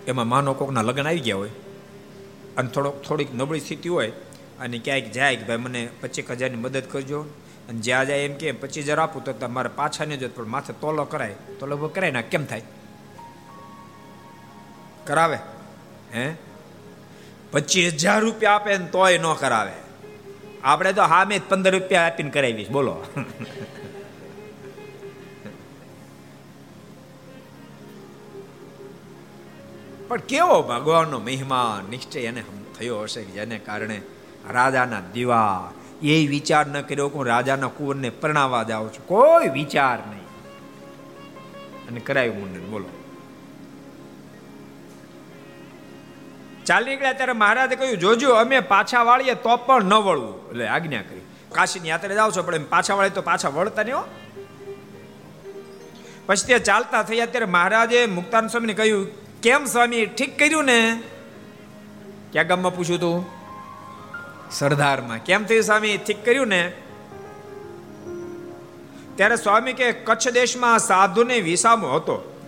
એમાં 0.07 0.28
માનો 0.28 0.54
કોકના 0.54 0.82
લગ્ન 0.82 1.07
આવી 1.07 1.20
ગયા 1.20 1.36
હોય, 1.36 1.50
અને 2.57 2.68
થોડોક 2.68 3.02
થોડીક 3.02 3.34
નબળી 3.34 3.61
સ્થિતિ 3.61 3.88
હોય, 3.88 4.12
અને 4.61 4.78
ક્યાંક 4.78 5.12
જાય 5.12 5.36
કે 5.36 5.44
ભાઈ 5.44 5.57
મને 5.57 5.88
પચીસ 6.00 6.30
હજારની 6.30 6.57
મદદ 6.57 6.82
કરજો, 6.90 7.20
અને 7.68 7.78
જ્યાં 7.78 8.07
જાય 8.07 8.18
એમ 8.18 8.34
કે 8.34 8.52
પચીસ 8.52 8.84
હજાર 8.84 8.98
આપું 8.98 9.24
તો 9.24 9.32
તમારે 9.32 9.70
પાછા 9.76 10.04
નહીં 10.04 10.18
જોત, 10.18 10.36
પણ 10.36 10.44
માથે 10.44 10.72
તોલો 10.72 11.04
કરાય 11.04 11.34
તોલો 11.61 11.88
કરાય 11.88 12.11
ના 12.11 12.22
કેમ 12.22 12.44
થાય? 12.44 12.62
કરાવે, 15.07 15.38
હે? 16.14 16.34
પચીસ 17.52 17.92
હજાર 17.94 18.20
રૂપિયા 18.20 18.52
આપે 18.52 18.78
ને 18.78 18.86
તોય 18.86 19.18
ન 19.18 19.34
કરાવે. 19.34 19.72
આપણે 20.64 20.92
તો 20.92 21.02
હા 21.02 21.24
મેં 21.24 21.48
પંદર 21.48 21.72
રૂપિયા 21.78 22.07
આપીને 22.07 22.30
કરાવીશ 22.30 22.68
બોલો. 22.68 22.94
પણ 30.09 30.16
કેવો 30.16 30.62
ભગવાનનો 30.62 31.18
મહિમા, 31.18 31.82
નિશ્ચય 31.90 32.20
એને 32.20 32.44
થયો 32.78 33.00
હશે 33.00 33.24
જેને 33.24 33.59
કારણે 33.59 34.02
રાજાના 34.50 35.00
દીવા, 35.12 35.72
એ 36.02 36.26
વિચાર 36.26 36.66
ન 36.66 36.80
કર્યો 36.80 37.09
કે 37.09 37.14
હું 37.14 37.26
રાજાના 37.26 37.68
કુંવરને 37.68 38.11
પરણાવવા 38.11 38.62
જાઉં 38.62 38.92
છું. 38.92 39.07
કોઈ 39.07 39.48
વિચાર 39.48 39.98
નહીં. 39.98 40.26
અને 41.88 42.00
કરાયું 42.00 42.40
મુંડન, 42.40 42.70
બોલો. 42.70 42.88
ચાલી 46.66 46.90
નીકળ્યા 46.90 47.12
ત્યારે 47.12 47.32
મહારાજે 47.32 47.76
કહ્યું, 47.76 47.98
જોજો, 47.98 48.30
અમે 48.30 48.61
પાછા 48.61 49.02
વાળીએ 49.02 49.34
તો 49.34 49.57
પણ 49.57 49.84
ન 49.84 49.94
વળવું. 49.94 50.50
એટલે 50.50 50.68
આજ્ઞા 50.68 51.02
કરી. 51.02 51.20
કાશીની 51.52 51.88
યાત્રા 51.88 52.14
જાવ 52.14 52.30
છો, 52.30 52.42
પણ 52.42 52.54
એમ 52.54 52.64
પાછા 52.64 52.94
વાળી 52.94 53.11
તો 53.11 53.22
પાછા 53.22 53.48
વળતા 53.48 53.82
નહીં 53.82 53.96
પછી 56.26 56.46
તે 56.46 56.59
ચાલતા 56.59 57.02
થયા 57.02 57.26
ત્યારે 57.26 57.46
મહારાજે 57.46 58.07
મુક્તાન 58.07 58.46
સ્વામીને 58.46 58.74
કહ્યું 58.74 59.26
કેમ 59.47 59.64
સ્વામી 59.64 60.07
ઠીક 60.07 60.38
કર્યું 60.38 60.64
ને? 60.64 61.03
ક્યાં 62.32 62.47
ગામમાં 62.47 62.76
પૂછ્યું 62.76 63.01
તું? 63.01 63.26
સરદારમાં. 64.51 65.18
કેમ 65.18 65.44
થયું 65.44 65.62
સ્વામી 65.62 65.97
ઠીક 65.97 66.24
કર્યું 66.24 66.47
ને? 66.47 66.72
ત્યારે 69.16 69.36
સ્વામી 69.36 69.72
કે, 69.72 69.92
કચ્છ 69.92 70.28
દેશમાં 70.28 70.78
સાધુને 70.78 71.40
વિસામો 71.40 71.88
હતો. 71.88 72.42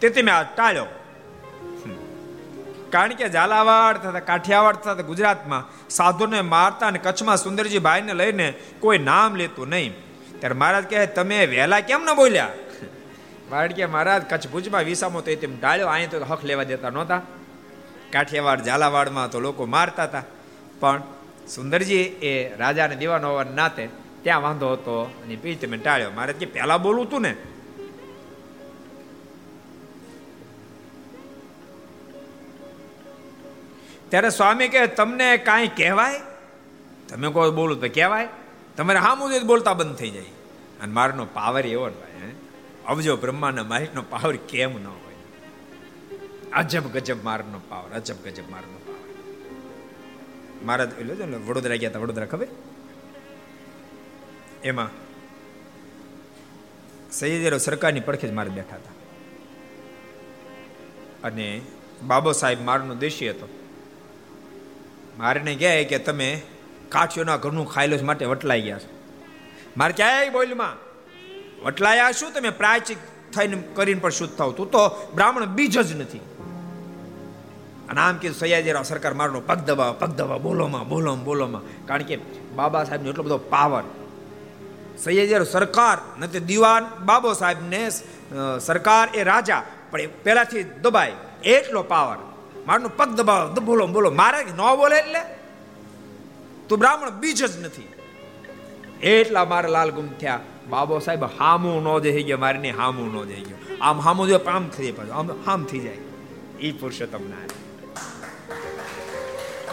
તેથી 0.00 0.22
મેં 0.22 0.34
આ 0.34 0.42
ટાળ્યો. 0.42 0.86
કારણ 2.90 3.14
કે 3.14 3.28
ઝાલાવાડ 3.28 3.96
તથા 3.96 4.20
કાઠિયાવાડ 4.20 4.76
તથા 4.76 4.94
ગુજરાતમાં 4.94 5.90
સાધુને 5.90 6.40
મારતા 6.40 6.86
અને 6.86 6.98
કચ્છમાં 6.98 7.36
સુંદરજી 7.36 7.78
ભાઈને 7.78 8.14
લઈને 8.14 8.54
કોઈ 8.80 8.98
નામ 8.98 9.34
લેતું 9.34 9.68
નહીં. 9.68 9.94
ત્યારે 10.40 10.54
મહારાજ 10.54 10.84
કહે, 10.90 11.06
તમે 11.06 11.46
વહેલા 11.46 11.80
કેમ 11.80 12.04
ન 12.04 12.16
બોલ્યા? 12.16 12.48
કે 13.50 13.86
મહારાજ 13.86 14.22
કચ્છ 14.22 14.48
ભુજમાં 14.48 14.82
વિસામો 14.82 15.20
તો 15.20 15.34
તેમ 15.34 15.60
ટાળ્યો 15.60 15.88
અહીં 15.88 16.10
તો 16.10 16.24
હક 16.24 16.44
લેવા 16.44 16.62
દેતા 16.62 16.90
નહોતા. 16.90 17.22
કાઠિયાવાડ, 18.12 18.62
ઝાલાવાડમાં 18.62 19.30
તો 19.30 19.40
લોકો 19.40 19.66
મારતા 19.66 20.04
હતા. 20.04 20.22
પણ 20.80 21.02
સુંદરજી 21.48 21.96
એ 21.96 22.56
રાજાને 22.56 22.96
દીવાનો 22.96 23.28
હોવાના 23.28 23.50
નાતે 23.50 23.88
ત્યાં 24.22 24.42
વાંધો 24.42 24.72
હતો 24.72 25.02
અને 25.02 25.36
પી 25.36 25.54
તમે 25.54 25.76
ટાળ્યો. 25.76 26.10
મહારાજ 26.10 26.36
કે, 26.36 26.46
પહેલા 26.46 26.76
બોલવું 26.76 27.10
તું 27.10 27.20
ને. 27.20 27.36
ત્યારે 34.08 34.30
સ્વામી 34.30 34.68
કે 34.68 34.86
તમને 34.86 35.36
કાંઈ 35.36 35.68
કહેવાય? 35.68 36.20
તમે 37.08 37.28
કોઈ 37.28 37.50
બોલું 37.50 37.80
તો 37.80 37.88
કહેવાય. 37.88 38.28
તમારે 38.76 38.98
હા 38.98 39.14
મુજબ 39.14 39.46
બોલતા 39.46 39.72
બંધ 39.74 39.96
થઈ 39.96 40.10
જાય. 40.10 40.24
અને 40.82 40.92
મારનો 40.92 41.24
પાવર 41.24 41.66
એવો 41.66 41.88
ને 41.88 41.94
ભાઈ 41.94 42.34
અબજો 42.86 43.16
બ્રહ્માના 43.16 43.62
માહિતનો 43.62 44.02
પાવર 44.02 44.36
કેમ 44.36 44.82
ન 44.82 44.86
હોય. 44.86 45.14
અજબ 46.52 46.86
ગજબ 46.86 47.24
મારનો 47.24 47.60
પાવર, 47.68 47.90
અજબ 47.94 48.16
ગજબ 48.24 48.50
મારનો 48.50 48.78
પાવર. 48.86 48.96
મારા 50.64 50.84
એટલે 50.84 51.14
છે 51.14 51.24
ને, 51.24 51.36
વડોદરા 51.36 51.76
ગયા 51.76 51.90
હતા 51.90 51.98
વડોદરા 51.98 52.26
ખબર? 52.26 52.46
એમાં 54.64 54.88
સૈયદેરો 57.10 57.58
સરકારની 57.58 58.00
પડખે 58.00 58.28
જ 58.28 58.32
મારે 58.32 58.50
બેઠા 58.50 58.76
હતા 58.76 58.92
અને 61.28 61.60
બાબો 62.02 62.32
સાહેબ 62.32 62.62
મારનો 62.62 62.94
દેશી 62.94 63.30
હતો. 63.30 63.48
મારે 65.18 65.54
કહે 65.54 65.84
કે 65.84 65.98
તમે 65.98 66.42
કાઠિયોના 66.88 67.36
ઘરનું 67.36 67.72
ખાયેલું 67.72 68.06
માટે 68.06 68.24
વટલાઈ 68.24 68.60
ગયા 68.60 68.78
છો. 68.78 68.88
મારે 69.76 69.92
ક્યાંય 69.92 70.30
બોલમાં 70.30 70.85
વટલાયા 71.66 72.12
શું? 72.12 72.30
તમે 72.34 72.50
પ્રાયચિત 72.60 73.00
થઈને 73.34 73.56
કરીને 73.76 74.00
પણ 74.00 74.16
શુદ્ધ 74.18 74.34
થાવ. 74.38 74.50
તું 74.52 74.70
તો 74.70 74.82
બ્રાહ્મણ 75.14 75.52
બીજ 75.58 75.74
જ 75.80 75.92
નથી. 76.00 76.22
અને 77.90 78.00
આમ 78.00 78.16
કીધું 78.22 78.38
સયાજીરાવ 78.38 78.84
સરકાર 78.84 79.14
મારનો 79.14 79.40
પગ 79.40 79.58
દબાવ 79.68 79.92
પગ 80.00 80.10
દબાવ. 80.18 80.40
બોલોમાં 80.42 80.84
બોલોમાં 80.88 81.24
બોલોમાં 81.24 81.62
કારણ 81.86 82.06
કે 82.08 82.16
બાબા 82.56 82.84
સાહેબનો 82.84 83.10
એટલો 83.10 83.24
બધો 83.26 83.38
પાવર 83.54 83.84
સયાજીરાવ 85.04 85.48
સરકાર 85.56 85.98
નથી 86.20 86.42
દિવાન 86.50 86.84
બાબો 87.04 87.30
સાહેબને 87.32 87.82
સરકાર 88.60 89.06
એ 89.14 89.22
રાજા, 89.22 89.62
પણ 89.90 90.00
એ 90.00 90.06
પહેલાથી 90.24 90.64
દબાય. 90.84 91.14
એટલો 91.54 91.82
પાવર 91.92 92.18
મારનો 92.66 92.88
પગ 92.98 93.08
દબાવ 93.18 93.54
બોલો 93.68 93.86
બોલો. 93.86 94.10
મારે 94.20 94.40
ન 94.44 94.62
બોલે 94.80 94.96
એટલે? 94.98 95.22
તું 96.68 96.78
બ્રાહ્મણ 96.78 97.10
બીજ 97.22 97.40
જ 97.44 97.54
નથી. 97.64 97.88
એટલા 99.10 99.44
મારા 99.44 99.74
લાલ 99.76 99.90
ગુમ 99.90 100.08
થયા. 100.20 100.40
બાબો 100.70 100.98
સાહેબ, 100.98 101.24
હામું 101.38 101.76
ન 101.84 101.88
જઈ 101.98 102.22
ગયો, 102.22 102.38
મારે 102.38 102.70
હામુ 102.70 103.06
ન 103.06 103.16
જઈ 103.28 103.44
ગયો. 103.48 103.58
આમ 103.80 104.00
હામું 104.00 104.28
જો 104.28 104.38
આમ 104.46 104.68
થઈ 104.68 104.92
જાય, 104.92 105.10
આમ 105.10 105.30
હામ 105.46 105.64
થઈ 105.64 105.80
જાય. 105.80 106.00
એ 106.60 106.72
પુરુષોત્તમ 106.72 107.24
ના 107.30 107.46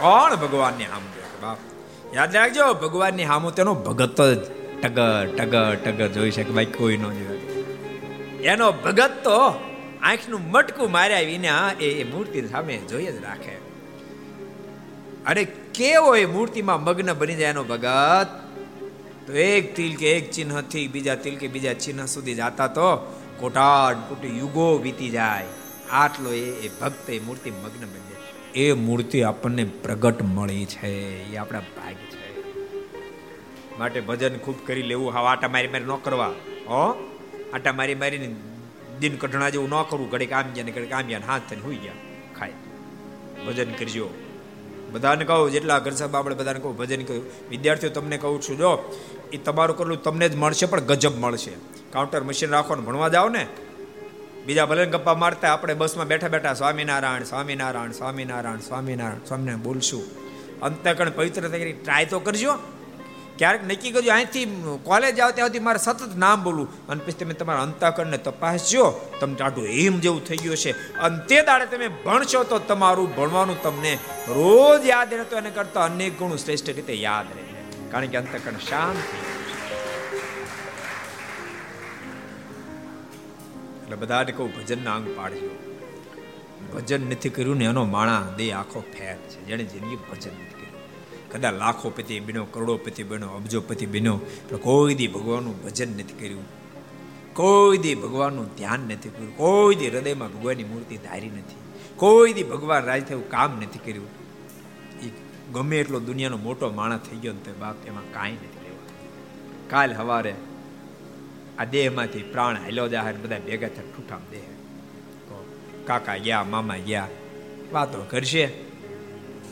કોણ 0.00 0.36
ભગવાનની 0.36 0.84
હામ 0.84 1.04
બાપ, 1.42 1.58
યાદ 2.14 2.36
રાખજો, 2.36 2.74
ભગવાનની 2.74 3.24
હામું 3.24 3.54
તેનો 3.54 3.74
ભગત 3.74 4.20
જ 4.20 4.40
ટગર 4.82 5.26
ટગર 5.38 5.74
ટગર 5.84 6.08
જોઈ 6.08 6.30
શકે, 6.30 6.50
ભાઈ, 6.50 6.66
કોઈ 6.66 6.96
ન 6.96 7.06
જોયો 7.12 7.38
એનો 8.52 8.72
ભગત 8.72 9.12
તો 9.24 9.38
આંખનું 10.02 10.40
મટકું 10.50 10.90
માર્યા 10.90 11.20
વિના 11.20 11.72
એ 11.80 12.04
મૂર્તિ 12.04 12.48
સામે 12.48 12.76
જોઈ 12.76 13.06
જ 13.06 13.22
રાખે. 13.22 13.54
અરે 15.26 15.44
કેવો 15.44 16.16
એ 16.16 16.26
મૂર્તિમાં 16.26 16.84
મગ્ન 16.84 17.12
બની 17.12 17.34
જાય 17.34 17.50
એનો 17.50 17.64
ભગત? 17.64 18.43
તો 19.26 19.32
એક 19.32 19.76
તિલ 19.76 19.96
કે 19.96 20.10
એક 20.10 20.30
ચિહ્નથી 20.30 20.88
બીજા 20.88 21.14
તિલ 21.14 21.36
કે 21.36 21.48
બીજા 21.48 21.72
ચિહ્ન 21.72 22.06
સુધી 22.06 22.34
જાતા 22.34 22.66
તો 22.66 22.96
કોટાડ 23.38 23.94
કોટી 23.94 24.38
યુગો 24.38 24.78
વીતી 24.78 25.10
જાય. 25.10 25.44
આટલો 25.90 26.32
એ 26.32 26.40
એ 26.40 26.70
ભક્ત, 26.80 27.10
એ 27.10 27.20
મૂર્તિ 27.20 27.50
મગ્ન 27.50 27.86
બની. 27.86 27.98
જાય 27.98 28.60
એ 28.60 28.72
મૂર્તિ 28.72 29.22
આપણને 29.22 29.64
પ્રગટ 29.64 30.22
મળી 30.22 30.64
છે. 30.64 30.88
એ 31.32 31.36
આપણા 31.36 31.60
ભાગ 31.60 31.94
છે. 31.94 32.24
માટે 33.78 34.00
ભજન 34.00 34.36
ખૂબ 34.36 34.66
કરી 34.66 34.82
લેવું. 34.82 35.12
હા 35.12 35.20
આટા 35.20 35.48
મારી 35.48 35.68
મારી 35.68 35.84
ન 35.84 35.96
કરવા. 36.02 36.26
હો? 36.66 37.12
આટા 37.52 37.72
મારી 37.72 37.94
મારીને 37.94 38.34
દિન 39.00 39.16
કઢણા 39.16 39.48
જેવું 39.48 39.68
ન 39.68 39.82
કરવું. 39.82 40.10
ઘડીક 40.10 40.32
આમ 40.32 40.52
ગયા 40.54 40.64
ને 40.64 40.72
ઘડીક 40.72 40.92
આમ 40.92 41.06
ગયા 41.06 41.20
હાથ 41.26 41.42
થઈને 41.50 41.62
હોઈ 41.62 41.76
ગયા. 41.76 41.92
ખાય. 42.38 42.52
ભજન 43.46 43.72
કરજો. 43.72 44.10
બધાને 44.92 45.24
કહું, 45.24 45.50
જેટલા 45.50 45.78
ઘર 45.78 45.90
સાહેબ 45.90 46.16
આપણે 46.16 46.34
બધાને 46.34 46.60
કહું, 46.60 46.76
ભજન 46.76 47.04
કહ્યું 47.04 47.24
વિદ્યાર્થીઓ, 47.50 47.90
તમને 47.90 48.18
કહું 48.18 48.40
છું, 48.40 48.56
જો 48.56 49.00
એ 49.32 49.36
તમારું 49.36 49.76
કરેલું, 49.76 50.02
તમને 50.02 50.28
જ 50.28 50.36
મળશે, 50.36 50.66
પણ 50.66 50.80
ગજબ 50.80 51.14
મળશે. 51.18 51.52
કાઉન્ટર 51.92 52.22
મશીન 52.22 52.50
રાખો 52.50 52.76
ભણવા 52.76 53.08
જાઓ 53.08 53.28
ને, 53.28 53.46
બીજા 54.46 54.66
ભલે 54.66 54.86
ગપ્પા 54.86 55.14
મારતા 55.14 55.52
આપણે 55.52 55.74
બસમાં 55.74 56.06
બેઠા 56.06 56.28
બેઠા 56.28 56.54
સ્વામિનારાયણ 56.54 57.24
સ્વામિનારાયણ 57.24 57.92
સ્વામિનારાયણ 57.92 58.60
સ્વામિનારાયણ 58.60 59.26
સ્વામિનારાયણ 59.26 59.62
બોલશું. 59.62 60.04
અંતકણ 60.62 61.10
પવિત્ર 61.10 61.48
થઈ 61.48 61.72
ટ્રાય 61.72 62.04
તો 62.04 62.20
કરજો. 62.20 62.54
ક્યારેક 63.38 63.62
નક્કી 63.64 63.90
કરજો, 63.90 64.10
અહીંથી 64.12 64.44
કોલેજ 64.84 65.20
આવ 65.20 65.30
ત્યાં 65.30 65.48
સુધી 65.48 65.58
મારે 65.58 65.78
સતત 65.78 66.16
નામ 66.16 66.44
બોલવું. 66.44 66.86
અને 66.88 67.00
પછી 67.04 67.12
તમે 67.12 67.34
તમારા 67.34 67.62
અંતકરણને 67.62 68.18
તપાસજો, 68.18 68.84
તમને 69.20 69.34
ટાઢું 69.34 69.66
હિમ 69.66 69.98
જેવું 69.98 70.22
થઈ 70.24 70.36
ગયું 70.36 70.56
છે 70.56 70.72
અને 70.98 71.18
તે 71.28 71.42
દાડે 71.42 71.66
તમે 71.66 71.88
ભણશો 71.88 72.44
તો 72.44 72.58
તમારું 72.58 73.16
ભણવાનું 73.16 73.62
તમને 73.62 73.98
રોજ 74.28 74.86
યાદ 74.86 75.14
રહેતો, 75.14 75.36
એને 75.36 75.50
કરતા 75.50 75.84
અનેક 75.84 76.18
ગણું 76.18 76.38
શ્રેષ્ઠ 76.38 76.70
રીતે 76.70 76.94
યાદ 76.94 77.26
રહે. 77.36 77.53
કારણ 77.94 78.06
કે 78.06 78.16
અંતકરણ 78.16 78.58
શાંત 78.58 78.96
એટલે 83.82 83.96
બધાને 83.96 84.32
કહું 84.32 84.56
ભજનના 84.56 84.94
અંગ 84.94 85.16
પાડજો. 85.16 85.78
ભજન 86.74 87.00
નથી 87.00 87.28
કર્યું 87.28 87.56
ને 87.56 87.64
એનો 87.64 87.84
માણા 87.84 88.34
દેહ 88.36 88.58
આખો 88.58 88.80
ફેર 88.80 89.16
છે. 89.16 89.44
જેને 89.44 89.64
જિંદગી 89.64 89.96
ભજન 89.96 90.30
નથી 90.30 90.66
કર્યું. 90.66 91.32
કદાચ 91.32 91.54
લાખોપતિ 91.54 92.20
બન્યો 92.20 92.44
કરોડોપતિ 92.44 93.02
બન્યો 93.02 93.28
અબજોપતિ 93.28 93.86
બન્યો 93.86 94.20
પણ 94.50 94.56
કોઈ 94.56 94.94
દી 94.94 95.08
ભગવાનનું 95.08 95.64
ભજન 95.64 95.88
નથી 95.88 96.12
કર્યું. 96.14 96.44
કોઈ 97.34 97.78
દી 97.78 97.94
ભગવાનનું 97.94 98.56
ધ્યાન 98.56 98.80
નથી 98.80 99.08
કર્યું. 99.08 99.36
કોઈ 99.36 99.74
દી 99.74 99.88
હૃદયમાં 99.88 100.32
ભગવાનની 100.32 100.64
મૂર્તિ 100.64 100.96
ધારી 100.96 101.30
નથી. 101.30 101.56
કોઈ 101.96 102.32
દી 102.32 102.42
ભગવાન 102.42 102.84
રાજ 102.84 103.04
થયું 103.04 103.30
કામ 103.30 103.56
નથી 103.56 103.78
કર્યું. 103.78 104.23
ગમે 105.54 105.80
એટલો 105.80 106.00
દુનિયાનો 106.00 106.36
મોટો 106.36 106.70
માણસ 106.70 107.00
થઈ 107.00 107.16
ગયો 107.16 107.32
તો 107.32 107.52
બાપ 107.52 107.76
એમાં 107.86 108.12
કાંઈ 108.12 108.32
નથી 108.32 108.64
લેવા 108.64 108.78
કાલ 109.70 109.96
સવારે 109.96 110.34
આ 111.58 111.64
દેહમાંથી 111.64 112.22
પ્રાણ 112.22 112.56
હાલ્યો 112.56 112.88
જાહેર 112.88 113.14
બધા 113.14 113.38
ભેગા 113.38 113.68
થાય 113.68 113.86
ઠૂઠામ 113.96 114.20
દેહ 114.30 114.42
કાકા 115.86 116.16
ગયા, 116.16 116.44
મામા 116.44 116.76
ગયા, 116.76 117.08
વાતો 117.72 118.06
કરશે 118.10 118.46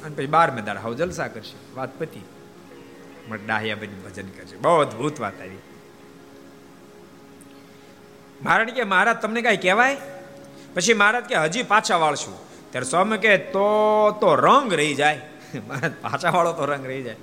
અને 0.05 0.15
પછી 0.17 0.27
બાર 0.27 0.51
મેદાર 0.51 0.79
હાવ 0.79 0.95
જલસા 0.95 1.29
કરશે. 1.29 1.75
વાત 1.75 1.99
પતી. 1.99 2.25
મત 3.29 3.41
ડાહ્યા 3.47 3.77
બની 3.77 3.87
ભજન 3.87 4.27
કરશે. 4.27 4.57
બહુ 4.57 4.81
અદભુત 4.81 5.21
વાત 5.21 5.41
આવી. 5.41 5.57
મહારાજ 8.45 8.69
કે, 8.69 8.85
મહારાજ, 8.85 9.17
તમને 9.17 9.43
કાંઈ 9.43 9.57
કહેવાય? 9.57 9.97
પછી 10.75 10.95
મહારાજ 10.95 11.25
કે, 11.25 11.35
હજી 11.35 11.63
પાછા 11.63 11.97
વાળશું. 11.97 12.35
ત્યારે 12.71 12.85
સ્વામી 12.85 13.19
કે 13.19 13.39
તો 13.39 13.67
તો 14.21 14.35
રંગ 14.35 14.75
રહી 14.75 14.95
જાય. 14.95 15.32
મહારાજ 15.69 15.93
પાછા 16.03 16.31
વાળો 16.31 16.53
તો 16.53 16.65
રંગ 16.65 16.87
રહી 16.87 17.03
જાય. 17.03 17.17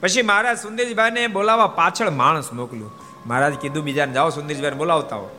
પછી 0.00 0.22
મહારાજ 0.22 0.58
સુંદરજીભાઈને 0.58 1.26
બોલાવવા 1.26 1.66
પાછળ 1.66 2.10
માણસ 2.10 2.52
મોકલ્યું. 2.52 2.90
મહારાજ 3.26 3.54
કીધું, 3.54 3.84
બીજાને 3.84 4.12
જાઓ 4.12 4.30
સુંદરજીભાઈને 4.30 4.76
બોલાવતા 4.76 5.16
હો 5.16 5.30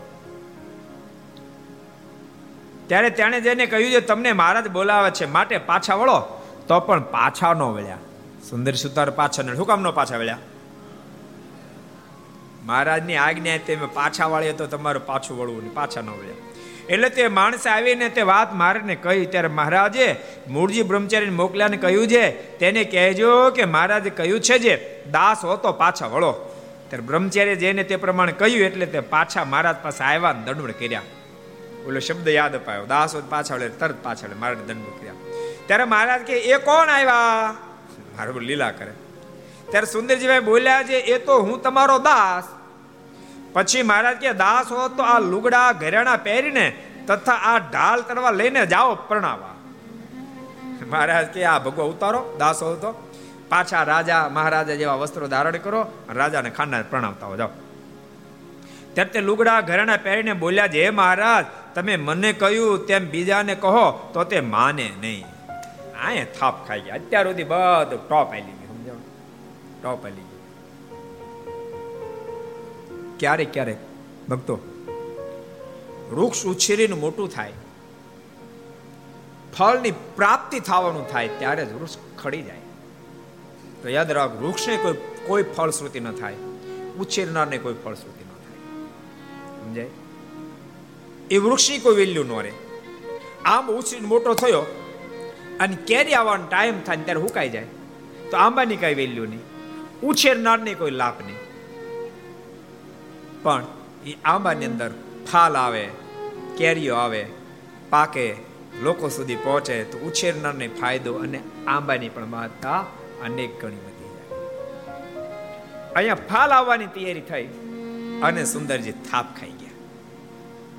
ત્યારે 2.88 3.10
તેણે 3.10 3.42
જઈને 3.42 3.66
કહ્યું 3.66 3.92
છે 3.92 4.00
તમને 4.00 4.34
મહારાજ 4.34 4.68
બોલાવે 4.68 5.12
છે 5.12 5.26
માટે 5.26 5.58
પાછા 5.58 5.96
વળો, 5.96 6.44
તો 6.68 6.80
પણ 6.80 7.04
પાછા 7.04 7.54
ન 7.54 7.62
વળ્યા. 7.62 7.98
સુંદર 8.50 8.74
સુતાર 8.74 9.10
પાછા 9.10 9.44
ન 9.44 9.56
શું 9.56 9.82
નો 9.82 9.92
પાછા 9.92 10.18
વળ્યા? 10.18 10.38
મહારાજની 12.66 13.16
આજ્ઞા 13.16 13.58
તેમ 13.58 13.88
પાછા 13.94 14.26
વાળીએ 14.26 14.54
તો 14.54 14.68
તમારું 14.68 15.06
પાછું 15.06 15.40
વળવું 15.40 15.62
નહીં 15.62 15.74
પાછા 15.74 16.02
ન 16.02 16.10
વળ્યા. 16.10 16.49
એટલે 16.90 17.10
તે 17.10 17.28
માણસે 17.28 17.70
આવીને 17.70 18.10
તે 18.10 18.22
વાત 18.22 18.54
મારને 18.54 18.96
કહી, 18.96 19.26
ત્યારે 19.26 19.48
મહારાજે 19.48 20.16
મૂળજી 20.48 20.84
બ્રહ્મચારીને 20.84 21.32
મોકલ્યાને 21.32 21.78
કહ્યું 21.78 22.08
છે, 22.08 22.58
તેને 22.58 22.84
કહેજો 22.84 23.52
કે 23.52 23.66
મહારાજે 23.66 24.10
કહ્યું 24.10 24.40
છે 24.40 24.60
જે, 24.60 25.04
દાસ 25.12 25.46
હો 25.46 25.56
તો 25.56 25.72
પાછા 25.72 26.08
વળો. 26.08 26.32
ત્યારે 26.90 27.06
બ્રહ્મચારી 27.06 27.56
જેને 27.56 27.84
તે 27.84 27.96
પ્રમાણે 27.96 28.32
કહ્યું, 28.32 28.60
એટલે 28.60 28.86
તે 28.86 29.00
પાછા 29.00 29.46
મહારાજ 29.46 29.76
પાસે 29.84 30.04
આવ્યા 30.04 30.32
દંડવડ 30.32 30.72
કર્યા. 30.72 31.02
ઓલો 31.88 32.00
શબ્દ 32.00 32.28
યાદ 32.28 32.56
અપાયો. 32.56 32.86
દાસ 32.86 33.16
હોત 33.16 33.30
પાછા 33.30 33.56
વળે, 33.56 33.70
તરત 33.70 34.04
પાછા 34.04 34.28
વળે. 34.28 34.36
મહારાજ 34.36 34.58
દંડવડ 34.58 35.00
કર્યા. 35.00 35.14
ત્યારે 35.66 35.84
મહારાજ 35.84 36.22
કે, 36.22 36.34
એ 36.34 36.58
કોણ 36.58 36.90
આવ્યા? 36.90 37.54
મારું 38.18 38.42
લીલા 38.42 38.72
કરે. 38.72 38.92
ત્યારે 39.70 39.88
સુંદરજીભાઈ 39.88 40.40
બોલ્યા 40.40 40.84
છે, 40.84 40.96
એ 40.96 41.18
તો 41.18 41.40
હું 41.40 41.62
તમારો 41.62 42.00
દાસ. 42.00 42.59
પછી 43.60 43.84
મહારાજ 43.84 44.18
કે, 44.18 44.34
દાસ 44.34 44.72
હો 44.72 44.88
તો 44.88 45.04
આ 45.04 45.20
લુગડા 45.20 45.72
ઘરેણા 45.72 46.16
પહેરીને 46.16 46.76
તથા 47.08 47.32
આ 47.32 47.58
ઢાલ 47.58 48.02
તરવા 48.02 48.32
લઈને 48.32 48.66
જાઓ 48.66 48.96
પરણાવા. 48.96 49.54
મહારાજ 50.90 51.26
કે, 51.26 51.44
આ 51.44 51.60
ભગવા 51.60 51.86
ઉતારો, 51.86 52.36
દાસ 52.40 52.64
હો 52.64 52.76
તો. 52.76 53.12
પાછા 53.50 53.84
રાજા 53.84 54.30
મહારાજા 54.30 54.76
જેવા 54.76 54.94
વસ્ત્રો 54.94 55.28
ધારણ 55.28 55.58
કરો, 55.58 55.92
રાજાને 56.10 56.50
ખાના 56.50 56.82
પ્રણાવતા 56.82 57.26
હો 57.26 57.36
જાઓ. 57.36 57.48
ત્યારે 58.94 59.10
તે 59.10 59.22
લુગડા 59.22 59.62
ઘરેણા 59.62 59.98
પહેરીને 59.98 60.34
બોલ્યા 60.34 60.68
છે 60.68 60.84
હે 60.84 60.90
મહારાજ, 60.90 61.46
તમે 61.76 61.96
મને 61.96 62.34
કહ્યું 62.34 62.88
તેમ 62.88 63.10
બીજાને 63.10 63.56
કહો, 63.56 64.12
તો 64.14 64.24
તે 64.24 64.40
માને 64.40 64.92
નહીં. 65.02 65.26
આએ 66.06 66.24
થાપ 66.24 66.68
ખાઈ 66.68 66.82
ગયા. 66.82 66.96
અત્યાર 66.96 67.26
સુધી 67.26 67.44
બધું 67.44 68.10
ટોપ 68.10 68.30
આલી 68.30 68.42
ગયું, 68.42 68.78
સમજાવ? 68.78 68.96
ટોપ 69.84 70.06
આલી 70.06 70.29
ક્યારેક 73.20 73.54
ક્યારેક 73.54 73.78
ભક્તો, 74.30 74.56
વૃક્ષ 76.12 76.46
ઉછેરીને 76.46 76.96
મોટું 76.96 77.30
થાય, 77.30 77.54
ફળની 79.58 79.92
પ્રાપ્તિ 79.92 80.60
થવાનું 80.60 81.08
થાય, 81.08 81.28
ત્યારે 81.28 81.66
જ 81.66 81.74
વૃક્ષ 81.74 81.98
ખડી 82.18 82.42
જાય. 82.42 82.60
તો 83.82 83.90
યાદ 83.90 84.12
રાખ, 84.12 84.32
વૃક્ષને 84.32 84.78
કોઈ 84.78 84.94
કોઈ 85.28 85.44
ફળશ્રુતિ 85.44 86.00
ન 86.00 86.12
થાય, 86.12 86.34
ઉછેરનારને 87.00 87.58
કોઈ 87.58 87.74
ફળશ્રુતિ 87.86 88.24
ન 88.24 88.28
થાય. 88.28 88.84
સમજાય? 89.64 89.88
એ 91.32 91.38
વૃક્ષની 91.38 91.78
કોઈ 91.78 91.96
વેલ્યુ 91.96 92.24
ન 92.24 92.42
રહે. 92.42 92.52
આમ 93.46 93.72
ઉછેર 93.72 94.02
મોટો 94.02 94.34
થયો 94.34 94.62
અને 95.60 95.76
કેરી 95.76 96.14
આવવાનો 96.14 96.48
ટાઈમ 96.48 96.82
થાય 96.82 96.98
ત્યારે 96.98 97.20
હુકાઈ 97.20 97.50
જાય. 97.50 97.66
તો 98.32 98.38
આંબાની 98.38 98.76
કઈ 98.76 98.94
વેલ્યુ 98.94 99.26
નહીં. 99.26 99.40
ઉછેરનારની 100.04 100.74
કોઈ 100.74 100.92
લાભ 100.92 101.14
નહીં. 101.26 101.49
પણ 103.44 103.64
એ 104.06 104.18
આંબાની 104.26 104.66
અંદર 104.66 104.92
ફાલ 105.32 105.56
આવે, 105.56 105.90
કેરીઓ 106.58 106.96
આવે, 106.96 107.26
પાકે, 107.90 108.36
લોકો 108.84 109.10
સુધી 109.10 109.36
પહોંચે 109.36 109.84
તો 109.84 109.98
ઉછેરનારને 109.98 110.68
ફાયદો 110.68 111.16
અને 111.16 111.40
આંબાની 111.68 112.10
પણ 112.10 112.26
મહત્તા 112.26 112.80
અનેક 113.24 113.62
ગણી 113.62 113.76
વધી 113.76 114.12
જાય. 114.16 114.42
અહીંયા 115.96 116.16
ફાલ 116.16 116.52
આવવાની 116.52 116.86
તૈયારી 116.86 117.22
થઈ 117.22 117.48
અને 118.22 118.46
સુંદરજી 118.46 118.92
થાપ 118.92 119.26
ખાઈ 119.40 119.52
ગયા. 119.52 119.78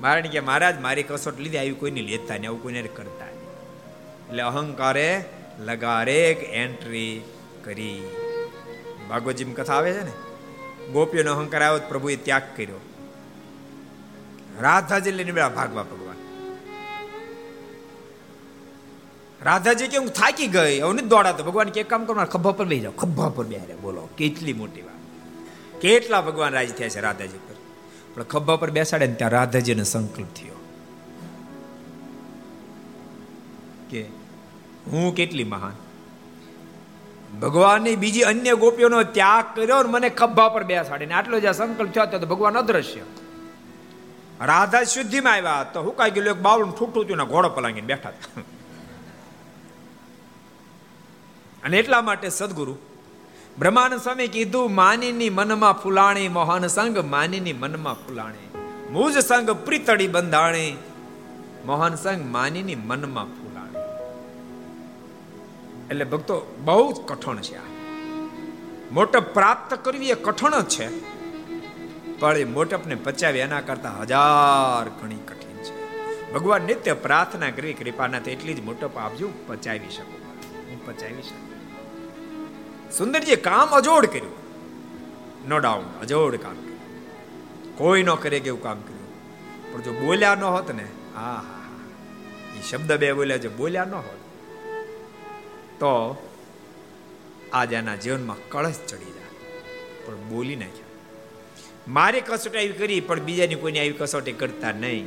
મારણ 0.00 0.28
કે 0.28 0.40
મહારાજ, 0.40 0.80
મારી 0.80 1.02
કસોટ 1.02 1.38
લીધી, 1.38 1.58
આવી 1.58 1.72
કોઈની 1.72 2.00
લેતા 2.00 2.38
ને 2.38 2.46
આવું 2.46 2.62
કોઈને 2.62 2.82
કરતા 2.82 3.26
એટલે 3.26 4.42
અહંકારે 4.42 5.24
લગારેક 5.58 6.42
એન્ટ્રી 6.42 7.22
કરી. 7.64 8.02
ભાગવતજીમ 9.08 9.52
કથા 9.52 9.74
આવે 9.74 9.92
છે 9.92 10.02
ને? 10.02 10.12
ગોપીઓનો 10.92 11.32
અહંકાર 11.32 11.62
આવ્યો 11.62 11.88
પ્રભુએ 11.88 12.16
ત્યાગ 12.16 12.42
કર્યો. 12.56 12.80
રાધાજી 14.60 15.10
લઈને 15.10 15.32
બેડા 15.32 15.48
ભાગવા 15.48 15.82
ભગવાન. 15.82 16.16
રાધાજી 19.44 19.88
કે 19.88 19.96
હું 19.96 20.08
થાકી 20.08 20.46
ગઈ? 20.46 20.80
હવે 20.80 20.92
નથી 20.92 21.06
દોડાતો. 21.06 21.44
ભગવાન 21.44 21.68
કે 21.68 21.82
કામ 21.82 22.04
કરો 22.04 22.24
ખભા 22.24 22.52
પર 22.52 22.64
બેસી 22.64 22.80
જાઓ. 22.80 22.92
ખભા 22.92 23.28
પર 23.28 23.44
બેહારે 23.44 23.74
બોલો, 23.74 24.08
કેટલી 24.16 24.52
મોટી 24.52 24.82
વાત. 24.82 24.90
કેટલા 25.80 26.20
ભગવાન 26.20 26.52
રાજી 26.52 26.72
થયા 26.72 26.88
છે 26.88 27.00
રાધાજી 27.00 27.38
પર. 27.38 27.54
પણ 28.14 28.22
ખભા 28.22 28.56
પર 28.56 28.70
બેસાડે 28.70 29.06
ને 29.06 29.14
ત્યાં 29.14 29.30
રાધાજીનો 29.30 29.84
સંકલ્પ 29.84 30.26
થયો. 30.26 30.54
કે, 33.90 34.02
હું 34.86 35.14
કેટલી 35.14 35.44
મહાન? 35.44 35.72
ભગવાનની 37.38 37.96
બીજી 37.96 38.22
અન્ય 38.22 38.54
ગોપીઓનો 38.54 39.02
ત્યાગ 39.02 39.44
કર્યો 39.56 39.82
મને 39.82 40.08
ખભા 40.08 40.48
પર 40.48 40.64
બેસાડીને 40.64 41.14
આટલો 41.14 41.40
જે 41.40 41.52
સંકલ્પ 41.52 41.90
થયો 41.90 42.18
તો 42.18 42.26
ભગવાન 42.26 42.58
અદ્રશ્ય. 42.58 43.00
રાધા 44.40 44.82
શુદ્ધિમાં 44.82 45.32
આવ્યા 45.32 45.64
તો 45.72 45.82
હું 45.82 45.96
કાંઈ 45.96 46.10
ગયેલું 46.10 46.36
એક 46.36 46.42
બાવળું 46.42 46.78
ઠૂઠું 46.78 47.06
થયું 47.06 47.28
ઘોડો 47.28 47.48
પલાંગીને 47.48 47.86
બેઠા 47.86 48.08
હતા. 48.08 48.40
અને 51.62 51.78
એટલા 51.78 52.02
માટે 52.02 52.28
સદગુરુ, 52.28 52.76
બ્રહ્માનંદ 53.58 54.00
સ્વામી 54.00 54.28
કીધું, 54.28 54.74
માનીની 54.74 55.30
મનમાં 55.30 55.72
ફૂલાણી, 55.72 56.28
મોહન 56.28 56.66
સંગ, 56.66 57.10
માનીની 57.10 57.52
મનમાં 57.52 57.94
ફૂલાણી. 57.94 58.58
મુજ 58.90 59.18
સંગ 59.18 59.50
પ્રીતળી 59.50 60.08
બંધાણી. 60.08 60.76
મોહન 61.66 61.94
સંગ 61.94 62.32
માનીની 62.32 62.74
મનમાં 62.74 63.39
એટલે 65.90 66.04
ભક્તો 66.04 66.36
બહુ 66.64 66.92
જ 66.92 66.96
કઠણ 67.06 67.40
છે 67.40 67.56
આ. 67.56 67.66
મોટપ 68.92 69.24
પ્રાપ્ત 69.34 69.74
કરવી 69.84 70.10
એ 70.10 70.14
કઠણ 70.14 70.60
જ 70.60 70.68
છે, 70.68 70.86
પણ 72.18 72.36
એ 72.36 72.44
મોટપને 72.44 72.94
પચાવી 72.94 73.38
એના 73.38 73.60
કરતા 73.60 73.94
હજાર 74.00 74.86
ઘણી 75.00 75.22
કઠિન 75.28 75.56
છે. 75.62 75.74
ભગવાન 76.32 76.62
નિત્ય 76.62 76.94
પ્રાર્થના 76.94 77.50
કરવી 77.50 77.74
કૃપાના 77.74 78.20
એટલી 78.26 78.54
જ 78.54 78.60
મોટપ 78.60 78.98
આપજો 78.98 79.28
પચાવી 79.46 79.90
શકું. 79.90 80.20
હું 80.70 80.86
પચાવી 80.86 81.22
શકું. 81.22 81.48
સુંદરજીએ 82.90 83.36
કામ 83.36 83.68
અજોડ 83.70 84.06
કર્યું. 84.06 84.34
નો 85.48 85.58
ડાઉન 85.58 85.84
અજોડ 86.00 86.36
કામ 86.36 86.56
કર્યું. 86.56 87.76
કોઈ 87.76 88.02
ન 88.02 88.14
કરે 88.14 88.40
કે 88.40 88.48
એવું 88.48 88.62
કામ 88.62 88.80
કર્યું. 88.80 89.72
પણ 89.72 89.80
જો 89.80 89.92
બોલ્યા 89.92 90.34
ન 90.34 90.44
હોત 90.44 90.70
ને 90.70 90.86
હા 91.14 91.34
હા 91.46 91.62
એ 92.58 92.62
શબ્દ 92.70 92.92
બે 92.92 93.12
બોલ્યા, 93.12 93.36
જો 93.36 93.50
બોલ્યા 93.56 93.84
ન 93.84 93.94
હોત 93.94 94.19
તો 95.80 95.92
આજે 97.52 97.74
એના 97.76 97.96
જીવનમાં 97.96 98.40
કળશ 98.48 98.80
ચડી 98.88 99.12
જાય. 99.14 99.32
પણ 100.04 100.18
બોલી 100.30 100.56
નાખ્યા, 100.56 100.88
મારી 101.88 102.26
કસોટી 102.26 102.60
આવી 102.62 102.78
કરી, 102.80 103.00
પણ 103.00 103.20
બીજાની 103.20 103.58
કોઈની 103.62 103.82
આવી 103.84 103.98
કસોટી 104.00 104.36
કરતા 104.42 104.72
નહીં. 104.82 105.06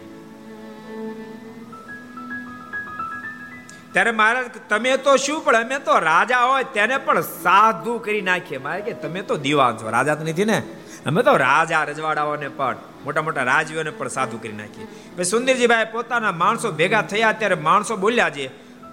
ત્યારે 3.94 4.12
મહારાજ 4.12 4.48
તમે 4.70 4.96
તો 4.98 5.12
શું, 5.18 5.44
પણ 5.46 5.56
અમે 5.56 5.78
તો 5.80 5.98
રાજા 6.08 6.42
હોય, 6.46 6.64
તેને 6.78 6.98
પણ 6.98 7.22
સાધુ 7.22 7.94
કરી 8.00 8.24
નાખીએ. 8.30 8.58
મારે 8.58 8.82
કે, 8.82 8.94
તમે 9.04 9.22
તો 9.22 9.38
દીવાન 9.38 9.78
છો, 9.78 9.94
રાજા 9.98 10.16
તો 10.16 10.24
નથી 10.24 10.50
ને? 10.52 10.58
અમે 11.06 11.22
તો 11.24 11.34
રાજા 11.38 11.84
રજવાડાઓને 11.84 12.50
પણ, 12.60 12.78
મોટા 13.06 13.22
મોટા 13.22 13.44
રાજવીઓને 13.44 13.92
પણ 14.00 14.08
સાધુ 14.08 14.38
કરી 14.44 14.58
નાખીએ. 14.62 14.88
ભાઈ 15.16 15.32
સુંદરજીભાઈ 15.34 15.90
પોતાના 15.94 16.36
માણસો 16.44 16.72
ભેગા 16.82 17.04
થયા, 17.14 17.34
ત્યારે 17.40 17.58
માણસો 17.70 17.98
બોલ્યા 17.98 18.30
છે 18.30 18.46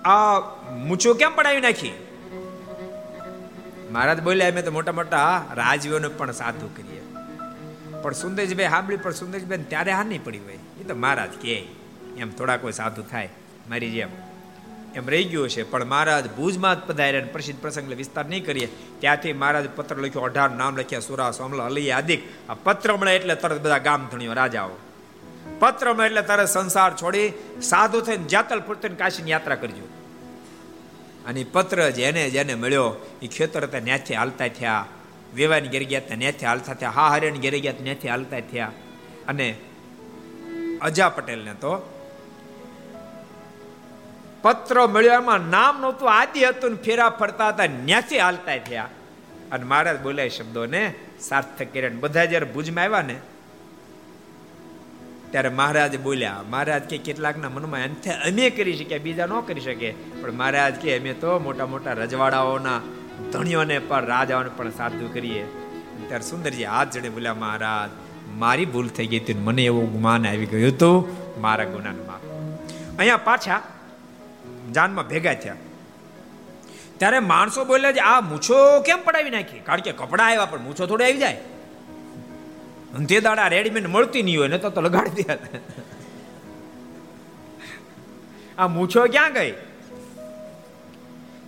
આ 0.05 0.41
મૂછો 0.89 1.15
કેમ 1.15 1.35
પડાવી 1.35 1.61
નાખી? 1.61 1.93
મહારાજ 3.93 4.21
બોલ્યા, 4.21 4.49
અમે 4.49 4.63
તો 4.63 4.71
મોટા 4.71 4.93
મોટા 4.93 5.45
રાજવીઓને 5.55 6.09
પણ 6.09 6.33
સાધુ 6.33 6.69
કરીએ. 6.77 7.03
પણ 8.03 8.13
સુંદરજીભાઈ 8.13 8.69
સાંભળી 8.69 8.97
પણ 8.97 9.13
સુંદરજીભાઈ 9.13 9.69
ત્યારે 9.69 9.93
હા 9.93 10.03
નહીં 10.03 10.25
પડી 10.25 10.39
હોય. 10.39 10.59
એ 10.81 10.83
તો 10.85 10.95
મહારાજ 10.95 11.33
કે 11.43 11.55
એમ 12.17 12.31
થોડા 12.31 12.57
કોઈ 12.57 12.73
સાધુ 12.73 13.03
થાય, 13.03 13.29
મારી 13.71 13.91
જેમ. 13.91 14.13
એમ 14.95 15.09
રહી 15.09 15.25
ગયો 15.25 15.49
છે 15.49 15.63
પણ 15.63 15.85
મહારાજ 15.85 16.25
ભુજમાં 16.37 16.77
જ 16.77 16.87
પધાર્યા 16.87 17.33
પ્રસિદ્ધ 17.33 17.61
પ્રસંગ 17.63 17.87
વિસ્તાર 18.03 18.27
નહીં 18.27 18.45
કરીએ. 18.45 18.69
ત્યાંથી 19.01 19.33
મહારાજ 19.33 19.67
પત્ર 19.77 19.97
લખ્યો, 19.97 20.23
અઢાર 20.23 20.51
નામ 20.51 20.77
લખ્યા 20.77 21.01
સુરા, 21.01 21.31
સોમલા 21.31 21.67
અલી 21.67 21.91
આદિક 21.91 22.21
આ 22.51 22.55
પત્ર 22.55 22.97
મળે 22.97 23.13
એટલે 23.17 23.35
તરત 23.35 23.61
બધા 23.61 23.79
ગામ 23.79 24.09
ધણીઓ 24.13 24.33
રાજાઓ 24.33 24.77
પત્ર 25.61 25.87
એટલે 26.05 26.23
તારે 26.23 26.47
સંસાર 26.47 26.93
છોડી 27.03 27.29
સાધુ 27.63 28.01
થઈને 28.01 28.25
જાતલ 28.25 28.61
પૂરતી 28.61 28.89
કાશીની 28.89 29.31
યાત્રા 29.31 29.57
કરજો. 29.57 29.87
અને 31.27 31.45
પત્ર 31.45 31.91
જેને 31.91 32.23
જેને 32.31 32.55
મળ્યો 32.55 32.89
એ 33.23 33.27
ખેતર 33.27 33.65
હતા 33.65 33.79
ન્યાથી 33.79 34.15
હાલતા 34.15 34.49
થયા, 34.49 34.85
વેવાની 35.35 35.69
ઘેર 35.69 35.85
ગયા 35.85 36.05
હતા 36.07 36.15
ન્યાથી 36.15 36.47
હાલતા 36.47 36.75
થયા 36.75 36.91
હા 36.91 37.09
હરિયન 37.09 37.41
ઘેર 37.41 37.57
ગયા 37.59 37.83
ન્યાથી 37.83 38.09
હાલતા 38.09 38.41
થયા. 38.53 38.73
અને 39.29 39.49
અજા 40.83 41.09
પટેલને 41.09 41.55
તો 41.55 41.73
પત્ર 44.43 44.87
મળ્યો, 44.87 45.15
એમાં 45.15 45.41
નામ 45.41 45.81
નહોતું, 45.81 46.09
આદિ 46.13 46.45
હતું 46.45 46.77
ફેરા 46.77 47.11
ફરતા 47.11 47.49
હતા, 47.49 47.67
ન્યાથી 47.67 48.19
હાલતા 48.19 48.59
થયા. 48.69 48.89
અને 49.53 49.65
મહારાજ 49.65 49.99
બોલાય 50.01 50.29
શબ્દોને 50.29 50.83
સાર્થક 51.21 51.69
કર્યા 51.73 51.91
બધા 52.01 52.25
જયારે 52.25 52.47
ભુજમાં 52.47 52.85
આવ્યા 52.85 53.03
ને 53.03 53.17
ત્યારે 55.31 55.49
મહારાજ 55.49 56.01
બોલ્યા, 56.01 56.43
મહારાજ 56.51 56.83
કે 56.83 56.99
કેટલાકના 56.99 57.49
મનમાં 57.49 57.83
અંતે 57.83 58.11
અમે 58.11 58.51
કરી 58.51 58.77
શક્યા 58.77 58.99
બીજા 58.99 59.27
ન 59.27 59.41
કરી 59.41 59.61
શકે. 59.61 59.91
પણ 60.21 60.33
મહારાજ 60.33 60.75
કે 60.75 60.99
અમે 60.99 61.13
તો 61.15 61.39
મોટા 61.39 61.67
મોટા 61.67 61.93
રજવાડાઓના 61.93 62.81
ધણીઓને 63.33 63.79
પણ, 63.79 64.07
રાજાઓને 64.07 64.51
પણ 64.57 64.71
સાધુ 64.71 65.09
કરીએ. 65.13 65.45
ત્યારે 66.09 66.25
સુંદરજી 66.25 66.65
હાથ 66.65 66.97
જડે 66.97 67.09
બોલ્યા, 67.09 67.35
મહારાજ, 67.35 67.91
મારી 68.39 68.65
ભૂલ 68.65 68.89
થઈ 68.89 69.07
ગઈ 69.07 69.19
હતી 69.19 69.35
મને 69.35 69.65
એવું 69.65 69.93
ગુમાન 69.93 70.27
આવી 70.27 70.47
ગયું 70.47 70.69
હતું, 70.69 70.97
મારા 71.41 71.65
ગુનાને 71.65 72.03
માફ 72.07 72.27
અહીંયા 72.99 73.17
પાછા 73.17 73.61
જાનમાં 74.73 75.09
ભેગા 75.09 75.35
થયા. 75.35 75.57
ત્યારે 76.99 77.19
માણસો 77.19 77.65
બોલ્યા 77.65 77.93
છે 77.93 77.99
આ 77.99 78.21
મૂછો 78.21 78.57
કેમ 78.87 78.99
પડાવી 79.05 79.31
નાખી? 79.31 79.59
કારણ 79.59 79.81
કે 79.81 79.93
કપડા 79.93 80.25
આવ્યા, 80.25 80.45
પણ 80.45 80.61
મૂછો 80.61 80.87
થોડી 80.87 81.05
આવી 81.05 81.19
જાય. 81.19 81.39
તે 83.09 83.21
દાડા 83.21 83.49
રેડીમેડ 83.49 83.87
મળતી 83.87 84.23
નહીં 84.23 84.39
હોય 84.39 84.49
ને 84.49 84.59
તો 84.59 84.71
તો 84.71 84.81
લગાડી 84.81 85.23
દે 85.23 85.37
આ 88.59 88.69
મૂછો 88.69 89.05
ક્યાં 89.07 89.33
ગઈ? 89.33 89.53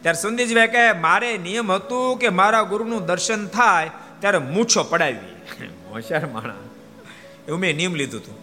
ત્યારે 0.02 0.18
સંદેશભાઈ 0.18 0.68
કહે, 0.68 0.92
મારે 0.92 1.38
નિયમ 1.38 1.72
હતું 1.72 2.18
કે 2.18 2.28
મારા 2.28 2.62
ગુરુનું 2.62 3.06
દર્શન 3.06 3.46
થાય 3.46 3.90
ત્યારે 4.20 4.38
મૂછો 4.38 4.82
પડાવી. 4.82 5.34
હોશિયાર 5.92 6.26
માણા 6.26 6.54
એવું 7.48 7.60
મેં 7.60 7.76
નિયમ 7.76 7.94
લીધું 7.94 8.20
હતું. 8.20 8.34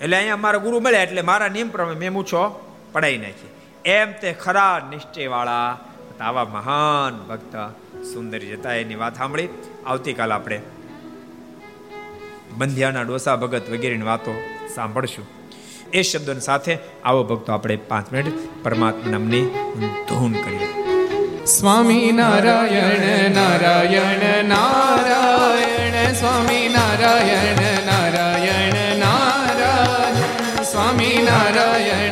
એટલે 0.00 0.16
અહીંયા 0.16 0.36
મારા 0.36 0.58
ગુરુ 0.58 0.80
મળ્યા 0.80 1.00
એટલે 1.00 1.22
મારા 1.22 1.48
નિયમ 1.48 1.68
પ્રમાણે 1.68 1.98
મેં 1.98 2.12
મૂછો 2.12 2.72
પડાવી 2.92 3.18
નાખી. 3.18 3.52
એમ 3.84 4.12
તે 4.12 4.32
ખરા 4.32 4.88
નિશ્ચયવાળા 4.90 5.78
આવા 6.20 6.44
મહાન 6.44 7.18
ભક્ત 7.18 7.54
સુંદર 8.02 8.38
જતા 8.38 8.72
એની 8.74 8.94
વાત 8.94 9.16
સાંભળી. 9.16 9.48
આવતીકાલ 9.86 10.32
આપણે 10.32 10.60
બંધિયાના 12.56 13.02
ડોસા 13.02 13.36
ભગત 13.36 13.70
વગેરેની 13.70 14.02
વાતો 14.02 14.34
સાંભળશું. 14.74 15.26
એ 15.92 16.02
શબ્દોની 16.02 16.40
સાથે 16.40 16.78
આવો 17.04 17.24
ભક્તો 17.24 17.52
આપણે 17.52 17.76
પાંચ 17.76 18.12
મિનિટ 18.12 18.64
પરમાત્મા 18.64 19.18
ધૂન 20.08 20.32
કરીએ. 20.32 20.68
સ્વામી 21.44 22.12
નારાયણ 22.12 23.30
નારાયણ 23.30 24.44
નારાયણ, 24.44 26.12
સ્વામી 26.12 26.68
નારાયણ 26.68 27.86
નારાયણ 27.86 28.98
નારાયણ, 28.98 30.62
સ્વામી 30.62 31.28
નારાયણ 31.30 32.11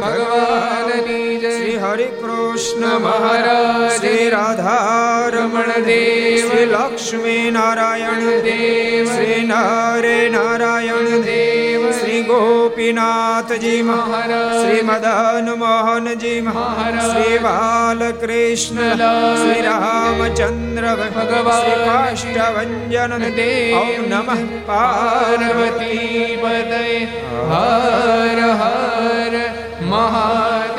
ભગવાનની 0.00 1.36
જય. 1.36 1.58
શ્રી 1.58 1.76
હરિ 1.76 2.04
કૃષ્ણ 2.04 2.98
મહારાજ. 2.98 3.96
શ્રી 3.96 4.30
રાધારમણ 4.30 5.60
રમણ 5.60 5.84
દેવ. 5.84 6.48
શ્રી 6.48 6.64
લક્ષ્મી 6.64 7.50
નારાયણ 7.50 8.20
દેવ. 8.20 9.04
શ્રી 9.04 9.46
નરે 9.46 10.28
નારાયણ 10.28 11.20
દેવ. 11.20 11.90
શ્રી 11.90 12.22
ગોપીનાથજી 12.22 13.82
મહારાજ. 13.82 14.66
શ્રી 14.66 14.82
મદન 14.82 15.58
મોહનજી 15.58 16.40
મહારાજ. 16.40 17.10
શ્રી 17.10 17.38
બાલકૃષ્ણ 17.38 18.96
શ્રી 19.36 19.62
રામચંદ્ર 19.62 20.82
ભગવાન. 20.82 21.60
શ્રી 21.60 22.34
કાષ્ટભન 22.34 23.18
દેવ. 23.18 24.06
નમઃ 24.08 24.60
પાર્વતી 24.66 26.38
પદય 26.42 27.04
હર 27.50 28.38
હર 28.40 29.49
my 29.90 30.69